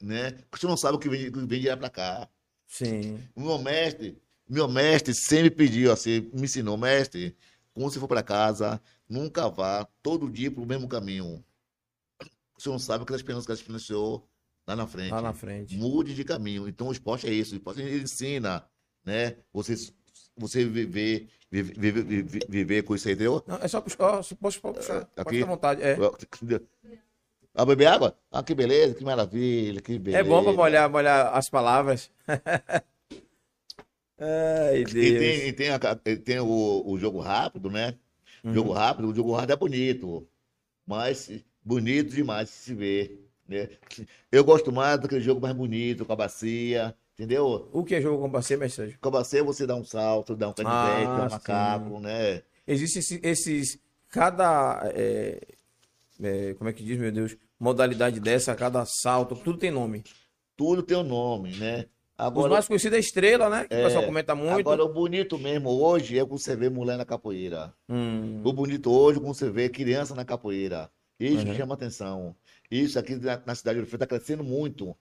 [0.00, 0.32] Né?
[0.50, 2.28] Porque você não sabe o que vem, o que vem direto para cá.
[2.66, 3.20] Sim.
[3.34, 7.36] O meu mestre, meu mestre sempre pediu assim, me ensinou, mestre,
[7.74, 11.44] quando você for para casa, nunca vá todo dia pro mesmo caminho.
[12.58, 14.20] Você não sabe o que as pessoas que as pessoas
[14.66, 15.12] lá na frente.
[15.12, 15.76] Lá na frente.
[15.76, 16.68] Mude de caminho.
[16.68, 17.54] Então o esporte é isso.
[17.54, 18.64] O esporte ele ensina,
[19.04, 19.36] né?
[19.52, 19.74] Você,
[20.36, 23.42] você viver, viver, viver, viver, com isso aí, entendeu?
[23.46, 25.04] Não, é só puxar, pode puxar.
[25.06, 25.36] Pode Aqui?
[25.36, 25.82] ficar à vontade.
[25.82, 25.96] É,
[27.54, 28.16] Ah, beber água?
[28.30, 30.26] Ah, que beleza, que maravilha, que beleza.
[30.26, 32.10] é bom para molhar, molhar as palavras.
[34.20, 35.18] Ai, E Deus.
[35.18, 37.96] tem, e tem, a- e tem o, o jogo rápido, né?
[38.44, 38.54] Uhum.
[38.54, 40.28] Jogo rápido, o jogo rápido é bonito,
[40.86, 41.30] mas
[41.68, 43.68] bonito demais de se ver, né?
[44.32, 47.68] Eu gosto mais daquele jogo mais bonito, com a bacia, entendeu?
[47.72, 48.96] O que é jogo com parceiro, mestre?
[49.00, 51.30] Com a bacia você dá um salto, dá um canivete, Ah, dá um sim.
[51.30, 52.42] macaco, né?
[52.66, 53.78] Existem esses, esses-
[54.10, 55.40] cada, é,
[56.22, 60.02] é, como é que diz, meu Deus, modalidade dessa, cada salto, tudo tem nome.
[60.56, 61.86] Tudo tem um nome, né?
[62.16, 63.64] Os Agora, mais conhecidos é Estrela, né?
[63.68, 64.60] Que o É, pessoal comenta muito.
[64.60, 67.72] agora o bonito mesmo hoje é quando você vê mulher na capoeira.
[67.88, 70.90] Hum, O bonito hoje, quando você vê criança na capoeira.
[71.18, 71.54] Isso Uhum.
[71.54, 72.36] chama atenção.
[72.70, 74.96] Isso aqui na, na cidade de Ouro Preto está crescendo muito.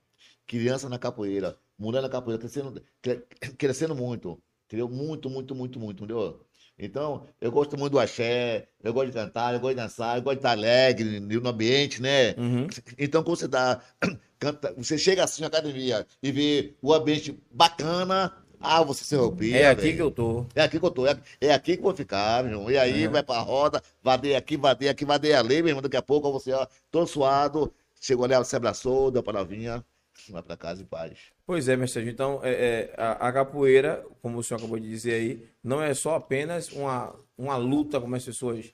[0.45, 3.24] Criança na capoeira, mulher na capoeira, crescendo, cre-
[3.57, 4.41] crescendo muito.
[4.65, 4.89] Entendeu?
[4.89, 6.45] Muito, muito, muito, muito, entendeu?
[6.80, 10.22] Então, eu gosto muito do axé, eu gosto de cantar, eu gosto de dançar, eu
[10.22, 12.32] gosto de estar alegre no ambiente, né?
[12.38, 12.68] uhum.
[12.99, 13.82] Então, quando você dá,
[14.38, 19.55] canta, você chega assim na academia e vê o ambiente bacana, Ah, você se roupia.
[19.57, 19.95] É aqui velho.
[19.95, 20.45] que eu tô.
[20.55, 22.71] É aqui que eu tô, é, é aqui que eu vou ficar, meu irmão.
[22.71, 23.07] E aí É.
[23.07, 25.81] vai pra roda, vadeia aqui, vadeia aqui, vadeia ali, meu irmão.
[25.81, 29.83] Daqui a pouco você, ó, todo suado, chegou ali, se abraçou, deu palavrinha,
[30.29, 31.17] vai pra casa em paz.
[31.45, 32.09] Pois é, mestre.
[32.09, 35.93] Então, é, é, a, a capoeira, como o senhor acabou de dizer aí, não é
[35.93, 38.65] só apenas uma, uma luta, como as pessoas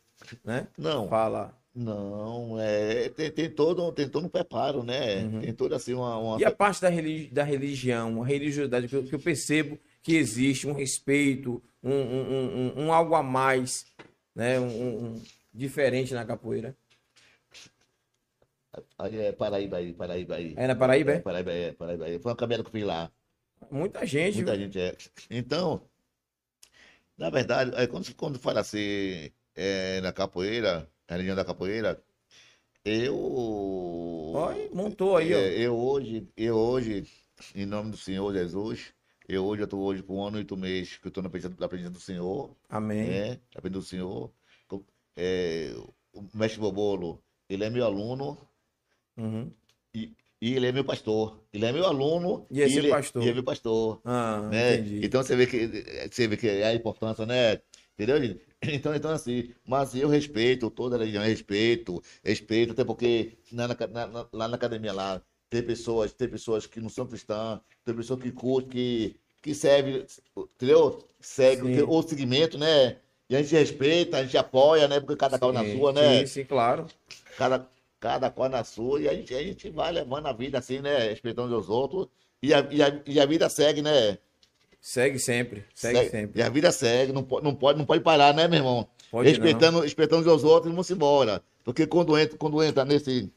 [0.43, 1.51] né, Não, falam.
[1.75, 5.23] Não, é, tem, tem, todo, tem todo um preparo, né?
[5.23, 5.41] Uhum.
[5.41, 6.17] Tem toda assim uma.
[6.17, 9.79] uma- E a parte da, religi da religião, a religiosidade, que eu, que eu percebo
[10.03, 13.85] que existe um respeito, um, um, um, um- algo a mais,
[14.35, 15.19] né, um,
[15.53, 16.75] diferente na capoeira.
[18.97, 20.53] Aí é Paraíba aí, Paraíba aí.
[20.57, 21.19] Aí na Paraíba, É, é?
[21.19, 22.19] Paraíba é, Paraíba é.
[22.19, 23.11] Foi uma caminhada que eu fiz lá.
[23.71, 24.35] Muita gente.
[24.37, 24.95] Muita gente é.
[25.29, 25.81] Então,
[27.17, 32.01] na verdade, é, quando, quando fala assim, é, na capoeira, na religião da capoeira,
[32.83, 33.15] eu.
[34.35, 35.37] Olha, montou aí, ó.
[35.37, 37.05] é, eu hoje, eu hoje,
[37.55, 38.93] em nome do Senhor Jesus,
[39.27, 41.29] eu hoje, eu estou hoje com um ano e oito meses que eu estou na
[41.29, 43.07] presença, na presença do Senhor, Amém.
[43.09, 43.29] né?
[43.55, 44.31] Na presença do Senhor.
[45.15, 45.71] É,
[46.11, 48.37] o mestre Bobolo, ele é meu aluno
[49.15, 49.51] Uhum.
[49.93, 51.39] e ele é meu pastor.
[51.53, 53.23] Ele é meu aluno E é seu ele, pastor.
[53.23, 54.75] E é meu pastor Ah, né?
[54.77, 55.05] entendi.
[55.05, 55.67] Então você vê que
[56.11, 57.61] você vê que é a importância, né?
[57.93, 58.41] Entendeu, gente?
[58.71, 64.07] Então, então assim, mas eu respeito toda a religião, respeito, respeito, até porque na, na-
[64.07, 68.21] na- lá na academia lá tem pessoas, tem pessoas que não são cristãs, tem pessoas
[68.21, 70.05] que curtem, que, que serve,
[70.37, 71.03] entendeu?
[71.19, 71.83] Segue Sim.
[71.83, 72.99] o, o segmento, né?
[73.29, 74.99] E a gente respeita, a gente apoia, né?
[74.99, 76.23] Porque cada qual na Sim, sua, né?
[76.23, 76.87] Sim, sim, claro.
[77.35, 77.67] cada,
[77.99, 81.09] cada qual na sua, e a gente, a gente vai levando a vida assim, né?
[81.09, 82.07] Respeitando os outros,
[82.41, 84.17] e a, e a, e a vida segue, né?
[84.83, 85.63] Segue sempre.
[85.73, 86.41] Segue, sempre.
[86.41, 88.85] E a vida segue, não pode, não pode, não pode parar, né, meu irmão?
[89.09, 91.41] Pode respeitando, respeitando os outros, vamos embora.
[91.63, 93.31] Porque quando entra, quando entra nesse.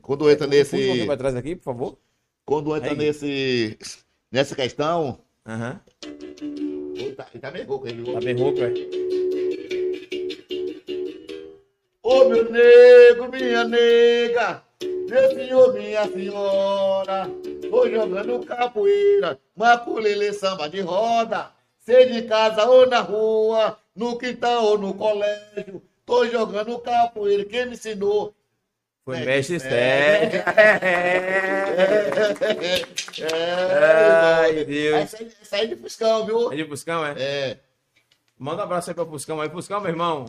[0.00, 1.04] Quando entra um pouquinho nesse.
[1.06, 1.98] pra trás aqui, por favor.
[2.42, 2.96] Quando entra Aí.
[2.96, 3.78] nesse.
[4.32, 5.18] Nessa questão.
[5.46, 5.78] Aham.
[6.96, 9.27] Ele tá, ele tá meio rouco, ele Tá bem rouco, é?
[12.10, 17.30] Ô meu nego, minha nega, meu senhor, minha senhora,
[17.68, 24.64] tô jogando capoeira, maculele samba de roda, seja em casa ou na rua, no quintal
[24.64, 28.34] ou no colégio, tô jogando capoeira, quem me ensinou?
[29.04, 29.58] Foi É, mestre é.
[29.58, 30.42] Sérgio.
[33.20, 34.96] É, Ai, Deus.
[34.96, 36.50] Essa aí, essa aí de Fuscão, viu?
[36.50, 37.14] É de Puscão, é?
[37.18, 37.58] É.
[38.38, 39.50] Manda um abraço aí pra Puscão aí.
[39.50, 40.24] Puscão, meu irmão.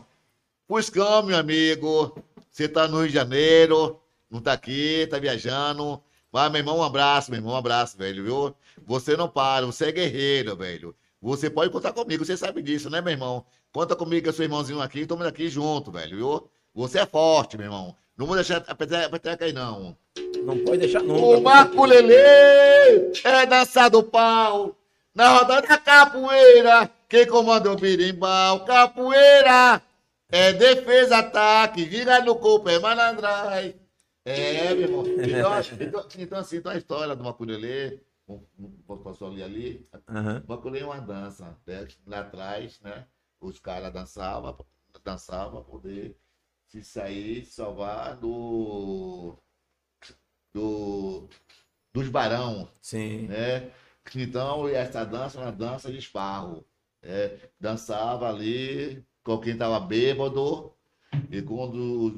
[0.69, 2.15] Fuscão, meu amigo.
[2.51, 3.99] Você tá no Rio de Janeiro,
[4.29, 5.99] não tá aqui, tá viajando.
[6.31, 8.55] Mas, meu irmão, um abraço, meu irmão, um abraço, velho, viu?
[8.85, 10.95] Você não para, você é guerreiro, velho.
[11.19, 13.43] Você pode contar comigo, você sabe disso, né, meu irmão?
[13.73, 16.49] Conta comigo, que eu sou irmãozinho aqui, estamos aqui junto, velho, viu?
[16.75, 17.95] Você é forte, meu irmão.
[18.15, 19.97] Não vou deixar a peteca aí, não.
[20.43, 21.41] Não pode deixar O nunca.
[21.41, 24.75] maculele é dança do pau.
[25.15, 28.65] Na roda da capoeira, quem comanda é o birimbau.
[28.65, 29.81] Capoeira
[30.31, 33.75] é defesa, ataque, gira no corpo, é malandragem.
[34.25, 35.03] É, meu irmão.
[35.19, 38.01] Então, então, então assim, então a história do maculele,
[38.85, 40.43] posso ali ali, Aham.
[40.45, 41.57] o maculele é uma dança.
[41.65, 41.87] né?
[42.05, 43.07] Lá atrás, né,
[43.39, 44.55] os caras dançavam,
[45.03, 46.15] dançavam pra poder
[46.67, 49.35] se sair, se salvar do
[50.53, 51.27] do,
[51.93, 53.27] dos barão, Sim.
[53.27, 53.71] né?
[54.15, 56.65] Então, essa dança é uma dança de esparro.
[57.01, 57.37] né?
[57.59, 59.05] Dançava ali
[59.37, 60.71] quem estava bêbado,
[61.31, 61.75] e quando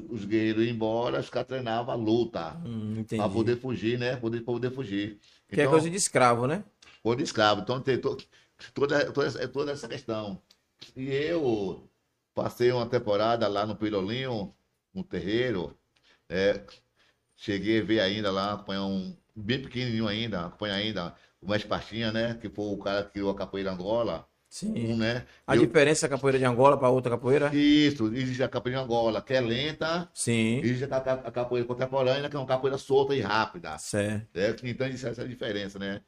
[0.10, 4.16] os- os guerreiros iam embora, os caras treinavam a luta, Hum, para poder fugir, né?
[4.16, 5.20] Poder, pra poder fugir.
[5.50, 6.64] Que é Então, coisa de escravo, né?
[7.04, 7.62] Ou de escravo.
[7.62, 8.18] Então tem to-
[8.74, 10.42] toda, toda, essa- toda essa questão.
[10.96, 11.88] E eu
[12.34, 14.54] passei uma temporada lá no Pirolinho,
[14.94, 15.76] no terreiro.
[16.30, 16.64] né?
[17.36, 22.12] Cheguei a ver ainda lá, acompanhar um bem pequenininho ainda, acompanhar ainda o mais Pastinha,
[22.12, 22.36] né?
[22.40, 24.26] Que foi o cara que criou a capoeira Angola.
[24.52, 24.98] Sim.
[24.98, 25.26] Né?
[25.48, 27.56] A Eu- diferença da capoeira de Angola para outra capoeira?
[27.56, 30.58] Isso, existe a capoeira Angola, que é lenta, Sim.
[30.60, 33.78] existe a, a capoeira contemporânea, que é uma capoeira solta e rápida.
[33.78, 34.28] Certo.
[34.66, 34.70] né?
[34.70, 36.02] Então existe essa diferença, né?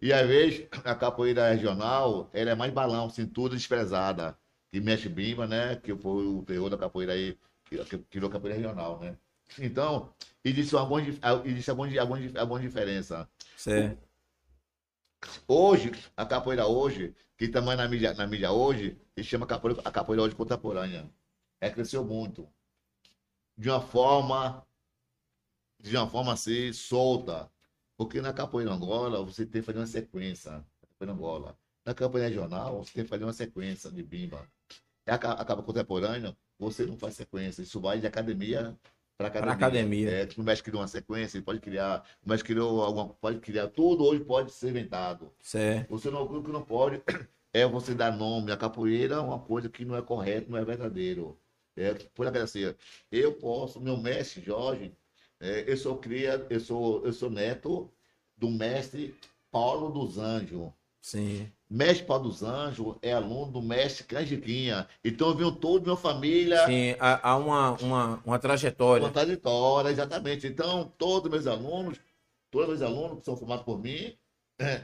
[0.00, 4.34] E às vezes a capoeira regional, ela é mais balão, cintura desprezada,
[4.72, 5.76] que mexe bimba, né?
[5.76, 7.36] Que foi o terror da capoeira aí,
[7.66, 9.14] que tirou a capoeira regional, né?
[9.58, 10.10] Então,
[10.42, 11.04] existe algumas,
[11.44, 13.26] existe algumas, algumas, algumas diferenças.
[13.58, 13.98] Certo.
[15.46, 19.90] Hoje, a capoeira hoje, que também na mídia, na mídia hoje, se chama capoeira, a
[19.90, 21.10] capoeira hoje contemporânea.
[21.60, 22.48] É, cresceu muito.
[23.56, 24.66] De uma forma,
[25.78, 27.50] de uma forma assim, solta.
[27.96, 30.52] Porque na capoeira Angola, você tem que fazer uma sequência.
[30.52, 31.58] Na capoeira Angola.
[31.84, 34.48] Na capoeira regional, você tem que fazer uma sequência de bimba.
[35.06, 37.62] E a, a contemporânea, você não faz sequência.
[37.62, 38.78] Isso vai de academia
[39.20, 39.56] para academia.
[39.56, 40.10] Pra academia.
[40.10, 43.68] É, o mestre criou uma sequência, ele pode criar, o mestre criou alguma, pode criar,
[43.68, 45.30] tudo hoje pode ser inventado.
[45.40, 45.90] Certo.
[45.90, 47.02] Você não, o que não pode
[47.52, 50.64] é você dar nome à capoeira a uma coisa que não é correto, não é
[50.64, 51.38] verdadeiro.
[51.76, 52.74] É, por exemplo, assim,
[53.12, 54.92] eu posso, meu mestre Jorge,
[55.38, 57.90] é, eu sou cria, eu sou, eu sou neto
[58.36, 59.14] do mestre
[59.50, 60.70] Paulo dos Anjos.
[61.00, 61.50] Sim.
[61.70, 64.88] Mestre Paulo dos Anjos é aluno do mestre Canjiquinha.
[65.04, 66.66] Então eu toda minha família.
[66.66, 69.06] Sim, há, há uma, uma, uma trajetória.
[69.06, 70.48] Uma trajetória, exatamente.
[70.48, 72.00] Então, todos meus alunos,
[72.50, 74.16] todos meus alunos que são formados por mim,
[74.58, 74.82] é,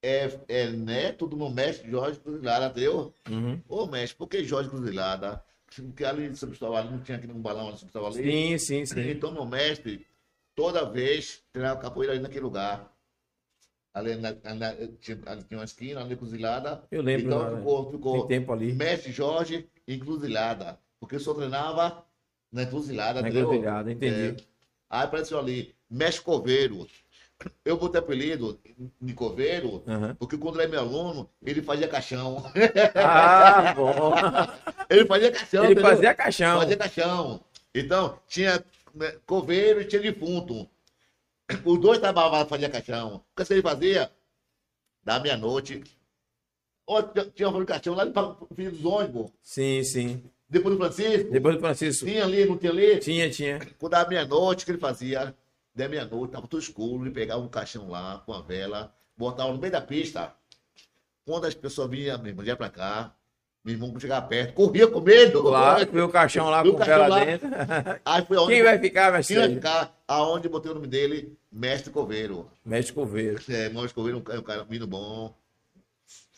[0.00, 3.12] é, é neto do meu mestre Jorge Cruzilada, entendeu?
[3.28, 3.60] Uhum.
[3.68, 5.42] Ô mestre, por que Jorge Cruzilada?
[5.66, 8.22] Porque ali de São Cristóvão não tinha aquele um balão de São Cristóvão ali.
[8.22, 9.10] Sim, sim, sim.
[9.10, 10.06] Então, meu mestre,
[10.54, 12.93] toda vez, treinava capoeira ali naquele lugar.
[13.94, 16.82] Ali, na, na- tinha, ali tinha uma esquina, ali cruzilada.
[16.90, 17.56] Eu lembro, Então né?
[17.58, 18.72] ficou, ficou tempo ali.
[18.72, 20.78] mestre Jorge encruzilhada.
[20.98, 22.04] Porque eu só treinava
[22.50, 24.40] na encruzilhada, Na encruzilhada, entendi.
[24.40, 24.44] É.
[24.90, 26.86] Aí apareceu ali, mestre Coveiro.
[27.64, 28.58] Eu botei apelido
[29.00, 30.14] de Coveiro, Aham.
[30.18, 32.44] porque quando ele era meu aluno, ele fazia caixão.
[32.94, 34.14] Ah, bom.
[34.88, 35.90] ele fazia caixão, Ele entendeu?
[35.90, 36.58] fazia caixão.
[36.60, 37.40] Fazia caixão.
[37.74, 38.64] Então, tinha
[38.94, 40.68] né, coveiro e tinha defunto.
[41.64, 43.16] Os dois trabalhavam fazer caixão.
[43.16, 44.10] O que ele fazia?
[45.02, 45.82] Da meia-noite.
[47.34, 49.30] Tinha um caixão lá para o filho dos ônibus.
[49.42, 50.22] Sim, sim.
[50.48, 51.30] Depois do Francisco.
[51.30, 52.06] Depois do Francisco.
[52.06, 52.98] Tinha ali, não tinha ali.
[52.98, 53.58] Tinha, tinha.
[53.78, 55.34] Quando dava meia-noite, que ele fazia?
[55.74, 59.58] Da meia-noite, tava tudo escuro, ele pegava um caixão lá, com a vela, botava no
[59.58, 60.32] meio da pista.
[61.24, 63.12] Quando as pessoas vinham, irmão, ia pra cá,
[63.64, 65.42] meu irmão chegava perto, corria com medo.
[65.42, 67.24] Claro, o caixão lá o com caixão vela lá.
[67.24, 67.48] dentro.
[68.04, 69.96] Aí foi onde Quem vai ficar, vai Quem vai ficar?
[70.06, 71.34] Aonde botei o nome dele?
[71.50, 72.50] Mestre Coveiro.
[72.62, 73.40] Mestre Coveiro.
[73.48, 75.34] É, Mestre Coveiro é um cara, um menino bom.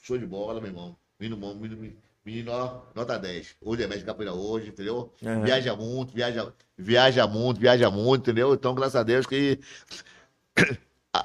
[0.03, 0.97] Show de bola, meu irmão.
[1.19, 1.93] Menino bom, menino,
[2.25, 3.57] menino ó, nota 10.
[3.61, 5.13] Hoje é mestre capoeira hoje, entendeu?
[5.25, 5.43] Aham.
[5.43, 8.55] Viaja muito, viaja, viaja muito, viaja muito, entendeu?
[8.55, 9.59] Então, graças a Deus que.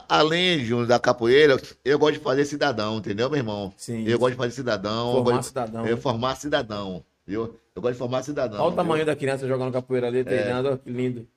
[0.10, 3.74] Além Júnior, da capoeira, eu gosto de fazer cidadão, entendeu, meu irmão?
[3.78, 4.06] Sim.
[4.08, 5.08] Eu gosto de fazer cidadão.
[5.10, 5.86] eu Formar gosto de- cidadão.
[5.86, 7.60] É, formar cidadão, viu?
[7.76, 8.60] Eu gosto de formar cidadão.
[8.60, 8.76] Olha o viu?
[8.78, 10.70] tamanho da criança jogando capoeira ali, treinando.
[10.74, 11.28] ó, Que lindo.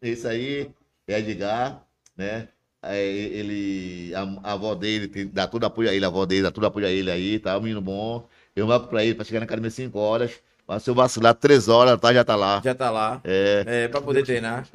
[0.00, 0.70] Esse aí
[1.06, 1.82] é Edgar,
[2.16, 2.48] né?
[2.84, 6.42] É, ele, a, a avó dele tem- dá todo apoio a ele, a avó dele
[6.42, 7.56] dá todo apoio a ele aí, tá?
[7.56, 8.26] Um menino bom.
[8.56, 10.32] Eu marco pra ele pra chegar na academia 5 horas.
[10.66, 12.60] Mas se eu vacilar 3 horas, tá, já tá lá.
[12.64, 13.20] Já tá lá.
[13.24, 13.64] É.
[13.66, 14.66] É, pra poder treinar.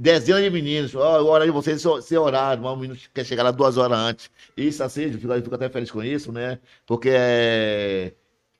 [0.00, 3.22] Desenho de meninos, ó, o horário de vocês é seu horário, mas o menino quer
[3.22, 4.30] chegar lá duas horas antes.
[4.56, 6.58] Isso assim, eu fico, eu fico até feliz com isso, né?
[6.86, 8.14] Porque é,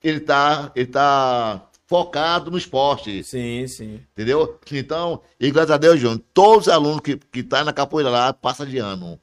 [0.04, 3.24] ele tá, ele tá focado no esporte.
[3.24, 4.02] Sim, sim.
[4.12, 4.60] Entendeu?
[4.70, 8.34] Então, e graças a Deus, Júnior, todos os alunos que estão tá na capoeira lá
[8.34, 9.18] passam de ano.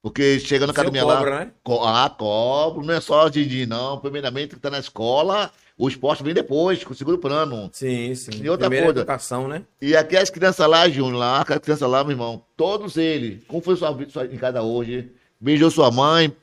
[0.00, 1.44] Porque chega na Seu academia cobra, lá.
[1.46, 1.52] né?
[1.64, 3.98] Co ah, cobro, não é só de dia, não.
[3.98, 7.68] Primeiramente, que tá na escola, o esporte vem depois, com o segundo plano.
[7.72, 8.30] Sim, sim.
[8.42, 9.00] E outra Primeira coisa.
[9.00, 9.64] educação, né?
[9.80, 13.60] E aqui as crianças lá, Júnior, lá, aquelas crianças lá, meu irmão, todos eles, como
[13.60, 15.10] foi sua vida em casa hoje?
[15.40, 16.34] Beijou sua mãe,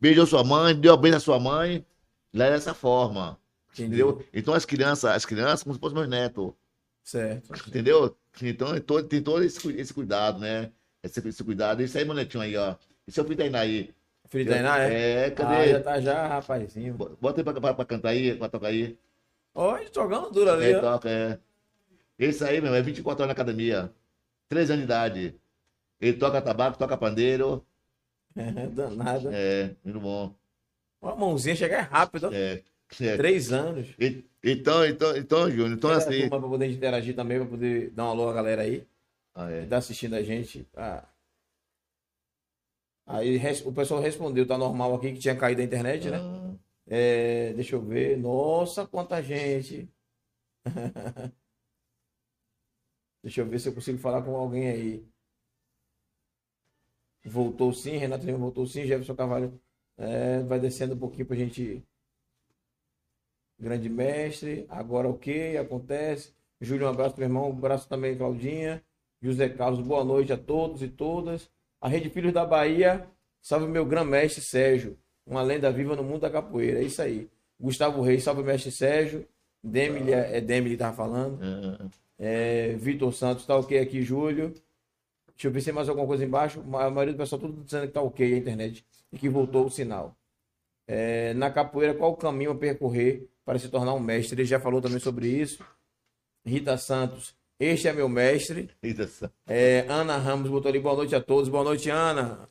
[0.00, 1.84] beijou sua mãe, deu a beijo à sua mãe,
[2.32, 3.38] lá é dessa forma.
[3.72, 4.24] Entendeu?
[4.32, 6.52] Então as crianças, as crianças, como se fossem meus netos.
[7.02, 7.52] Certo.
[7.68, 8.16] Entendeu?
[8.40, 10.70] Então tem todo, tem todo esse, esse cuidado, né?
[11.02, 11.82] Esse, esse cuidado.
[11.82, 12.74] Isso aí, meu netinho aí, ó.
[13.06, 13.60] Esse é o Pitainá
[14.28, 14.92] Filho Tainá, é?
[14.92, 15.68] É, Ah, cadê?
[15.70, 16.94] já tá já, rapazinho.
[16.94, 18.96] Bota aí pra, pra, pra cantar aí, pra tocar aí.
[19.54, 20.80] Olha, jogando duro ali, Aí ó.
[20.80, 21.38] toca, é.
[22.18, 23.90] Esse aí, meu, é 24 horas na academia.
[24.48, 25.34] 3 anos de idade.
[26.00, 27.64] Ele toca tabaco, toca pandeiro.
[28.34, 29.30] É, danado.
[29.32, 30.34] É, muito bom.
[31.00, 32.28] Uma mãozinha chega é rápido.
[32.28, 32.32] ó.
[32.32, 32.62] É.
[33.00, 33.16] é.
[33.16, 33.88] Três anos.
[33.98, 36.28] E- Então, então, então, Júnior, então assim.
[36.28, 38.86] Pra poder interagir também, pra poder dar um alô à galera aí.
[39.34, 39.66] Ah, que é.
[39.66, 40.66] tá assistindo a gente.
[40.76, 41.02] Ah.
[43.06, 46.18] Aí o pessoal respondeu, tá normal aqui, que tinha caído a internet, né?
[46.18, 46.54] Ah,
[46.88, 48.16] É, deixa eu ver.
[48.18, 49.88] Nossa, quanta gente.
[53.22, 55.06] Deixa eu ver se eu consigo falar com alguém aí.
[57.26, 59.60] Voltou sim, Renato Lima voltou sim, Jefferson Carvalho
[59.98, 61.84] é, vai descendo um pouquinho pra gente.
[63.58, 66.34] Grande mestre, agora o que acontece?
[66.60, 68.82] Júlio, um abraço meu irmão, um abraço também, Claudinha.
[69.20, 71.50] José Carlos, boa noite a todos e todas.
[71.86, 73.06] A Rede Filhos da Bahia,
[73.40, 77.30] salve meu grão-mestre Sérgio, uma lenda viva no mundo da capoeira, é isso aí.
[77.60, 79.24] Gustavo Reis, salve mestre Sérgio.
[79.62, 81.38] Demile, é Demile que tava falando.
[81.40, 81.86] ah,
[82.18, 84.52] É, Vitor Santos, tá ok aqui, Júlio.
[85.28, 86.58] Deixa eu ver se tem mais alguma coisa embaixo.
[86.60, 89.70] A maioria do pessoal tudo dizendo que tá ok a internet e que voltou o
[89.70, 90.16] sinal.
[90.88, 94.34] É, na capoeira, qual o caminho a percorrer para se tornar um mestre?
[94.34, 95.64] Ele já falou também sobre isso.
[96.44, 98.68] Rita Santos, este é meu mestre.
[99.46, 101.48] É, Ana Ramos botou ali, boa noite a todos.
[101.48, 102.48] Boa noite, Ana.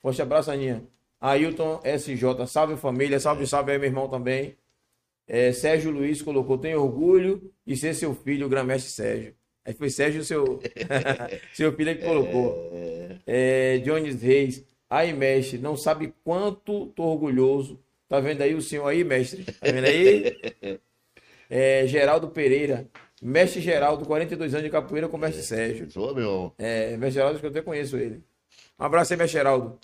[0.00, 0.84] Forte abraço, Aninha.
[1.20, 4.56] Ailton SJ, salve família, salve, salve aí, meu irmão também.
[5.26, 9.34] É, Sérgio Luiz colocou: tenho orgulho de ser seu filho, o Gramestre Sérgio.
[9.64, 10.60] Aí foi Sérgio, seu,
[11.52, 12.70] seu filho que colocou.
[13.26, 14.64] É, Jones Reis.
[14.88, 17.80] Aí, mestre, não sabe quanto tô orgulhoso.
[18.08, 19.44] Tá vendo aí o senhor aí, mestre?
[19.44, 20.78] Tá vendo aí?
[21.48, 22.88] É, Geraldo Pereira.
[23.22, 25.90] Mestre Geraldo, 42 anos de capoeira com o mestre Sérgio.
[25.90, 26.54] Sou, meu.
[26.58, 28.22] É, mestre Geraldo, acho que eu até conheço ele.
[28.78, 29.78] Um abraço aí, mestre Geraldo.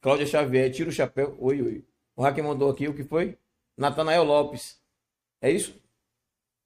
[0.00, 1.36] Cláudia Xavier, tira o chapéu.
[1.38, 1.84] Oi, oi.
[2.16, 3.36] O Raquel mandou aqui o que foi?
[3.76, 4.78] Natanael Lopes.
[5.40, 5.74] É isso?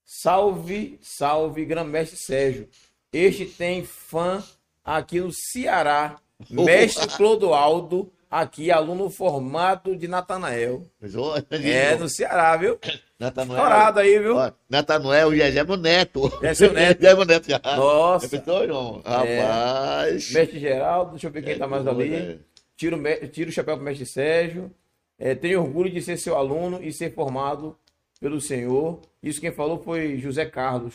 [0.04, 2.68] Salve, salve, grão-mestre Sérgio.
[3.12, 4.42] Este tem fã
[4.84, 6.20] aqui no Ceará.
[6.48, 10.82] Mestre Clodoaldo, aqui, aluno formado de Natanael.
[11.50, 12.78] É, no Ceará, viu?
[13.18, 13.58] Natanoel.
[13.58, 14.36] Estourado aí, viu?
[14.36, 16.30] Ó, Natanoel e é meu neto.
[16.42, 17.02] É seu neto.
[17.06, 17.60] É meu neto já.
[17.76, 18.26] Nossa.
[18.26, 19.02] É pessoa, João?
[19.04, 20.30] Rapaz.
[20.32, 22.14] Mestre Geraldo, deixa eu ver quem tá mais ali.
[22.14, 22.38] É.
[22.76, 24.70] Tira o, me- tira o chapéu pro mestre Sérgio.
[25.18, 27.76] É, tenho orgulho de ser seu aluno e ser formado
[28.20, 29.00] pelo senhor.
[29.20, 30.94] Isso quem falou foi José Carlos.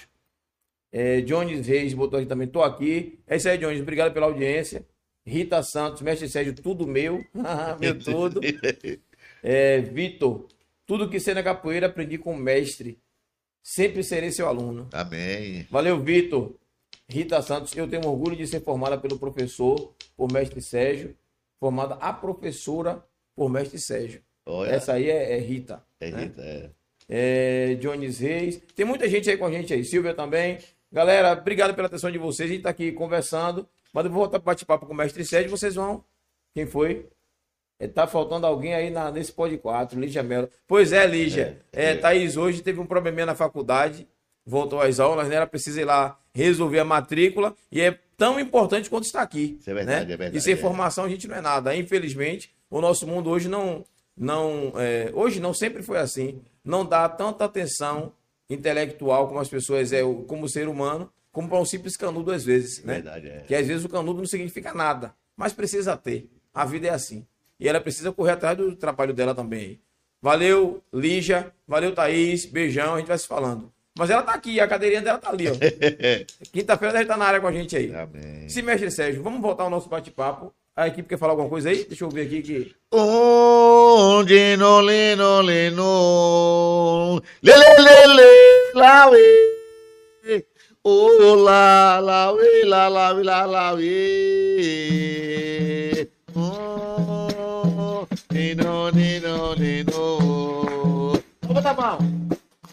[0.93, 2.47] É, Jones Reis botou aqui também.
[2.47, 3.19] Tô aqui.
[3.27, 3.81] É isso aí, Jones.
[3.81, 4.85] Obrigado pela audiência.
[5.25, 7.23] Rita Santos, mestre Sérgio, tudo meu.
[7.79, 8.41] meu tudo.
[9.41, 10.47] É, Vitor,
[10.85, 12.99] tudo que sei na capoeira aprendi com o mestre.
[13.61, 14.89] Sempre serei seu aluno.
[14.91, 15.65] Amém.
[15.71, 16.55] Valeu, Vitor.
[17.09, 21.15] Rita Santos, eu tenho orgulho de ser formada pelo professor, por mestre Sérgio.
[21.59, 23.03] Formada a professora
[23.35, 24.21] por mestre Sérgio.
[24.45, 24.71] Olha.
[24.71, 25.83] Essa aí é, é Rita.
[25.99, 26.23] É, né?
[26.23, 26.69] Rita, é.
[27.07, 28.61] É, Jones Reis.
[28.75, 29.83] Tem muita gente aí com a gente aí.
[29.83, 30.57] Silvia também.
[30.91, 32.49] Galera, obrigado pela atenção de vocês.
[32.49, 33.67] A gente tá aqui conversando.
[33.93, 35.49] Mas eu vou voltar para bate-papo com o mestre Sérgio.
[35.51, 36.03] Vocês vão.
[36.53, 37.07] Quem foi?
[37.79, 40.49] É, tá faltando alguém aí na, nesse pod 4, Lígia Mello.
[40.67, 41.61] Pois é, Lígia.
[41.71, 44.07] É, Thaís hoje teve um probleminha na faculdade.
[44.45, 45.35] Voltou às aulas, né?
[45.35, 47.55] Ela precisa ir lá resolver a matrícula.
[47.71, 49.57] E é tão importante quanto está aqui.
[49.59, 50.13] Isso é verdade, né?
[50.13, 50.57] é verdade, E sem é.
[50.57, 51.75] formação a gente não é nada.
[51.75, 53.85] Infelizmente, o nosso mundo hoje não.
[54.17, 56.41] não é, hoje não sempre foi assim.
[56.63, 58.13] Não dá tanta atenção
[58.49, 62.45] intelectual como as pessoas é, o- como ser humano, como para um simples canudo às
[62.45, 62.93] vezes, né?
[62.93, 63.43] Verdade, é.
[63.47, 66.29] Que às vezes o canudo não significa nada, mas precisa ter.
[66.53, 67.25] A vida é assim.
[67.59, 69.81] E ela precisa correr atrás do trabalho dela também.
[70.21, 71.51] Valeu, Lígia.
[71.67, 72.45] Valeu, Thaís.
[72.45, 73.73] Beijão, a gente vai se falando.
[73.97, 75.53] Mas ela tá aqui, a cadeirinha dela tá ali, ó.
[76.51, 77.93] Quinta-feira deve estar na área com a gente aí.
[77.93, 78.47] Amém.
[78.47, 80.53] Se mestre Sérgio, vamos voltar ao nosso bate-papo.
[80.75, 81.83] A equipe quer falar alguma coisa aí?
[81.83, 82.75] Deixa eu ver aqui que.
[82.91, 87.81] Um dino lino lino lele
[88.73, 90.52] lele
[90.85, 93.91] la la we la la we la la we
[96.35, 98.07] oh.
[98.29, 101.97] Dino dino dino Vamos a mão.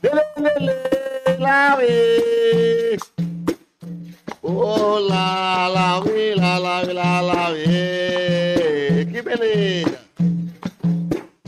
[0.02, 2.98] Lele lele we
[4.42, 10.00] oh la la we la la we la la we que beleza.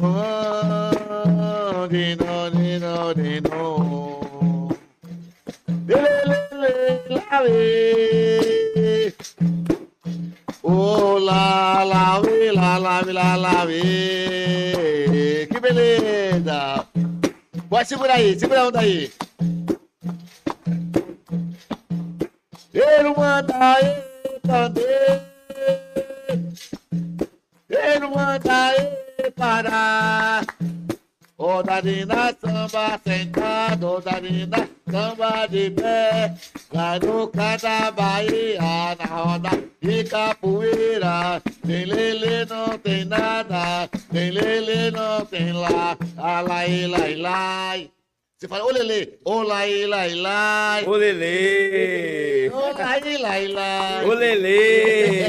[0.04, 4.68] Oh, dino, dino, dino.
[5.86, 6.41] Lele, lele,
[7.08, 9.12] la, we.
[10.62, 12.20] Oh, la, la,
[13.64, 15.48] we.
[15.50, 16.86] Que beleza!
[17.68, 19.10] Pode segurar aí, segura a onda aí.
[22.74, 23.78] Ele manda
[24.24, 25.22] entender.
[27.68, 28.74] Ele manda
[29.36, 30.44] parar.
[31.42, 36.32] Rodarina samba sentado, rodarina samba de pé.
[36.72, 38.60] Lá no canto da Bahia,
[38.96, 39.50] na roda
[39.80, 41.42] de capoeira.
[41.66, 43.88] Tem lele, não tem nada.
[44.12, 45.98] Tem lele, não tem lá.
[46.16, 47.90] Alai, lai, lai.
[48.38, 50.84] Você fala, ô lele, ô lai, lai, lai.
[50.86, 52.50] Ô Lelê!
[52.50, 54.06] Ô lai, lai, lai.
[54.06, 55.26] Ô Lelê!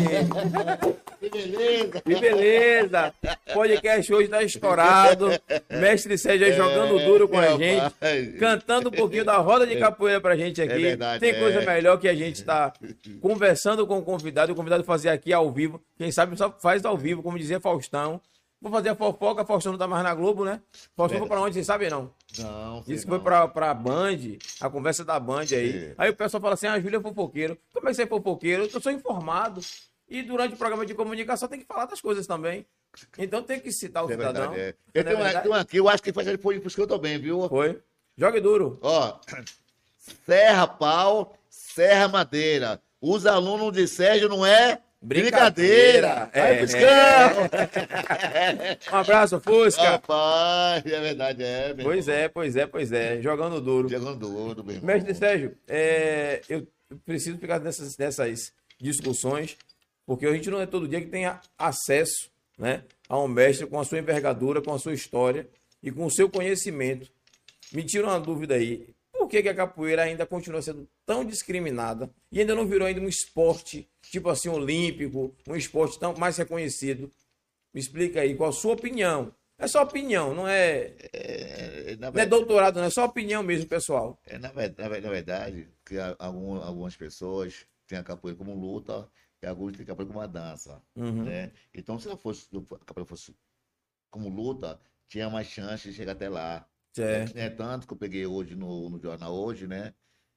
[1.24, 2.02] Que beleza.
[2.02, 3.14] Que beleza!
[3.54, 5.28] Podcast hoje tá estourado.
[5.70, 7.80] Mestre Sérgio aí jogando duro com a É, gente.
[7.80, 8.36] rapaz.
[8.40, 10.74] Cantando um pouquinho da roda de capoeira pra gente aqui.
[10.74, 11.66] É verdade, Tem coisa é.
[11.66, 12.74] melhor que a gente estar
[13.22, 15.82] conversando com o convidado, o convidado fazer aqui ao vivo.
[15.98, 18.20] Quem sabe só faz ao vivo, como dizia Faustão.
[18.62, 20.62] Vou fazer a fofoca, Faustão não tá mais na Globo, né?
[20.96, 22.12] Faustão foi pra onde, vocês sabem não?
[22.40, 24.18] Não, Disse que foi pra, pra Band,
[24.62, 25.88] a conversa da Band aí.
[25.88, 25.94] É.
[25.98, 27.58] Aí o pessoal fala assim: ah, Júlia é fofoqueiro.
[27.74, 28.70] Como é que você é fofoqueiro?
[28.74, 29.60] Eu sou informado.
[30.10, 32.66] E durante o programa de comunicação tem que falar das coisas também.
[33.18, 34.52] Então tem que citar o É cidadão.
[34.52, 34.66] verdade, é.
[34.66, 36.88] Não Eu é tenho, tem uma aqui, eu acho que foi por isso que eu
[36.88, 37.48] tô bem, viu?
[37.50, 37.80] Foi.
[38.18, 38.78] Jogue duro.
[38.82, 39.20] Ó,
[40.26, 42.82] Serra Pau, Serra Madeira.
[43.02, 46.30] Os alunos de Sérgio não é Brincadeira.
[46.30, 46.30] brincadeira.
[46.34, 46.84] É, Aí, Fiscão.
[48.94, 49.82] Um abraço, Fusca.
[49.84, 51.74] Rapaz, é verdade, é.
[51.74, 53.22] Pois é, pois é, pois é.
[53.22, 53.90] Jogando duro.
[53.90, 54.86] Jogando duro, irmão.
[54.86, 56.66] Mestre Sérgio, é, eu
[57.06, 59.58] preciso ficar nessas, nessas discussões,
[60.06, 61.26] porque a gente não é todo dia que tem
[61.58, 65.48] acesso né, a um mestre com a sua envergadura, com a sua história.
[65.82, 67.12] e com o seu conhecimento,
[67.74, 68.88] me tira uma dúvida aí.
[69.12, 73.02] Por que, que a capoeira ainda continua sendo tão discriminada e ainda não virou ainda
[73.02, 77.12] um esporte, tipo assim, olímpico, um esporte tão mais reconhecido?
[77.74, 79.34] Me explica aí qual a sua opinião.
[79.58, 83.68] É só opinião, não é, É, na não é doutorado, não é só opinião mesmo,
[83.68, 84.20] pessoal.
[84.26, 89.08] É, na, na na verdade, que algumas pessoas têm a capoeira como luta
[89.46, 91.24] alguns têm capoeira como uma dança, Uhum.
[91.24, 91.52] né?
[91.74, 93.36] Então, se ela fosse, a capoeira fosse
[94.12, 96.66] como luta, tinha mais chance de chegar até lá.
[96.96, 97.36] Certo.
[97.38, 99.94] É tanto que eu peguei hoje no, no jornal hoje, né?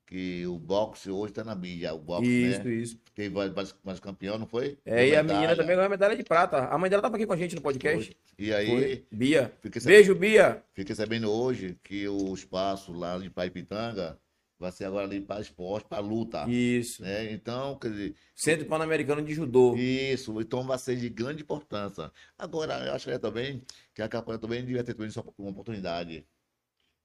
[0.06, 2.70] Que o boxe hoje tá na mídia, o boxe, Isso, né?
[2.74, 3.00] isso.
[3.14, 4.78] Teve vários- vários campeão, não foi?
[4.84, 6.58] É, e a menina também ganhou a medalha de prata.
[6.66, 8.16] A mãe dela tava aqui com a gente no podcast.
[8.38, 9.06] E aí, Foi.
[9.10, 9.52] Bia.
[9.60, 10.62] sabendo, Beijo, Bia.
[10.72, 14.16] fiquei sabendo hoje que o espaço lá de Paipitanga
[14.58, 16.48] vai ser agora ali para esporte, para luta.
[16.48, 17.02] Isso.
[17.02, 17.32] né?
[17.32, 19.76] Então, quer dizer, Centro Pan-Americano de Judô.
[19.76, 22.10] isso, então vai ser de grande importância.
[22.38, 23.62] Agora, eu acho que é também
[23.94, 26.26] que a capoeira também devia ter também uma oportunidade.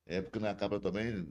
[0.06, 1.28] É porque na capoeira também,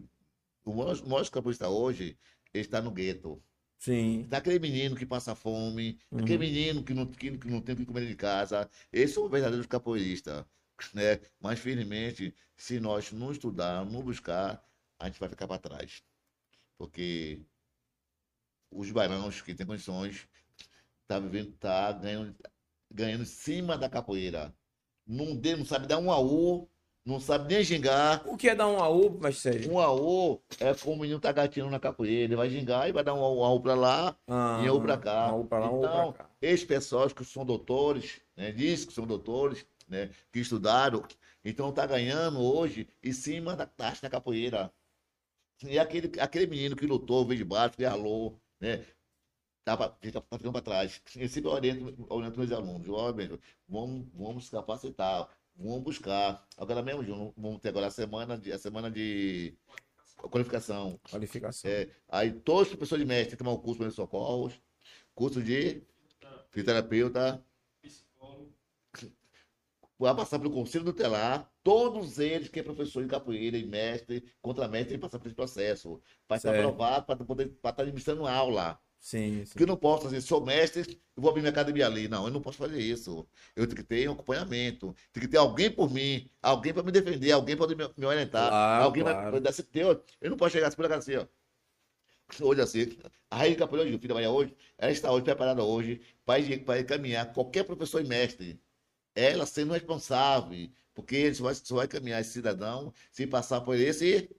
[0.65, 2.17] o maior, o maior capoeirista hoje,
[2.53, 3.43] está no gueto.
[3.79, 4.27] Sim.
[4.29, 6.19] Tá aquele menino que passa fome, Uhum.
[6.21, 8.69] aquele menino que não, que, que não tem o que comer de casa.
[8.93, 10.47] Esse é o verdadeiro capoeirista,
[10.93, 11.19] né?
[11.41, 14.63] Mas, felizmente, se nós não estudar, não buscar,
[14.99, 16.03] a gente vai ficar para trás.
[16.81, 17.43] Porque
[18.73, 20.27] os barãos que têm condições
[21.07, 22.35] tá vivendo, tá ganhando,
[22.91, 24.51] ganhando em cima da capoeira.
[25.07, 26.71] Não, dê, não sabe dar um AU,
[27.05, 28.27] não sabe nem gingar.
[28.27, 29.73] O que é dar um mestre Sérgio?
[29.75, 32.25] Um AU é como o menino tá gatinhando na capoeira.
[32.25, 35.35] Ele vai gingar e vai dar um AU para lá, Ah, e eu pra cá.
[35.35, 36.31] Um pra lá, um Então, pra cá.
[36.41, 41.05] esses pessoas que são doutores, né, diz que são doutores, né, que estudaram,
[41.45, 44.73] então tá ganhando hoje em cima da taxa da capoeira.
[45.65, 48.85] E aquele, aquele menino que lutou, veio de baixo, que ralou, né,
[49.65, 51.03] tava, fica, tá ficando para trás.
[51.17, 53.39] Eu sempre oriento, oriento meus alunos, bem,
[53.69, 56.47] vamos, vamos capacitar, vamos buscar.
[56.57, 59.55] Agora mesmo, Júnior, vamos ter agora a semana de, a semana de
[60.31, 60.99] qualificação.
[61.11, 61.71] Qualificação.
[61.71, 64.61] É, aí todos os professores de mestre têm que tomar o curso de socorros,
[65.15, 65.83] curso de
[66.51, 67.45] fisioterapeuta,
[70.01, 74.95] vai passar pelo conselho tutelar, todos eles que é professor de capoeira e mestre, contramestre,
[74.95, 76.01] que passar por esse processo.
[76.27, 76.61] Para estar Certo.
[76.61, 78.81] aprovado, para poder pra estar administrando aula.
[78.99, 79.51] Sim, sim.
[79.51, 82.09] Porque eu não posso fazer, sou mestre, eu vou abrir minha academia ali.
[82.09, 83.27] Não, eu não posso fazer isso.
[83.55, 84.95] Eu tenho que ter um acompanhamento.
[85.13, 88.49] Tem que ter alguém por mim, alguém para me defender, alguém para me, orientar.
[88.49, 89.33] Claro, alguém claro.
[89.33, 90.03] vai dar esse teu.
[90.21, 91.27] Eu não posso chegar assim por assim, ó.
[92.41, 92.97] Hoje assim,
[93.31, 96.79] a Raíssa Capoeira hoje, o filho da Maria hoje, ela está hoje preparada hoje para
[96.81, 98.61] encaminhar qualquer professor e mestre.
[99.15, 103.77] Ela sendo responsável, porque ele só vai, só vai caminhar esse cidadão se passar por
[103.77, 104.31] esse,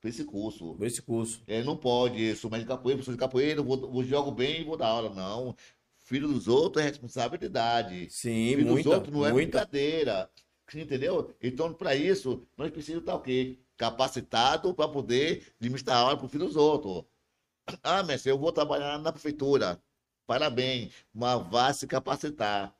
[0.00, 0.74] por esse curso.
[0.74, 1.42] Por esse curso.
[1.46, 4.64] É, não pode, sou médico de capoeira, professor de capoeira, vou, vou jogo bem e
[4.64, 5.14] vou dar aula.
[5.14, 5.54] Não.
[5.98, 8.08] Filho dos outros é responsabilidade.
[8.10, 9.58] Sim, Filho muita, dos outros não é muita.
[9.58, 10.30] brincadeira.
[10.74, 11.34] Entendeu?
[11.42, 13.58] Então, para isso, nós precisamos estar o quê?
[13.76, 17.04] Capacitado para poder administrar aula para o filho dos outros.
[17.82, 19.82] Ah, mestre, eu vou trabalhar na prefeitura.
[20.26, 22.74] Parabéns, mas vá se capacitar.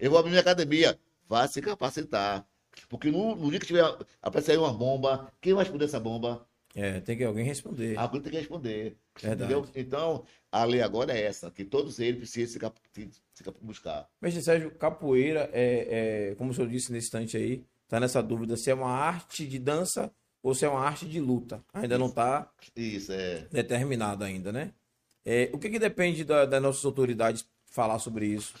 [0.00, 0.98] Eu vou abrir minha academia.
[1.28, 2.44] Vá se capacitar.
[2.88, 3.84] Porque no, no dia que tiver
[4.22, 6.46] aparecer uma bomba, quem vai responder essa bomba?
[6.74, 7.98] É, tem que alguém responder.
[7.98, 8.96] Alguém tem que responder.
[9.20, 9.52] Verdade.
[9.52, 9.68] Entendeu?
[9.74, 12.78] Então, a lei agora é essa, que todos eles precisam se, cap-
[13.34, 14.08] se- cap- buscar.
[14.22, 18.56] Mestre Sérgio, capoeira é, é, como o senhor disse nesse instante aí, tá nessa dúvida
[18.56, 20.12] se é uma arte de dança
[20.42, 21.62] ou se é uma arte de luta.
[21.74, 23.48] Ainda não tá Isso, é.
[23.50, 24.72] determinado ainda, né?
[25.24, 28.54] É, o que que depende da- das nossas autoridades falar sobre isso?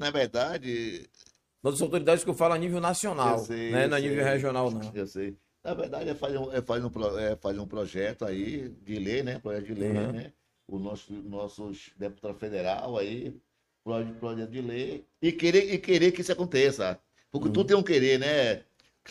[0.00, 1.06] Na verdade,
[1.62, 3.86] Nossas autoridades que eu falo a nível nacional, sei, né?
[3.86, 4.80] Não é nível regional, não.
[4.94, 5.36] eu sei.
[5.62, 9.22] Na verdade, é fazer um, é fazer um, é fazer um projeto aí de lei,
[9.22, 9.38] né?
[9.38, 10.12] Projeto de lei, Uhum.
[10.12, 10.32] né?
[10.66, 13.36] Os nossos, nossos deputados federal aí,
[13.84, 16.98] projeto, projeto de lei, e querer, e querer que isso aconteça.
[17.30, 18.62] Porque tudo tem um querer, né?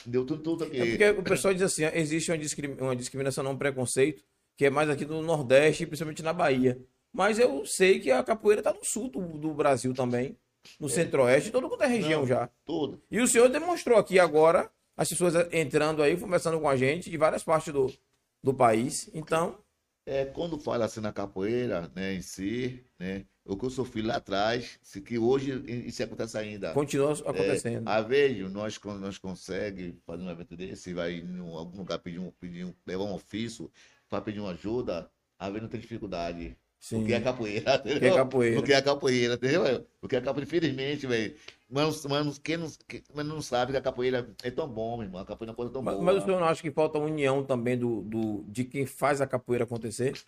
[0.05, 3.43] Deu tudo, tudo um É porque o pessoal diz assim, existe uma, discrim- uma discriminação,
[3.43, 4.23] não um preconceito,
[4.57, 6.79] que é mais aqui no Nordeste, principalmente na Bahia.
[7.13, 10.35] Mas eu sei que a capoeira está no sul do, do Brasil também,
[10.79, 12.27] no Centro-Oeste, todo quanto é região Não.
[12.27, 12.49] já.
[12.65, 13.01] Tudo.
[13.09, 17.17] E o senhor demonstrou aqui agora, as pessoas entrando aí, conversando com a gente de
[17.17, 17.91] várias partes do,
[18.43, 19.09] do país.
[19.13, 19.57] Então,
[20.05, 24.15] É, quando fala assim na capoeira, né, em si, né, o que eu sofri lá
[24.17, 26.73] atrás, se que hoje isso acontece ainda.
[26.73, 27.87] continua acontecendo.
[27.87, 31.99] Às vezes, nós, quando nós conseguimos fazer um evento desse, vai em um- algum lugar
[31.99, 33.71] pedir um, pedir um, levar um ofício
[34.09, 36.55] para pedir uma ajuda, às vezes não tem dificuldade.
[36.79, 36.99] Sim.
[36.99, 37.93] Porque é capoeira, entendeu?
[37.93, 38.55] Porque é capoeira.
[38.55, 39.87] Porque é capoeira, entendeu?
[39.99, 41.35] Porque é capoeira, infelizmente, velho.
[41.69, 42.01] Mas,
[42.39, 45.21] quem não, quem, não sabe que a capoeira é tão bom, meu irmão.
[45.21, 46.05] A capoeira é uma coisa tão Mas, boa.
[46.05, 49.27] mas o senhor não acha que falta união também do, do, de quem faz a
[49.27, 50.19] capoeira acontecer?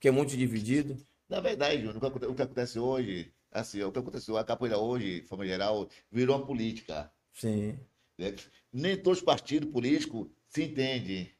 [0.00, 0.96] Que é muito dividido?
[1.28, 4.78] Na verdade, Júnior, o que o que acontece hoje, assim, o que aconteceu, a capoeira
[4.78, 7.12] hoje, de forma geral, virou uma política.
[7.34, 7.78] Sim.
[8.16, 8.34] né?
[8.72, 11.30] Nem todos os partidos políticos se entendem.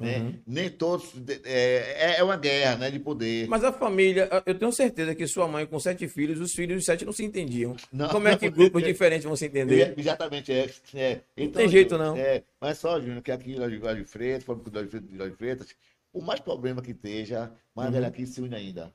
[0.00, 0.16] Né?
[0.16, 0.34] Uhum.
[0.46, 1.12] Nem todos.
[1.44, 3.46] É, é uma guerra né, de poder.
[3.48, 6.86] Mas a família, eu tenho certeza que sua mãe com sete filhos, os filhos dos
[6.86, 7.76] sete não se entendiam.
[7.92, 8.08] Não.
[8.08, 9.94] Como é que grupos diferentes vão se entender?
[9.94, 10.70] É, exatamente, é.
[10.94, 11.20] é.
[11.36, 12.16] Então, tem jeito, não.
[12.16, 15.34] É, mas só, Júnior, que aqui em Laje Laje Freitas, fora do Laje Freitas, Laje
[15.34, 15.76] Freitas,
[16.14, 18.06] o mais problema que esteja, mais Uhum.
[18.06, 18.94] aqui se une ainda.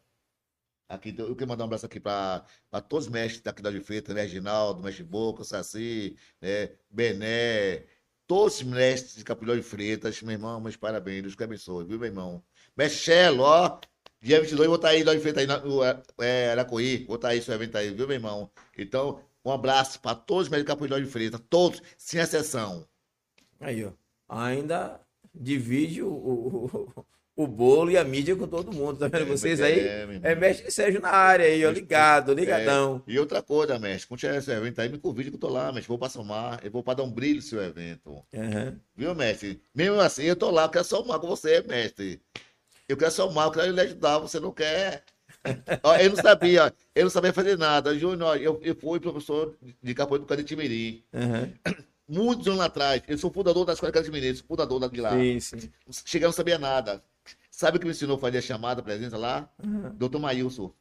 [0.90, 2.45] Aqui, então, eu quero mandar um abraço aqui para
[2.90, 4.22] todos os mestres daqui da Freitas, né?
[4.23, 6.69] Reginaldo, Mestre Boca, Saci, né?
[6.90, 7.84] Bené,
[8.28, 11.98] todos os mestres de Capilhão de Freitas, meu irmão, meus parabéns, Deus que abençoe, viu,
[12.00, 12.44] meu irmão?
[12.90, 13.80] Chelo, ó,
[14.22, 15.64] dia 22 vou estar aí lá de Freitas, aí na-
[16.20, 18.52] é, Aracoí, vou estar aí, seu evento aí, viu, meu irmão?
[18.78, 22.88] Então, um abraço para todos os mestres Capilhão de Freitas, todos, sem exceção.
[23.60, 23.92] Aí, ó.
[24.28, 25.00] Ainda
[25.34, 29.24] divide o, o, o bolo e a mídia com todo mundo, tá vendo?
[29.24, 30.20] É, Vocês é, aí, irmão.
[30.24, 33.03] é mestre Sérgio na área aí, ó, ligado, ligadão.
[33.06, 35.49] É, e outra coisa, mestre, quando tiver esse evento aí, me convide que eu tô
[35.49, 35.88] lá, mestre.
[35.90, 38.24] Vou pra somar, eu vou pra dar um brilho no seu evento.
[38.34, 38.80] Aham.
[38.95, 39.62] Viu, mestre?
[39.74, 42.22] Mesmo assim, eu tô lá, eu quero somar com você, mestre.
[42.88, 45.03] Eu quero somar, eu quero lhe ajudar, você não quer.
[45.84, 47.98] Ó, eu não sabia, eu não sabia fazer nada.
[47.98, 51.03] Júnior, eu, eu fui professor de capoeira do Timiri.
[51.14, 51.52] aham.
[52.07, 55.12] Muitos anos atrás, eu sou fundador da Escola Cadê Timiri, sou fundador da de lá.
[55.20, 55.72] Sim, sim.
[56.06, 57.03] Cheguei, não sabia nada.
[57.56, 59.49] Sabe o que me ensinou a fazer a chamada, a presença lá?
[59.98, 60.73] Doutor Maílson.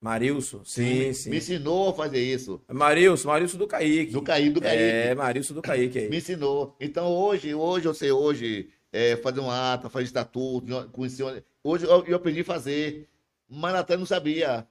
[0.00, 1.30] Marilson, sim, Me sim.
[1.36, 2.60] ensinou a fazer isso.
[2.72, 4.12] Marilson, Marilson do Kaique.
[4.12, 4.78] Do Caí, do Caí.
[4.80, 6.08] É, Marilson do Kaique aí.
[6.08, 6.74] me ensinou.
[6.80, 11.44] Então hoje, hoje eu sei hoje é, fazer um ata, fazer estatuto, conhecer.
[11.62, 13.08] Hoje eu, eu aprendi a fazer,
[13.48, 14.66] mas até não sabia,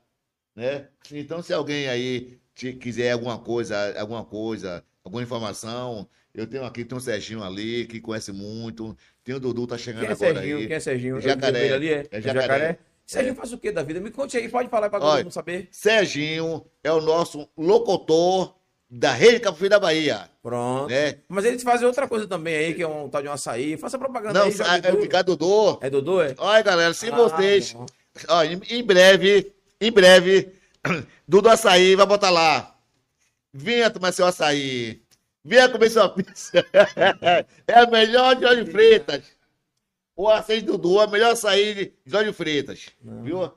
[0.55, 0.89] né?
[1.11, 6.85] Então se alguém aí te- quiser alguma coisa, alguma coisa, alguma informação, eu tenho aqui,
[6.85, 8.97] tem um Serginho ali que conhece muito,
[9.32, 10.58] tem o Dudu tá chegando Quem é agora Serginho?
[10.58, 10.68] aí.
[10.68, 11.18] Quem é Serginho?
[11.18, 11.74] É Jacaré.
[11.74, 12.06] Ali, é?
[12.12, 12.80] É Jacaré.
[13.06, 13.99] Serginho faz o que da vida?
[13.99, 15.68] Me conte aí, pode falar pra todo mundo saber.
[15.72, 18.56] Serginho é o nosso locutor
[18.90, 20.90] da Rede Capoeira da Bahia, Pronto.
[20.90, 21.16] né?
[21.30, 23.78] Mas eles fazem outra coisa também aí, que é um tal de um açaí.
[23.78, 24.99] Faça propaganda Não, aí, joga é o.
[25.02, 25.80] Ricardo Dudu.
[25.82, 26.36] É Dodô, é?
[26.38, 27.74] Olha, galera, se Ah, vocês.
[28.28, 30.49] Ó, em, em breve, em breve,
[31.28, 32.76] Dudu Açaí vai botar lá.
[33.53, 35.01] Venha tomar seu açaí.
[35.43, 36.63] Venha comer sua pizza.
[37.68, 39.23] é a melhor de Jorge Freitas.
[40.15, 42.89] O de Dudu, a melhor açaí de Jorge Freitas.
[43.01, 43.51] Viu?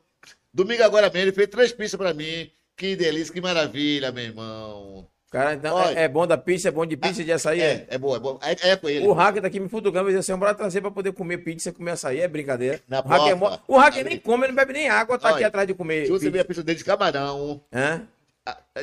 [0.52, 2.51] Domingo agora mesmo, ele fez três pizzas pra mim.
[2.77, 5.09] Que delícia, que maravilha, meu irmão.
[5.31, 5.98] Cara, então Olha.
[5.98, 7.65] é, é bom da pizza, é bom de pizza de açaí, é?
[7.65, 8.39] É, é bom, é bom.
[8.40, 9.05] É, é com ele.
[9.05, 11.73] O hacker tá aqui me futucando, dizer assim, bora trazer pra poder comer pizza e
[11.73, 12.81] comer açaí, é brincadeira.
[12.89, 15.27] Na o hacker, é mo- o hacker nem come, ele não bebe nem água, tá
[15.27, 18.06] Olha, aqui atrás de comer Se você ver a pizza dele de camarão, Hã?
[18.47, 18.81] Ah, ah,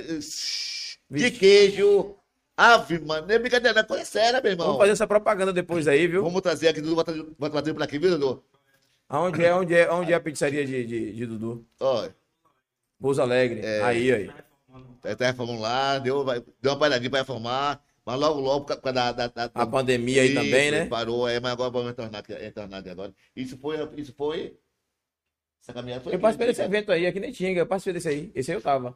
[1.10, 2.15] De queijo.
[2.62, 3.26] Ave, mano.
[3.26, 4.68] Não é brincadeira, não é coisa séria, meu irmão.
[4.68, 6.24] Vamos fazer essa propaganda depois aí, viu?
[6.24, 6.96] Vamos trazer aqui, Dudu,
[7.40, 8.44] vai trazer, pra aqui, viu, Dudu?
[9.10, 11.66] Aonde é, onde é, onde é a pizzaria de, de, de Dudu?
[11.80, 12.08] Ó,
[13.00, 13.62] Pouso Alegre.
[13.66, 13.82] É.
[13.82, 14.32] Aí, aí.
[15.02, 18.80] tá tá reformando lá, deu, vai- deu uma paradinha pra reformar, mas logo, logo, por
[18.80, 20.86] causa da, da, da, A pandemia aí Isso, também, né?
[20.86, 23.12] Parou, é, mas agora vamos retornar aqui, retornar aqui agora.
[23.36, 24.56] Isso foi, isso foi.
[25.64, 26.14] Essa caminhada foi.
[26.14, 28.32] Eu participei desse evento aí, aqui nem tinha, eu participei desse aí.
[28.36, 28.96] Esse aí eu tava.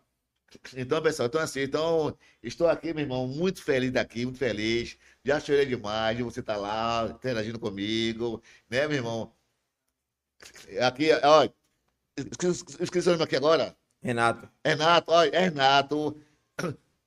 [0.77, 4.97] Então, pessoal, então assim, então, estou aqui, meu irmão, muito feliz daqui, muito feliz.
[5.23, 9.33] Já chorei demais de você estar lá, interagindo comigo, né, meu irmão?
[10.81, 11.47] Aqui, ó,
[12.17, 13.75] esqueci, esqueci o nome aqui agora.
[14.01, 14.47] Renato.
[14.63, 16.15] Renato, ó, é Renato.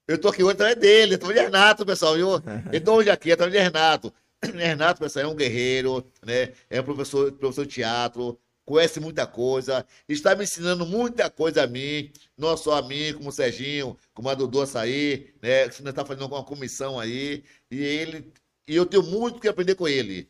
[0.07, 2.29] Eu tô aqui hoje através dele, através de Renato, pessoal, viu?
[2.73, 4.13] Eu tô hoje aqui através de Renato.
[4.43, 6.53] Renato, pessoal, é um guerreiro, né?
[6.71, 11.67] É um professor, professor de teatro, conhece muita coisa, está me ensinando muita coisa a
[11.67, 15.69] mim, não só a mim, como o Serginho, como a Dudu Açaí, né?
[15.71, 18.31] Que está fazendo uma comissão aí, e ele,
[18.69, 20.29] e eu tenho muito que aprender com ele.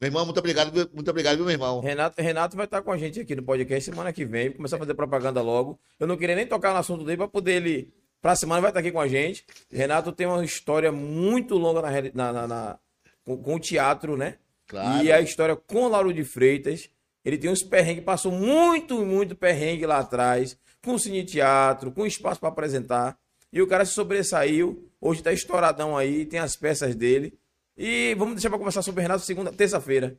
[0.00, 1.80] Meu irmão, muito obrigado, muito obrigado, meu irmão?
[1.80, 4.50] Renato, Renato vai estar com a gente aqui no podcast semana que vem.
[4.52, 5.78] Começar a fazer propaganda logo.
[5.98, 7.92] Eu não queria nem tocar no assunto dele para poder ele.
[8.22, 9.44] Pra semana vai estar aqui com a gente.
[9.70, 12.78] Renato tem uma história muito longa na, na- na- na-
[13.24, 14.36] com, com o teatro, né?
[14.68, 15.04] Claro.
[15.04, 16.88] E a história com o Lauro de Freitas.
[17.24, 22.06] Ele tem uns perrengues, passou muito, muito perrengue lá atrás, com o Cine Teatro, com
[22.06, 23.16] espaço para apresentar.
[23.52, 24.88] E o cara se sobressaiu.
[25.00, 27.38] Hoje tá estouradão aí, tem as peças dele.
[27.76, 30.16] E vamos deixar para conversar sobre o Renato segunda, terça-feira.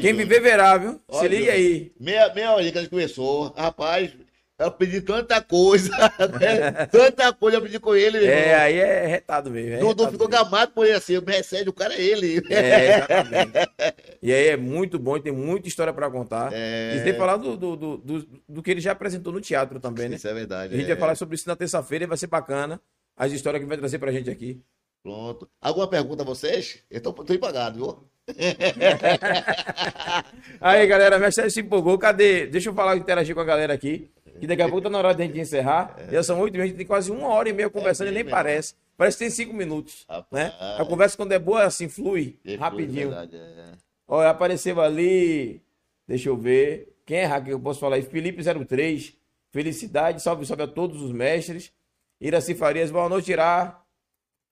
[0.00, 0.92] Quem viver verá, viu?
[0.92, 1.92] Se Olha, liga aí.
[1.98, 4.12] Meia, meia hora que a gente começou, rapaz,
[4.58, 5.90] eu pedi tanta coisa,
[6.40, 6.86] né?
[6.86, 8.60] tanta coisa eu pedi com ele, meu É, irmão.
[8.62, 9.74] aí é retado mesmo.
[9.74, 12.42] é Dudu ficou gamado por ele assim, me recebe, o cara é ele.
[12.50, 13.52] É, exatamente.
[14.22, 16.50] E aí é muito bom, tem muita história para contar.
[16.52, 16.94] É.
[16.96, 20.08] E sem falar do, do, do, do- do que ele já apresentou no teatro também,
[20.08, 20.16] né?
[20.16, 20.74] Isso é verdade.
[20.74, 20.94] A gente é.
[20.94, 22.80] vai falar sobre isso na terça-feira e vai ser bacana.
[23.16, 24.60] As histórias que ele vai trazer pra gente aqui.
[25.02, 25.48] Pronto.
[25.60, 26.78] Alguma pergunta a vocês?
[26.90, 28.04] Eu tô, tô empagado, viu?
[30.60, 31.98] Aí, galera, minha série se empolgou.
[31.98, 32.46] Cadê?
[32.46, 34.10] Deixa eu falar, interagir com a galera aqui.
[34.40, 35.96] Que daqui a pouco tá na hora da gente encerrar.
[36.10, 38.14] Já são oito e a gente tem quase uma hora e meia conversando É e
[38.14, 38.36] nem mesmo.
[38.36, 38.74] parece.
[38.96, 40.06] Parece que tem cinco minutos.
[40.32, 40.44] Né?
[40.44, 40.80] Rapaz.
[40.80, 43.08] A conversa, quando é boa, assim, flui É, rapidinho.
[43.10, 43.72] verdade, é.
[44.08, 45.60] Olha, apareceu ali.
[46.08, 46.94] Deixa eu ver.
[47.04, 48.02] Quem é que eu posso falar aí?
[48.02, 49.14] Felipe03.
[49.52, 51.72] Felicidade, salve, salve a todos os mestres.
[52.20, 53.82] Iraci Farias, boa noite, Irá.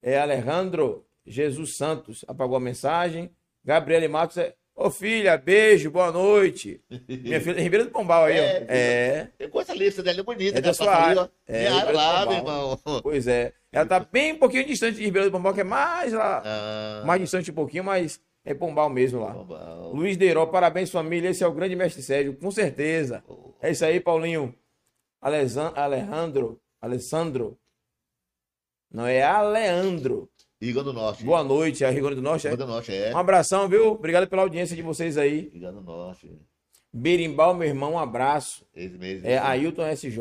[0.01, 3.31] É Alejandro Jesus Santos apagou a mensagem.
[3.63, 4.53] Gabriele Matos, é...
[4.75, 6.81] ô filha, beijo, boa noite.
[7.07, 8.43] Minha filha, Ribeira do Pombal aí, ó.
[8.43, 10.57] É, É, Eu gosto ali, essa dela é bonita.
[10.57, 11.21] É da sua ali, área.
[11.23, 11.27] ó.
[11.47, 12.79] É, Minha área lá, meu irmão.
[13.01, 13.53] pois é.
[13.71, 17.03] Ela tá bem um pouquinho distante de Ribeira do Pombal, que é mais lá, Ah,
[17.05, 19.33] mais distante um pouquinho, mas é Pombal mesmo lá.
[19.33, 19.91] Pombal.
[19.93, 23.23] Luiz Deiró, parabéns família, esse é o grande mestre Sérgio, com certeza.
[23.61, 24.55] É isso aí, Paulinho.
[25.21, 27.57] Alejandro, Alessandro.
[28.91, 30.29] Não, é Aleandro.
[30.61, 31.23] Igor do Norte.
[31.23, 32.47] Boa noite, é Rio Grande do Norte.
[32.47, 32.53] é?
[32.53, 33.13] Igor do Norte, é.
[33.13, 33.91] Um abração, viu?
[33.91, 35.51] Obrigado pela audiência de vocês aí.
[35.53, 36.31] Igor do Norte.
[36.93, 38.65] Berimbau, meu irmão, um abraço.
[38.73, 39.27] Esse mesmo.
[39.27, 40.17] É Ailton SJ.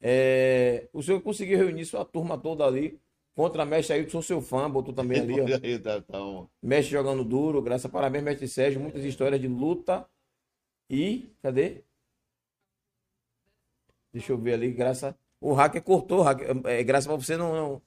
[0.00, 2.98] É, o senhor conseguiu reunir sua turma toda ali.
[3.34, 5.44] Contra a mestre Ailton, sou seu fã, botou também ali, ó.
[5.62, 8.80] Então, Mestre jogando duro, graças, parabéns, mestre Sérgio.
[8.80, 10.06] Muitas histórias de luta.
[10.88, 11.82] E, cadê?
[14.12, 15.16] Deixa eu ver ali, graça.
[15.40, 16.48] O hacker cortou, hacker.
[16.64, 17.82] É, graças pra você não, não,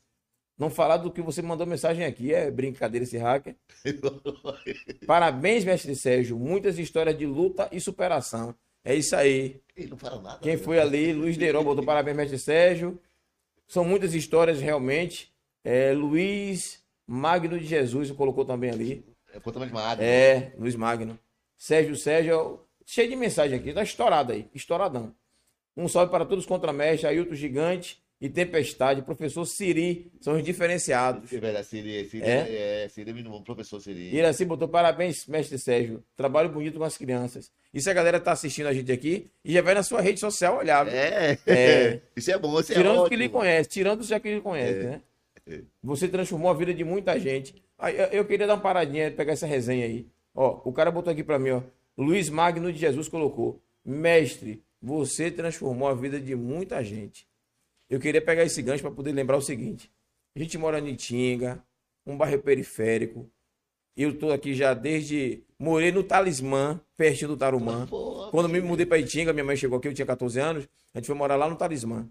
[0.58, 2.34] não falar do que você mandou mensagem aqui.
[2.34, 3.56] É brincadeira esse hacker.
[5.08, 6.38] Parabéns, mestre Sérgio.
[6.38, 8.56] Muitas histórias de luta e superação.
[8.84, 9.62] É isso aí.
[9.76, 10.40] Ele não fala nada.
[10.40, 11.14] Quem foi ali?
[11.14, 13.00] Luiz Deiró botou parabéns, mestre Sérgio.
[13.68, 15.34] São muitas histórias realmente.
[15.64, 19.06] É, Luiz Magno de Jesus colocou também ali.
[19.34, 20.04] É conta mais magro.
[20.04, 21.18] É, Luiz Magno.
[21.58, 25.16] Sérgio Sérgio, cheio de mensagem aqui, tá estourado aí, estouradão.
[25.76, 31.30] Um salve para todos contra mestre, Ailton Gigante e Tempestade, professor Siri, são os diferenciados.
[31.34, 32.84] É Siri, Siri, É?
[32.86, 34.16] é, Siri é professor Siri.
[34.16, 36.02] Iraci botou parabéns, mestre Sérgio.
[36.16, 37.52] Trabalho bonito com as crianças.
[37.74, 40.58] Isso a galera tá assistindo a gente aqui e já vai na sua rede social
[40.58, 40.88] olhar.
[40.88, 42.00] É, É.
[42.16, 44.40] isso é bom, isso é Tirando os que lhe conhece, tirando os já que lhe
[44.40, 45.02] conhece, né?
[45.46, 45.60] É.
[45.84, 47.62] Você transformou a vida de muita gente.
[48.14, 50.08] Eu- queria dar uma paradinha, pegar essa resenha aí.
[50.34, 51.62] Ó, o cara botou aqui pra mim, ó.
[51.98, 57.28] Luiz Magno de Jesus colocou: Mestre, você transformou a vida de muita gente.
[57.94, 59.92] Eu queria pegar esse gancho para poder lembrar o seguinte:
[60.36, 61.64] a gente mora em Itinga,
[62.08, 63.30] um bairro periférico.
[63.96, 65.44] Eu tô aqui já desde.
[65.60, 67.86] Morei no Talismã, pertinho do Tarumã.
[67.86, 70.68] Pô, Quando me mudei para Itinga, minha mãe chegou aqui, eu tinha 14 anos.
[70.92, 72.10] A gente foi morar lá no Talismã,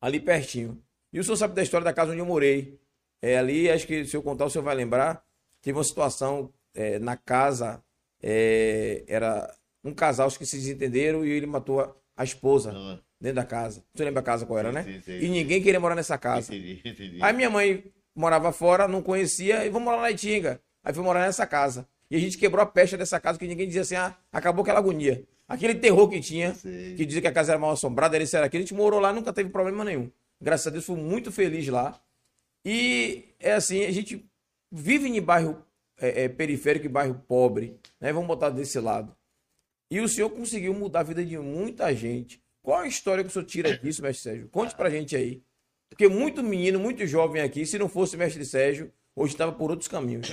[0.00, 0.82] ali pertinho.
[1.12, 2.76] E o senhor sabe da história da casa onde eu morei.
[3.22, 5.24] É ali, acho que se eu contar, o senhor vai lembrar.
[5.62, 7.80] Teve uma situação é, na casa,
[8.20, 9.54] é, era
[9.84, 12.98] um casal que se desentenderam e ele matou a, a esposa Ah.
[13.20, 13.84] Dentro da casa.
[13.94, 14.82] Você lembra a casa qual era, né?
[14.82, 15.28] Sim, sim, E sim.
[15.30, 16.54] ninguém queria morar nessa casa.
[16.54, 17.18] Entendi, entendi.
[17.20, 17.84] Aí minha mãe
[18.14, 20.60] morava fora, não conhecia, e vamos morar na Itinga.
[20.82, 21.86] Aí fui morar nessa casa.
[22.10, 24.78] E a gente quebrou a pecha dessa casa, que ninguém dizia assim, ah, acabou aquela
[24.78, 25.22] agonia.
[25.46, 26.94] Aquele terror que tinha, Sei.
[26.94, 28.62] que dizia que a casa era mal assombrada, era isso, era aquilo.
[28.62, 30.10] A gente morou lá, nunca teve problema nenhum.
[30.40, 32.00] Graças a Deus, fui muito feliz lá.
[32.64, 34.24] E é assim, a gente
[34.70, 35.64] vive em bairro
[36.00, 38.12] é, é, periférico e bairro pobre, né?
[38.12, 39.14] Vamos botar desse lado.
[39.90, 42.40] E o senhor conseguiu mudar a vida de muita gente.
[42.62, 44.48] Qual a história que o senhor tira disso, mestre Sérgio?
[44.48, 45.42] Conte pra gente aí.
[45.88, 49.88] Porque muito menino, muito jovem aqui, se não fosse mestre Sérgio, hoje estava por outros
[49.88, 50.30] caminhos.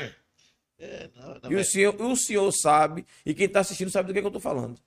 [0.80, 4.14] É, não, não, E o senhor, o senhor sabe, e quem está assistindo sabe do
[4.14, 4.80] que, é que eu estou falando.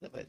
[0.00, 0.26] não, mas-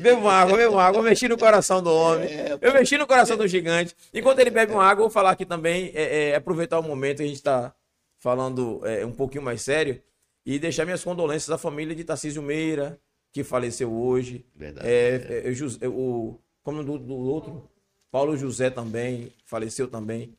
[0.00, 2.28] Beba uma água, beba uma água, eu mexi no coração do homem.
[2.60, 3.94] Eu mexi no coração do gigante.
[4.12, 7.16] Enquanto ele bebe uma água, eu vou falar aqui também, é, é, aproveitar o momento
[7.18, 7.74] que a gente está
[8.18, 10.00] falando é, um pouquinho mais sério
[10.46, 13.00] e deixar minhas condolências à família de Tarcísio Meira,
[13.34, 14.46] que faleceu hoje.
[14.54, 14.86] Verdade.
[14.88, 17.68] É, é, Jus- é, o, como do, do outro,
[18.08, 20.38] Paulo José também faleceu também.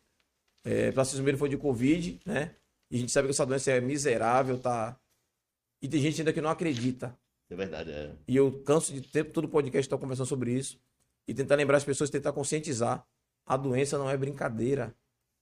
[0.63, 2.55] É, Tarcísio Meira foi de Covid, né?
[2.89, 4.97] E a gente sabe que essa doença é miserável, tá?
[5.81, 7.13] E tem gente ainda que não acredita.
[7.49, 8.15] É verdade, é.
[8.29, 10.79] E eu canso de tempo todo podcast estar conversando sobre isso
[11.27, 13.05] e tentar lembrar as pessoas, tentar conscientizar.
[13.45, 14.95] A doença não é brincadeira.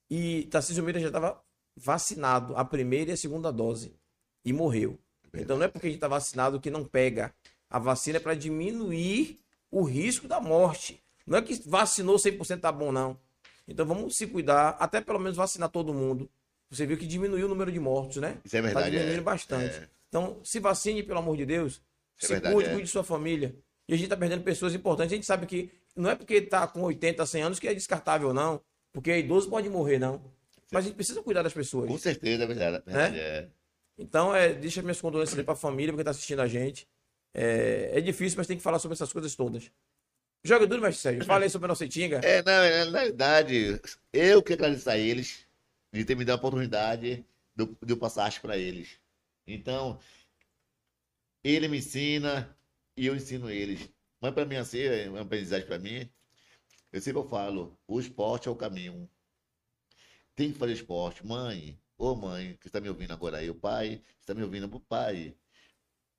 [0.10, 1.40] E Tarcísio Meira já estava
[1.78, 3.96] vacinado, a primeira e a segunda dose,
[4.44, 5.00] e morreu.
[5.36, 7.34] Então não é porque a gente está vacinado que não pega.
[7.74, 9.40] A vacina é para diminuir
[9.72, 11.04] o risco da morte.
[11.26, 13.18] Não é que vacinou 100% tá bom, não.
[13.68, 16.30] Então vamos se cuidar, até pelo menos vacinar todo mundo.
[16.70, 18.38] Você viu que diminuiu o número de mortos, né?
[18.46, 19.24] Isso é verdade, Tá diminuindo é.
[19.24, 19.76] bastante.
[19.76, 19.90] É.
[20.08, 21.82] Então, se vacine, pelo amor de Deus.
[22.22, 22.74] É se verdade, cuide, é.
[22.74, 23.56] cuide de sua família.
[23.88, 25.12] E a gente tá perdendo pessoas importantes.
[25.12, 28.32] A gente sabe que não é porque tá com 80, 100 anos que é descartável,
[28.34, 28.62] não.
[28.92, 30.22] Porque idoso pode morrer, não.
[30.72, 31.88] Mas a gente precisa cuidar das pessoas.
[31.88, 32.84] Com certeza, é verdade.
[32.86, 33.50] é verdade, é.
[33.98, 36.88] Então, é, deixa minhas condolências aí pra família, porque tá assistindo a gente.
[37.34, 39.72] É, é difícil, mas tem que falar sobre essas coisas todas.
[40.44, 41.26] Joga duro, mestre Sérgio.
[41.26, 42.20] Fala aí sobre a nossa Itinga.
[42.24, 43.80] É, não, é, na verdade,
[44.12, 45.48] eu que agradeço a eles
[45.92, 49.00] de ter me dado a oportunidade de, de eu passar para eles.
[49.48, 50.00] Então,
[51.44, 52.56] ele me ensina
[52.96, 53.90] e eu ensino eles.
[54.20, 56.10] Mas para mim, assim, é uma aprendizagem para mim.
[56.92, 59.10] Eu sempre falo, o esporte é o caminho.
[60.36, 61.26] Tem que fazer esporte.
[61.26, 65.36] Mãe, ô mãe, que está me ouvindo agora aí, o pai, está me ouvindo, pai.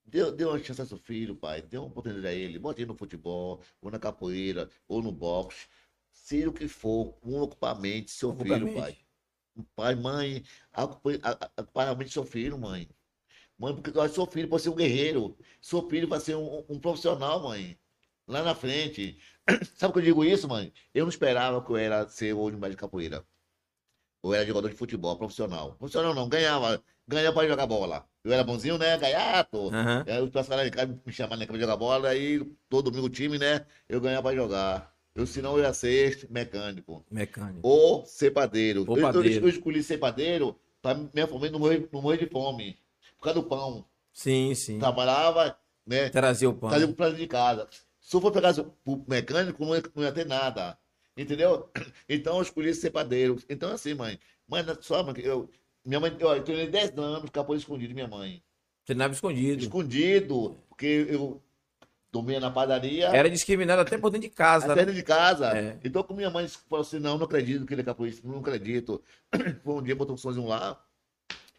[0.05, 1.61] Dê, dê uma chance ao seu filho, pai.
[1.61, 2.59] Dê uma oportunidade a ele.
[2.59, 5.67] Bote ele no futebol, ou na capoeira, ou no boxe.
[6.11, 7.47] Seja o que for, um
[7.79, 8.97] mente, seu Ocupa a filho, pai.
[9.75, 10.43] Pai, mãe,
[12.05, 12.89] do seu filho, mãe.
[13.57, 15.37] Mãe, porque olha, seu filho pode ser um guerreiro.
[15.61, 17.77] Seu filho vai ser um, um profissional, mãe.
[18.27, 19.17] Lá na frente.
[19.75, 20.73] Sabe por que eu digo isso, mãe?
[20.93, 23.25] Eu não esperava que eu era ser hoje mais de capoeira.
[24.23, 25.75] Eu era jogador de futebol, profissional.
[25.75, 26.83] Profissional não, ganhava.
[27.07, 28.07] Ganhava para jogar bola.
[28.25, 28.97] Eu era bonzinho, né?
[28.97, 29.67] Gaiato.
[29.69, 30.03] Aham.
[30.07, 33.05] Aí os pessoal lá em casa me chamavam né, pra jogar bola, aí todo domingo
[33.05, 33.65] o time, né?
[33.87, 34.93] Eu ganhava pra jogar.
[35.13, 37.05] Eu, senão eu ia ser mecânico.
[37.09, 37.59] Mecânico.
[37.61, 38.83] Ou ser padeiro.
[38.87, 39.03] Ou Eu-
[39.43, 42.77] eu, escolhi ser padeiro pra me afomar no morrer, no morrer de fome.
[43.17, 43.85] Por causa do pão.
[44.11, 44.79] Sim, sim.
[44.79, 46.09] Trabalhava, né?
[46.09, 46.69] Trazer o pão.
[46.69, 47.67] Trazia pra dentro de casa.
[48.01, 48.53] Se eu for pegar
[48.85, 50.77] o mecânico, não ia, não ia ter nada.
[51.15, 51.69] Entendeu?
[52.09, 53.37] Então eu escolhi ser padeiro.
[53.49, 54.19] Então, assim, mãe.
[54.49, 55.49] Não- só, mãe, eu,
[55.85, 58.41] minha mãe, eu, eu treinei 10 anos, capô escondido de minha mãe.
[58.85, 59.61] Treinava escondido.
[59.61, 61.41] Escondido, porque eu
[62.11, 63.07] dormia na padaria.
[63.07, 64.65] Era discriminado até por dentro de casa.
[64.65, 64.81] Até né?
[64.81, 65.57] dentro de casa.
[65.57, 65.77] É.
[65.83, 69.01] Então, com minha mãe falou assim: não, não acredito que ele é capoeirista, não acredito.
[69.63, 70.79] Foi um dia, botou um sozinho lá.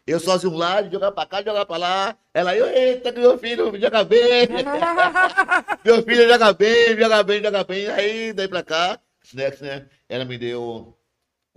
[0.05, 2.17] Eu sozinho lá, jogar pra cá, jogar pra lá.
[2.33, 4.47] Ela, eu, eita, que meu filho joga bem.
[5.83, 7.87] meu filho joga bem, joga bem, joga bem.
[7.87, 8.99] Aí, daí pra cá,
[9.33, 10.96] né, né, ela me deu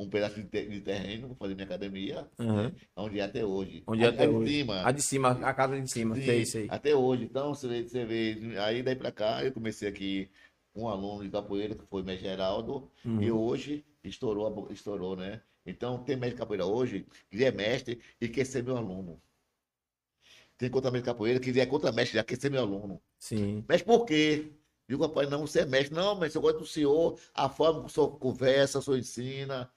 [0.03, 2.73] um pedaço de, te- de terreno pra fazer minha academia, Aham.
[2.97, 3.83] onde é até hoje.
[3.87, 4.53] Onde é A- até a de hoje.
[4.53, 4.83] cima.
[4.87, 6.15] A de cima, a casa de cima.
[6.17, 6.67] Sim, Sei, sei.
[6.71, 7.25] Até hoje.
[7.25, 8.59] Então, você vê, você vê.
[8.61, 10.31] Aí daí pra cá, eu comecei aqui
[10.75, 13.23] um aluno de capoeira, que foi mestre Geraldo, Uhum.
[13.23, 15.43] e hoje estourou, estourou, né?
[15.67, 19.21] Então, tem mestre de capoeira hoje, que é mestre e quer ser meu aluno.
[20.57, 23.01] Tem contra-mestre de capoeira, que é contra-mestre, já quer ser meu aluno.
[23.19, 23.65] Sim.
[23.69, 24.53] Mas por quê?
[24.89, 25.95] Digo, rapaz, não, você é mestre.
[25.95, 29.71] Não, mas eu gosto do senhor, a forma que o senhor conversa, o senhor ensina.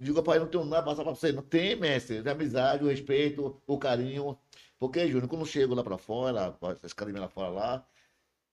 [0.00, 1.32] Digo, rapaz, não tenho nada pra passar pra você.
[1.32, 2.22] Não tem, mestre.
[2.22, 4.38] De amizade, o respeito, o carinho.
[4.78, 7.88] Porque, Júnior, quando eu chego lá pra fora, pra essa academia lá fora lá,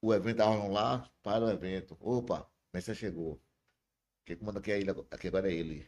[0.01, 1.97] o evento rolando lá, para o evento.
[2.01, 3.41] Opa, mestre chegou.
[4.25, 5.87] Quem comanda aqui, é ele, aqui agora é ele.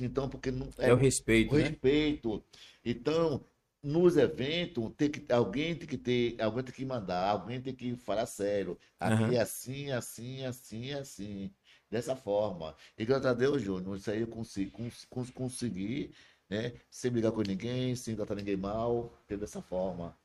[0.00, 1.64] Então, porque não É o respeito, o né?
[1.64, 2.44] respeito.
[2.84, 3.44] Então,
[3.82, 7.96] nos eventos, tem que, alguém tem que ter, alguém tem que mandar, alguém tem que
[7.96, 8.78] falar sério.
[8.98, 9.34] Aqui Aham.
[9.36, 11.54] é assim, assim, assim, assim.
[11.90, 12.74] Dessa forma.
[12.98, 16.12] E graças a Deus, Júnior, isso aí eu consigo, cons, cons- consegui,
[16.50, 16.72] né?
[16.90, 20.16] Sem brigar com ninguém, sem tratar ninguém mal, ter dessa forma.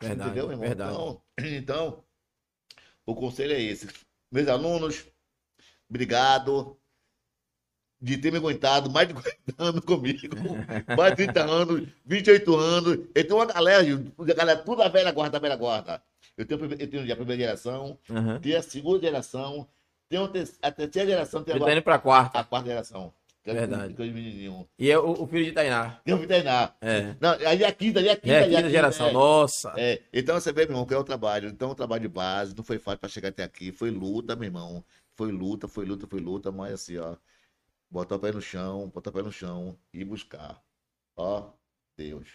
[0.00, 0.66] Verdade, Entendeu, meu irmão?
[0.68, 0.92] verdade.
[0.92, 2.04] Então, então,
[3.04, 3.86] o conselho é esse.
[4.32, 5.04] Meus alunos,
[5.88, 6.78] obrigado
[8.00, 10.36] de ter me aguentado mais de 40 anos comigo.
[10.96, 12.92] Mais de 30 anos, 28 anos.
[13.14, 13.82] Eu tenho uma galera,
[14.18, 16.02] a galera, tudo a velha guarda, velha guarda.
[16.36, 18.38] Eu tenho, eu tenho a primeira geração, Aham.
[18.40, 19.68] tenho a segunda geração,
[20.18, 22.38] a ter- a terceira geração, tenho Ele tá agora indo pra quarta.
[22.40, 23.12] a quarta geração.
[23.42, 23.94] Que Verdade.
[24.78, 25.98] E é o, o filho de Tainá.
[26.04, 26.74] Tem o veterinário.
[26.80, 27.16] É.
[27.18, 28.34] Não, ali é a quinta, ali é a quinta.
[28.34, 29.08] É a ali é a quinta geração.
[29.08, 29.12] é.
[29.12, 29.72] Nossa.
[29.78, 31.48] É, então você vê, meu irmão, que é o trabalho.
[31.48, 33.72] Então, o trabalho de base não foi fácil para chegar até aqui.
[33.72, 34.84] Foi luta, meu irmão.
[35.16, 37.16] Foi luta, foi luta, foi luta, mas assim, ó.
[37.90, 40.62] Botar o pé no chão, botar o pé no chão e buscar.
[41.16, 41.50] Ó,
[41.96, 42.28] Deus.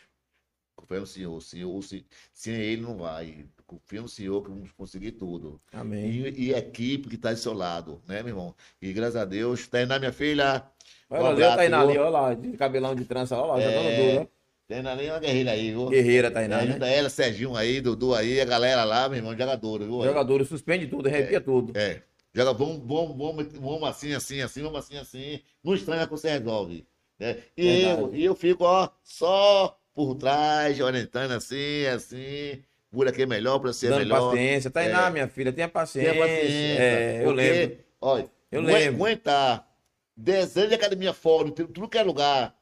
[0.76, 1.42] Confia no Senhor.
[1.42, 3.46] Senhor se, sem Ele não vai.
[3.66, 5.60] Confia no Senhor que vamos conseguir tudo.
[5.74, 6.28] Amém.
[6.28, 8.56] E, e a equipe que está do seu lado, né, meu irmão?
[8.82, 9.68] E graças a Deus.
[9.68, 10.64] Tainá, minha filha.
[11.10, 14.14] Olha Um abraço, Tainá ali, olha lá, de cabelão de trança, olha lá, jogando É,
[14.14, 14.30] duro,
[14.68, 15.90] Tainá ali é uma guerreira aí, viu?
[15.90, 16.70] Guerreira, Tainá, É, né?
[16.72, 20.04] ajuda ela, Serginho aí, Dudu aí, a galera lá, meu irmão, jogador, viu?
[20.04, 21.78] Jogador, suspende tudo, arrepia tudo.
[21.78, 22.02] É.
[22.34, 25.40] Joga, vamos, vamos, vamos, vamos assim, assim, assim, vamos assim, assim.
[25.64, 26.86] Não estranha que você resolve.
[27.18, 27.38] Né?
[27.56, 32.62] E, eu, e eu fico, ó, só por trás, orientando assim, assim.
[32.92, 34.30] Por aqui é melhor, para ser Dando melhor.
[34.32, 34.70] paciência.
[34.70, 35.10] Tainá, É.
[35.10, 36.12] minha filha, tenha paciência.
[36.14, 36.82] Tenha paciência.
[36.82, 37.78] É, eu porque, lembro.
[38.02, 38.96] Olha, Eu lembro.
[39.04, 39.68] Aguentar
[40.16, 42.56] 10 anos de academia fora, tudo, que é lugar.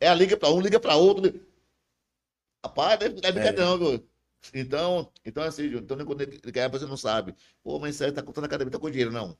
[0.00, 1.24] É a liga para um, liga para outro.
[1.24, 1.40] liga-
[2.64, 4.08] Rapaz, não é, é brincadeira, não, viu?
[4.54, 7.34] Então, então assim, então quando ele quer, você não sabe.
[7.62, 9.36] Pô, mas você tá contando academia, tá com dinheiro, não.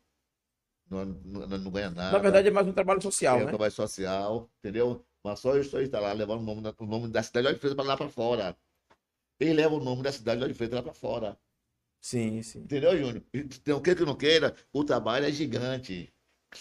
[0.90, 2.12] Não, não, não- ganha nada.
[2.12, 3.48] Na verdade, é mais um trabalho social, é um né?
[3.50, 5.04] trabalho social, entendeu?
[5.28, 7.60] Mas só eu estou tá lá levando o nome, da- o nome da cidade de
[7.60, 8.56] Feira para lá para fora.
[9.38, 11.38] Ele leva o nome da cidade de Feira lá para fora.
[12.00, 12.60] Sim, sim.
[12.60, 13.22] Entendeu, Júnior?
[13.34, 16.12] Então, o que que não queira, o trabalho é gigante.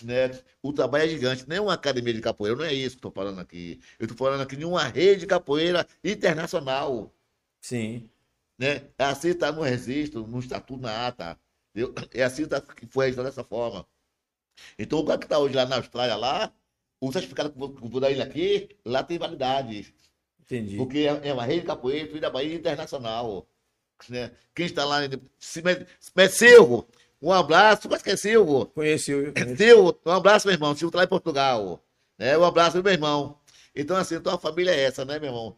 [0.03, 0.31] Né?
[0.61, 1.48] O trabalho é gigante.
[1.48, 3.80] Nem uma academia de capoeira, não é isso que eu estou falando aqui.
[3.98, 7.14] Eu estou falando aqui de uma rede de capoeira internacional.
[7.61, 8.10] Sim.
[8.60, 8.89] Né?
[8.98, 11.39] É assim está no registro, no estatuto, na ata.
[12.14, 13.88] É assim tá, que foi registrado dessa forma.
[14.77, 16.53] Então, o cara que está hoje lá na Austrália, lá,
[16.99, 19.93] o certificado que eu vou- dar ele aqui, lá tem validade.
[20.41, 20.77] Entendi.
[20.77, 23.47] Porque é é uma rede de capoeira, filho da Bahia internacional.
[24.09, 24.31] Né?
[24.55, 24.99] Quem está lá,
[25.39, 26.87] se Mestre Silvio,
[27.21, 28.67] Um abraço, mas que é Silvio.
[28.67, 29.33] Conheci o.
[29.35, 30.73] É Silvio, um abraço, meu irmão.
[30.75, 31.83] Silvio tá lá em Portugal.
[32.17, 32.37] Né?
[32.37, 33.39] Um abraço, meu irmão.
[33.75, 35.57] Então, assim, então a família é essa, né, meu irmão?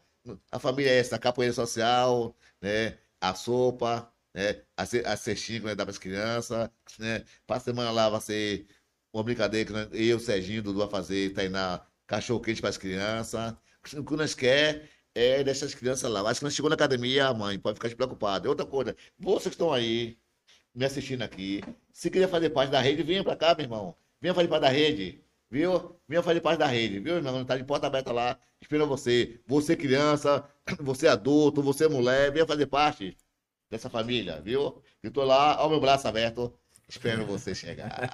[0.51, 2.97] A família é essa, a capoeira social, né?
[3.21, 4.61] A sopa, né?
[4.77, 7.23] A, a cestinha nós dá para as crianças, né?
[7.47, 8.65] Para semana lá vai ser
[9.13, 13.53] uma brincadeira que nós- eu, Serginho, Dudu vai fazer, treinar cachorro quente para as crianças.
[13.97, 16.21] O que nós quer é deixar as crianças lá.
[16.29, 18.47] Acho que nós chegou na academia, a mãe pode ficar despreocupada.
[18.49, 20.17] Outra coisa, vocês que estão aí,
[20.73, 21.61] me assistindo aqui,
[21.91, 23.95] se quiser fazer parte da rede, venha para cá, meu irmão.
[24.21, 25.23] Venha fazer parte da rede.
[25.51, 25.99] Viu?
[26.07, 27.43] Venha fazer parte da rede, viu, irmão?
[27.43, 29.41] Tá de porta aberta lá, espera você.
[29.47, 30.47] Você criança,
[30.79, 33.17] você adulto, você mulher, venha fazer parte
[33.69, 34.81] dessa família, viu?
[35.01, 36.53] Eu tô lá, ao meu braço aberto,
[36.89, 38.09] esperando você chegar.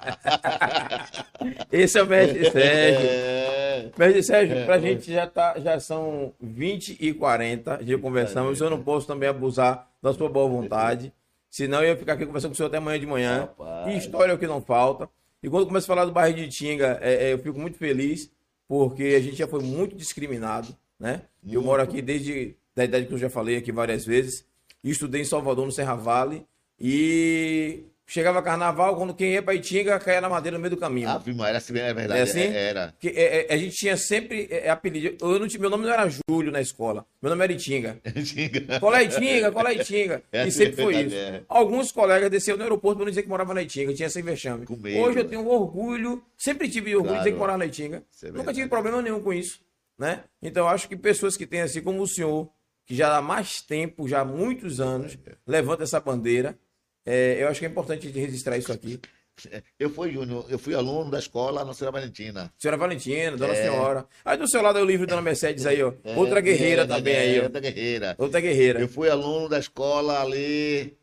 [1.72, 3.08] Esse é o mestre Sérgio.
[3.08, 8.60] É, Mestre Sérgio, pra gente já, tá, já são 20 e 40 de conversamos.
[8.60, 11.12] Eu não posso também abusar da sua boa vontade.
[11.48, 13.40] Senão eu ia ficar aqui conversando com o senhor até amanhã de manhã.
[13.40, 13.94] Rapaz.
[13.94, 15.08] E história é o que não falta.
[15.42, 18.30] E quando começa a falar do bairro de Tinga, é, é, eu fico muito feliz,
[18.68, 21.22] porque a gente já foi muito discriminado, né?
[21.48, 24.44] Eu moro aqui desde da idade que eu já falei aqui várias vezes.
[24.84, 26.44] Estudei em Salvador, no Serra Vale.
[26.78, 31.08] E chegava carnaval, quando quem ia pra Itinga, caía na madeira no meio do caminho.
[31.08, 32.20] Ave Maria, era assim, é verdade.
[32.20, 32.40] É assim?
[32.40, 32.94] Era.
[33.00, 35.16] Que, é, é, a gente tinha sempre é, é, apelido.
[35.20, 37.04] Eu não meu nome não era Júlio na escola.
[37.20, 37.98] Meu nome era Itinga.
[38.80, 40.22] Cola Itinga, cola Itinga.
[40.30, 41.16] É e assim, sempre foi isso.
[41.16, 41.42] é.
[41.48, 43.92] Alguns colegas desceram no aeroporto para não dizer que morava na Itinga.
[43.92, 44.66] Tinha sem vexame.
[44.66, 45.30] Com medo, Hoje eu né?
[45.30, 47.52] tenho orgulho, sempre tive orgulho de dizer que Claro.
[47.52, 48.02] morava na Itinga.
[48.22, 49.60] É Nunca tive problema nenhum com isso.
[49.98, 50.20] Né?
[50.42, 52.48] Então eu acho que pessoas que têm assim como o senhor,
[52.84, 56.56] que já há mais tempo, já há muitos anos, levanta essa bandeira.
[57.06, 59.00] É, eu acho que é importante a gente registrar isso aqui.
[59.78, 62.50] Eu fui, Júnior, eu fui aluno da escola na Senhora Valentina.
[62.58, 63.62] Senhora Valentina, Dona É.
[63.64, 64.06] Senhora.
[64.24, 65.92] Aí do seu lado é o livro da Dona Mercedes aí, ó.
[66.16, 67.42] Outra guerreira É, também é, aí, ó.
[67.44, 68.14] Outra guerreira.
[68.18, 68.80] Outra guerreira.
[68.80, 70.96] Eu fui aluno da escola ali,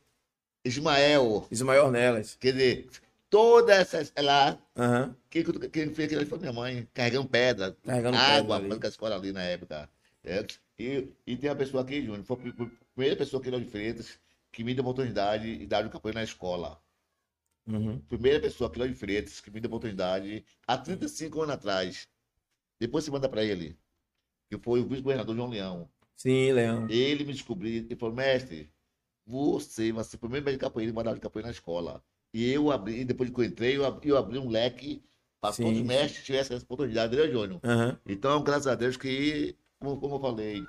[0.66, 1.48] Ismael.
[1.52, 2.36] Ismael Nelas.
[2.40, 2.88] Quer dizer,
[3.30, 4.12] todas essas.
[4.18, 5.16] Lá, Aham.
[5.30, 8.86] quem, quem fez aquilo foi minha mãe, carregando pedra, Carregando água, pedra ali.
[8.86, 9.90] a escola ali na época.
[10.24, 10.44] É,
[10.80, 13.66] e, e tem uma pessoa aqui, Júnior, foi a pri- primeira pessoa aqui lá de
[13.66, 14.18] Freitas
[14.54, 16.80] que me deu oportunidade de dar um campanha na escola.
[17.68, 18.00] Uhum.
[18.02, 22.08] Primeira pessoa de Freitas que me deu oportunidade há 35 anos atrás.
[22.80, 23.78] Depois você manda para ele,
[24.50, 25.90] que foi o vice-governador João Leão.
[26.16, 26.88] Sim, Leão.
[26.88, 28.72] Ele me descobriu e falou, mestre,
[29.26, 32.04] você vai ser o primeiro médico de capoeira e mandar de capoeira na escola.
[32.32, 35.04] E eu abri, e depois que eu entrei, eu abri, eu abri um leque
[35.42, 37.60] para todos os mestres tivessem essa oportunidade, entendeu, Júnior?
[37.64, 38.00] Aham.
[38.06, 40.64] Então, graças a Deus que, como, como eu falei,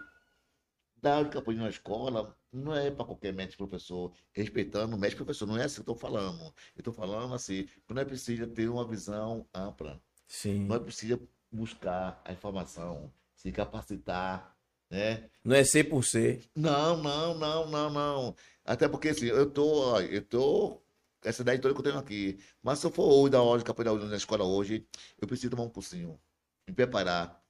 [1.04, 5.58] dar capoeira na escola não é para qualquer mestre professor, respeitando o mestre professor, não
[5.58, 6.40] é assim que eu estou falando.
[6.40, 10.00] Eu estou falando assim, que nós precisa ter uma visão ampla.
[10.26, 10.64] Sim.
[10.64, 11.20] Nós precisa
[11.52, 14.56] buscar a informação, se capacitar,
[14.90, 15.28] né?
[15.44, 16.42] Não é ser por ser.
[16.56, 18.36] Não, não, não, não, não.
[18.64, 20.82] Até porque assim, eu tô, eu tô
[21.22, 22.38] essa ideia toda que eu tenho aqui.
[22.62, 24.86] Mas se eu for hoje dar aula de capoeira na escola hoje,
[25.20, 26.18] eu preciso tomar um cursinho,
[26.66, 27.44] me preparar.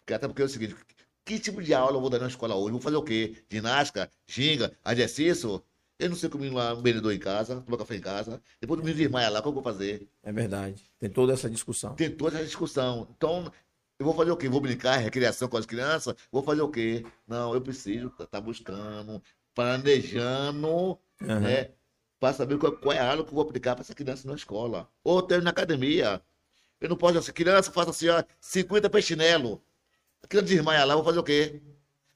[0.00, 0.76] Porque, até porque é o seguinte,
[1.26, 2.70] que tipo de aula eu vou dar na escola hoje?
[2.70, 3.34] Vou fazer o quê?
[3.50, 5.60] Ginástica, ginga, exercício?
[5.98, 8.40] Eu não sei comer lá um bebedor em casa, tomar café em casa.
[8.60, 10.08] Depois do me desmaia lá, o que eu vou fazer?
[10.22, 10.84] É verdade.
[11.00, 11.94] Tem toda essa discussão.
[11.94, 13.08] Tem toda essa discussão.
[13.16, 13.50] Então,
[13.98, 14.48] eu vou fazer o quê?
[14.48, 16.14] Vou brincar, recreação com as crianças?
[16.30, 17.04] Vou fazer o quê?
[17.26, 19.20] Não, eu preciso estar buscando,
[19.52, 21.40] planejando, Aham.
[21.40, 21.70] né?
[22.20, 24.34] Para saber qual, qual é a aula que eu vou aplicar para essa criança na
[24.34, 24.88] escola.
[25.02, 26.22] Ou até na academia.
[26.80, 29.62] Eu não posso, essa criança faça assim, ó, 50 pé chinelo.
[30.26, 31.60] A criança desmaia lá, eu vou fazer o quê?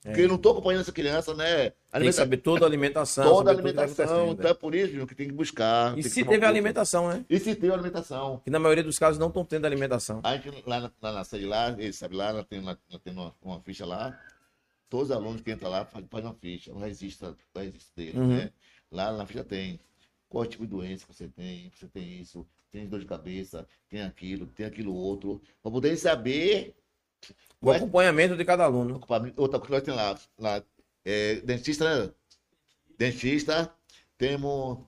[0.02, 1.46] Porque eu não estou acompanhando essa criança, né?
[1.56, 3.22] Tem que Alimenta- saber toda a alimentação.
[3.24, 4.30] toda a tá alimentação.
[4.32, 5.96] Então é por isso que tem que buscar.
[5.96, 7.24] E se teve alimentação, né?
[7.30, 8.40] E se tem alimentação.
[8.42, 10.20] Que na maioria dos casos não estão tendo alimentação.
[10.24, 12.78] A gente, lá na, lá na sede lá, ele sabe lá, tem, uma,
[13.42, 14.18] uma ficha lá.
[14.88, 18.18] Todos os alunos que entram lá fazem faz uma ficha, um registro, um registro dele,
[18.18, 18.26] Uhum.
[18.28, 18.50] né?
[18.90, 19.78] Lá na ficha tem
[20.28, 24.00] qual tipo de doença que você tem, você tem isso, tem dor de cabeça, tem
[24.02, 26.74] aquilo, tem aquilo outro, para poder saber
[27.60, 29.01] O é acompanhamento de cada aluno.
[29.36, 30.64] Outra coisa que temos lá, lá
[31.05, 32.10] é, dentista, né?
[32.98, 33.72] Dentista,
[34.16, 34.78] temos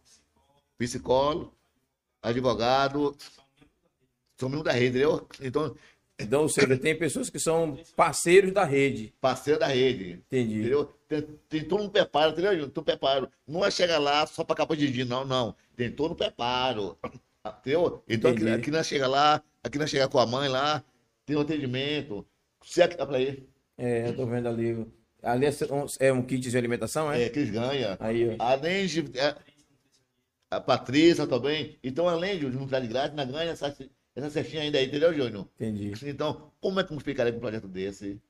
[0.79, 1.55] psicólogo,
[2.23, 3.17] advogado,
[4.37, 5.29] são membros da rede, entendeu?
[5.41, 5.77] Então,
[6.19, 9.13] Então, ou seja, tem pessoas que são parceiros da rede.
[9.21, 10.13] parceiro da rede.
[10.27, 10.61] Entendi.
[10.61, 10.93] Entendeu?
[11.09, 12.69] Tem, tem todo um preparo, entendeu?
[12.69, 13.29] Todo um preparo.
[13.47, 15.55] Não é chegar lá só para capa de dia, não, não.
[15.77, 16.97] Tem todo um preparo.
[17.61, 18.03] Entendeu?
[18.09, 20.85] Então aqui, aqui nós chega lá, aqui nós chega com a mãe lá,
[21.27, 22.27] tem um atendimento.
[22.65, 24.87] Se aqui dá para ir, É, eu tô vendo ali.
[25.23, 27.25] Ali é um, é um kit de alimentação, é?
[27.25, 27.97] é, que eles ganham.
[28.01, 28.35] Aí, ó.
[28.39, 29.01] Além de.
[29.19, 29.35] é,
[30.51, 31.79] a Patrícia também.
[31.83, 33.77] Então, além de não estar de grátis, nós ganhamos essa,
[34.15, 35.49] essa cestinha ainda aí, entendeu, Júnior?
[35.59, 35.93] Entendi.
[36.05, 38.21] Então, como é que eu ficaria com um projeto desse?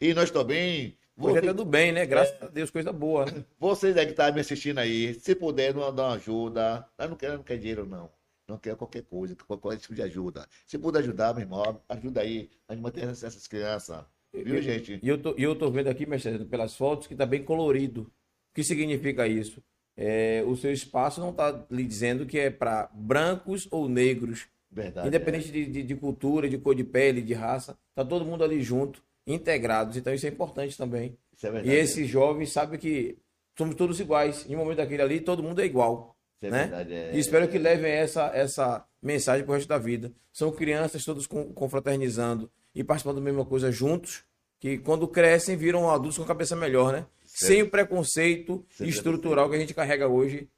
[0.00, 2.06] E nós também, Projeto Você- é do bem, né?
[2.06, 3.24] Graças a Deus, coisa boa.
[3.26, 3.44] Né?
[3.58, 7.16] Vocês aí que estão me assistindo aí, se puder não dar uma ajuda, eu não
[7.16, 8.08] quero, não quero dinheiro, não.
[8.48, 10.48] Não quero qualquer coisa, qualquer tipo de ajuda.
[10.66, 12.48] Se puder ajudar, meu irmão, ajuda aí.
[12.66, 14.02] A gente manter essas crianças.
[14.32, 14.98] Viu, gente?
[15.02, 18.02] E eu tô, e eu tô vendo aqui, mestre, pelas fotos, que tá bem colorido.
[18.02, 18.10] O
[18.54, 19.62] que significa isso?
[19.96, 24.46] É, o seu espaço não tá lhe dizendo que é para brancos ou negros.
[24.70, 25.08] Verdade.
[25.08, 28.62] Independente de, de, de cultura, de cor de pele, de raça, tá todo mundo ali
[28.62, 29.96] junto, integrados.
[29.96, 31.18] Então isso é importante também.
[31.32, 31.36] é.
[31.36, 31.76] Isso é E verdade.
[31.76, 33.18] esses jovens sabem que
[33.56, 34.46] somos todos iguais.
[34.48, 36.16] Em um momento daquele ali, todo mundo é igual.
[36.40, 36.62] É né?
[36.62, 36.94] verdade.
[36.94, 37.14] É...
[37.14, 40.12] E espero que levem essa, essa mensagem para o resto da vida.
[40.32, 44.24] São crianças todos com- confraternizando e participando da mesma coisa juntos,
[44.60, 47.06] que quando crescem viram adultos com cabeça melhor, né?
[47.24, 50.48] Sem o preconceito Sem estrutural que a gente carrega hoje,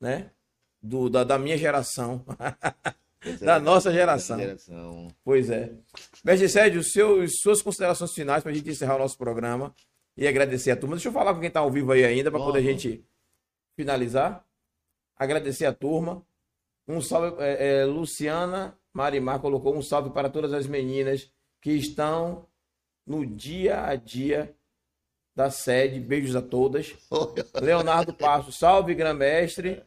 [0.00, 0.30] né?
[0.80, 2.24] Do, da, da minha geração.
[3.20, 4.38] É da nossa geração.
[4.38, 5.08] geração.
[5.24, 5.72] Pois é.
[6.24, 9.74] Mestre Sérgio, seus, suas considerações finais para a gente encerrar o nosso programa
[10.16, 10.94] e agradecer a turma.
[10.94, 13.04] Deixa eu falar com quem está ao vivo aí ainda para poder a gente
[13.76, 14.44] finalizar.
[15.18, 16.24] Agradecer a turma.
[16.86, 21.30] Um salve, é, é, Luciana Marimar colocou um salve para todas as meninas
[21.60, 22.46] que estão
[23.06, 24.54] no dia a dia
[25.34, 26.00] da sede.
[26.00, 26.94] Beijos a todas.
[27.60, 29.82] Leonardo Passo, salve, grã-mestre.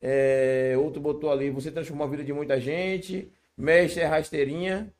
[0.00, 3.32] É, outro botou ali, você transformou a vida de muita gente.
[3.56, 4.92] Mestre é rasteirinha.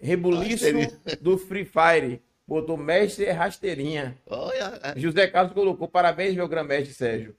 [0.00, 1.00] Rebuliço Rasteirinha.
[1.20, 2.22] do Free Fire.
[2.46, 4.18] Botou mestre é rasteirinha.
[4.26, 4.98] Olha, é.
[4.98, 7.34] José Carlos colocou, parabéns, meu grã-mestre Sérgio.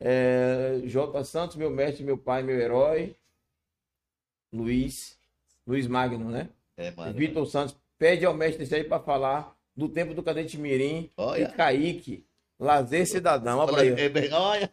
[0.00, 1.24] É, J.
[1.24, 3.14] Santos, meu mestre, meu pai, meu herói.
[4.52, 5.16] Luiz.
[5.66, 6.48] Luiz Magno, né?
[6.76, 7.12] é, mano.
[7.14, 11.44] Vitor Santos pede ao mestre Sérgio para falar do tempo do Cadete Mirim Olha.
[11.44, 12.24] e Kaique.
[12.60, 13.58] Lazer cidadão.
[13.58, 13.88] Olha aí.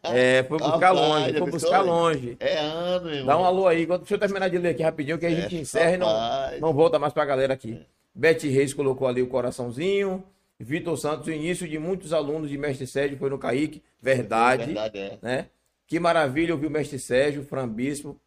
[0.04, 2.36] É, É, foi buscar Rapaz, longe, foi buscar longe.
[2.38, 3.26] é ano, irmão.
[3.26, 5.56] Dá um alô aí, quando- deixa eu terminar de ler aqui rapidinho, que a gente
[5.56, 6.60] É, encerra e não, rapaz.
[6.60, 7.84] não volta mais pra galera aqui.
[8.14, 10.22] Bete Reis colocou ali o coraçãozinho.
[10.64, 13.82] Vitor Santos, o início de muitos alunos de Mestre Sérgio foi no Kaique.
[14.00, 15.18] Verdade, Verdade, é.
[15.20, 15.48] né?
[15.86, 18.20] Que maravilha ouvir o Mestre Sérgio, Fran Bispo.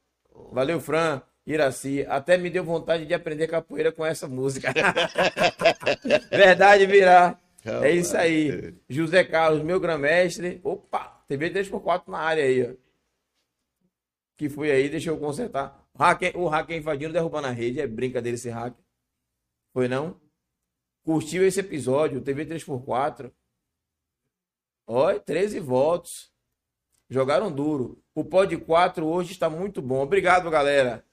[0.52, 1.22] Valeu, Fran.
[1.48, 4.74] Iraci, até me deu vontade de aprender capoeira com essa música.
[6.32, 7.40] Verdade, virar.
[7.84, 8.74] É isso aí.
[8.90, 10.60] José Carlos, meu grã-mestre.
[10.64, 12.74] Opa, TV 3x4 na área aí, ó.
[14.36, 15.88] Que foi aí, deixa eu consertar.
[15.94, 17.80] O hacker, o hacker invadindo, derrubando a rede.
[17.80, 18.84] É brincadeira esse hacker.
[19.72, 20.20] Foi não?
[21.06, 23.32] Curtiu esse episódio, TV 3x4.
[24.88, 26.32] Olha, 13 votos.
[27.08, 28.02] Jogaram duro.
[28.16, 30.02] O Pod 4 hoje está muito bom.
[30.02, 31.06] Obrigado, galera.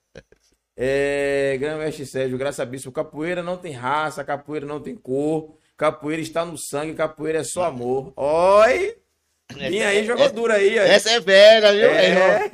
[0.75, 2.91] É, Grã-Mestre Sérgio, graça a bispo.
[2.91, 5.59] Capoeira não tem raça, capoeira não tem cor.
[5.77, 8.15] Capoeira está no sangue, capoeira é só amor.
[8.17, 8.97] Oi!
[9.55, 10.79] Vinha aí, jogou duro aí.
[10.79, 11.95] Essa é velha, viu, É.
[11.95, 12.51] meu irmão?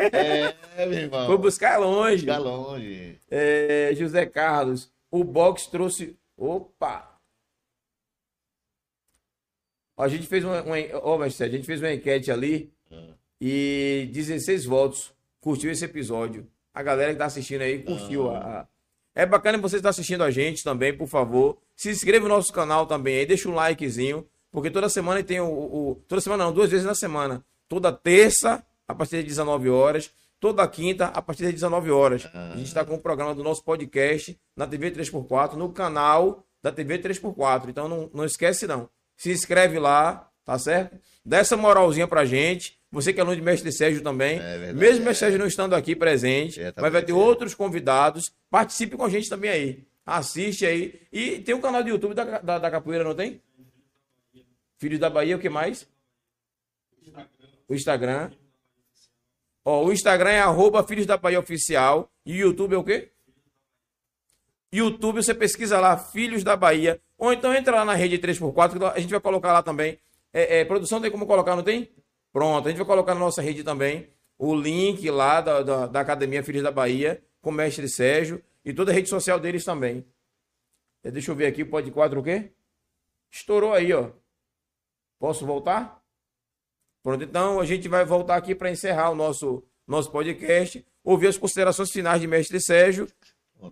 [0.77, 1.27] É, meu irmão.
[1.27, 2.20] Foi buscar longe.
[2.23, 3.20] Ficar longe.
[3.31, 6.19] É, José Carlos, o box trouxe.
[6.36, 7.08] Opa!
[9.99, 12.70] A gente fez uma, uma, ó, mestre a gente fez uma enquete ali
[13.41, 16.47] e 16 votos curtiu esse episódio.
[16.73, 18.31] A galera que tá assistindo aí curtiu.
[18.31, 18.66] a-
[19.15, 21.59] É bacana você estar assistindo a gente também, por favor.
[21.75, 25.47] Se inscreva no nosso canal também aí, deixa um likezinho, porque toda semana tem o,
[25.49, 27.45] o- Toda semana não, duas vezes na semana.
[27.69, 30.11] Toda terça, a partir das 19 horas.
[30.41, 32.29] Toda quinta, a partir das 19 horas.
[32.33, 36.70] A gente está com o programa do nosso podcast na TV 3x4, no canal da
[36.70, 37.70] TV 3x4.
[37.70, 38.89] Então não, não esquece, não.
[39.19, 40.99] Se inscreve lá, tá certo?
[41.23, 42.78] Dá essa moralzinha pra gente.
[42.90, 44.39] Você que é aluno de Mestre Sérgio também.
[44.39, 45.05] verdade, Mesmo o é.
[45.09, 48.32] Mestre Sérgio não estando aqui presente, É, tá mas vai ter outros convidados.
[48.49, 49.85] Participe com a gente também aí.
[50.07, 51.03] Assiste aí.
[51.12, 53.43] E tem um canal do YouTube da, da, da Capoeira, não tem?
[54.78, 55.86] Filhos da Bahia, o que mais?
[57.69, 58.31] O Instagram.
[59.65, 62.11] Ó, o Instagram é arroba Filhos da Bahia Oficial.
[62.24, 63.11] E o YouTube é o quê?
[64.73, 67.01] YouTube, você pesquisa lá, Filhos da Bahia.
[67.19, 69.99] Ou então entra lá na rede 3x4, que a gente vai colocar lá também.
[70.32, 71.90] É, é, produção tem como colocar, não tem?
[72.32, 74.09] Pronto, a gente vai colocar na nossa rede também
[74.39, 78.73] o link lá da, da, da Academia Filhos da Bahia, com o mestre Sérgio, e
[78.73, 80.07] toda a rede social deles também.
[81.03, 82.53] É, Deixa eu ver aqui, pode quadro o quê?
[83.31, 84.11] Estourou aí, ó.
[85.19, 86.01] Posso voltar?
[87.03, 91.39] Pronto, então a gente vai voltar aqui para encerrar o nosso, nosso podcast, ouvir as
[91.39, 93.09] considerações finais de mestre Sérgio,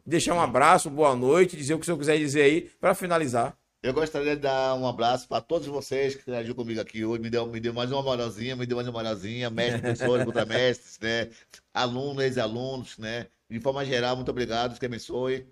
[0.04, 3.56] deixar um abraço, boa noite, dizer o que o senhor quiser dizer aí, para finalizar.
[3.82, 7.22] Eu gostaria de dar um abraço para todos vocês que interagiram comigo aqui hoje.
[7.22, 9.48] Me deu, me deu mais uma moralzinha, me deu mais uma moralzinha.
[9.50, 11.30] Mestres, professores, contramestres, né?
[11.72, 13.26] Alunos, ex-alunos, né?
[13.48, 14.70] De forma geral, muito obrigado.
[14.70, 15.46] Deus que abençoe.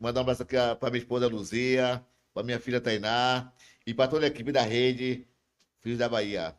[0.00, 2.04] Mandar um abraço aqui para minha esposa Luzia,
[2.34, 3.52] para minha filha Tainá
[3.86, 5.24] e para toda a equipe da rede
[5.80, 6.54] Filhos da Bahia.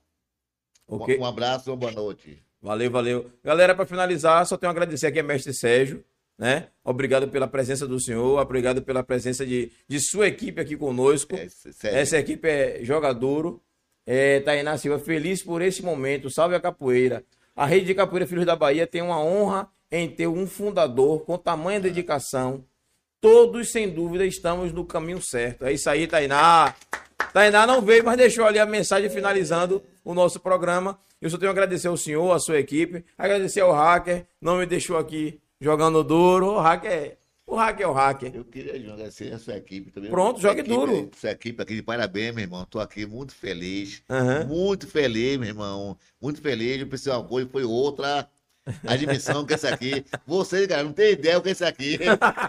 [0.88, 1.20] Um- Ok?
[1.20, 2.42] Um, abraço e uma boa noite.
[2.62, 3.30] Valeu, valeu.
[3.44, 6.06] Galera, para finalizar, só tenho a agradecer aqui a mestre Sérgio,
[6.38, 6.68] né?
[6.84, 11.36] Obrigado pela presença do senhor, obrigado pela presença de, de sua equipe aqui conosco.
[11.36, 11.98] É, sério.
[11.98, 13.62] Essa equipe é joga duro.
[14.06, 16.30] É, Tainá Silva, feliz por esse momento.
[16.30, 17.24] Salve a capoeira.
[17.56, 21.38] A rede de capoeira Filhos da Bahia tem uma honra em ter um fundador com
[21.38, 22.64] tamanha dedicação.
[23.20, 25.66] Todos, sem dúvida, estamos no caminho certo.
[25.66, 26.74] É isso aí, Tainá.
[27.34, 31.00] Tainá não veio, mas deixou ali a mensagem finalizando o nosso programa.
[31.20, 34.68] Eu só tenho a agradecer ao senhor, à sua equipe, agradecer ao hacker, não me
[34.68, 36.54] deixou aqui jogando duro.
[36.54, 37.86] O hacker é o hacker.
[37.86, 38.36] É o hacker.
[38.36, 40.10] Eu queria agradecer a sua equipe também.
[40.10, 41.10] Pronto, jogue equipe, duro.
[41.16, 42.66] Sua equipe aqui, de parabéns, meu irmão.
[42.66, 44.04] Tô aqui muito feliz.
[44.10, 44.46] Aham.
[44.46, 45.98] Muito feliz, meu irmão.
[46.22, 46.80] Muito feliz.
[46.80, 48.30] Eu pensei uma coisa, foi outra.
[48.86, 50.06] A dimensão que essa aqui.
[50.26, 52.00] Você, cara, não tem ideia o que é isso aqui.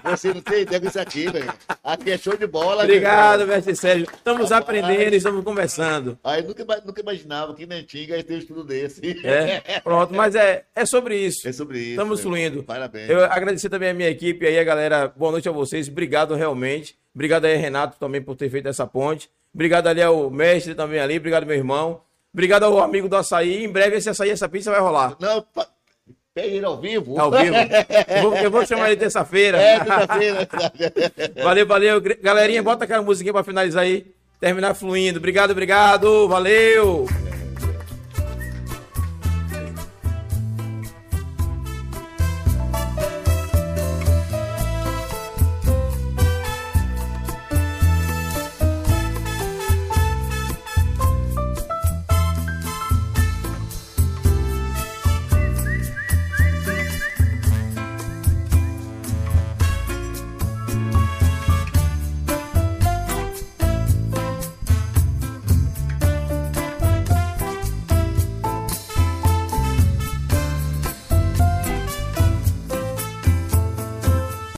[0.05, 1.53] Você não tem ideia o que é isso aqui, velho.
[1.83, 2.85] Aqui é show de bola.
[2.85, 4.07] Obrigado, mestre Sérgio.
[4.13, 6.19] Estamos aprendendo, estamos conversando.
[6.23, 9.01] Aí nunca, nunca imaginava que na Antiga ia ter um estudo desse.
[9.25, 11.49] É, pronto, mas é, é sobre isso.
[11.49, 11.91] É sobre isso.
[11.91, 12.63] Estamos meu fluindo.
[12.63, 13.09] Parabéns.
[13.09, 15.09] Eu agradecer também a minha equipe aí, a galera.
[15.09, 15.89] Boa noite a vocês.
[15.89, 16.97] Obrigado realmente.
[17.15, 19.31] Obrigado aí, Renato, também por ter feito essa ponte.
[19.53, 21.17] Obrigado ali ao mestre também ali.
[21.17, 22.03] Obrigado, meu irmão.
[22.33, 23.65] Obrigado ao amigo do açaí.
[23.65, 25.17] Em breve esse açaí, essa pizza vai rolar.
[25.19, 25.45] Não,
[26.37, 27.19] ele ao vivo.
[27.19, 27.55] Ao vivo.
[28.09, 29.59] Eu vou, eu vou chamar ele terça-feira.
[29.59, 30.49] É, terça-feira.
[31.43, 32.01] Valeu, valeu.
[32.23, 34.07] Galerinha, bota aquela musiquinha pra finalizar aí.
[34.41, 35.19] Terminar fluindo.
[35.19, 36.29] Obrigado, obrigado.
[36.29, 37.07] Valeu.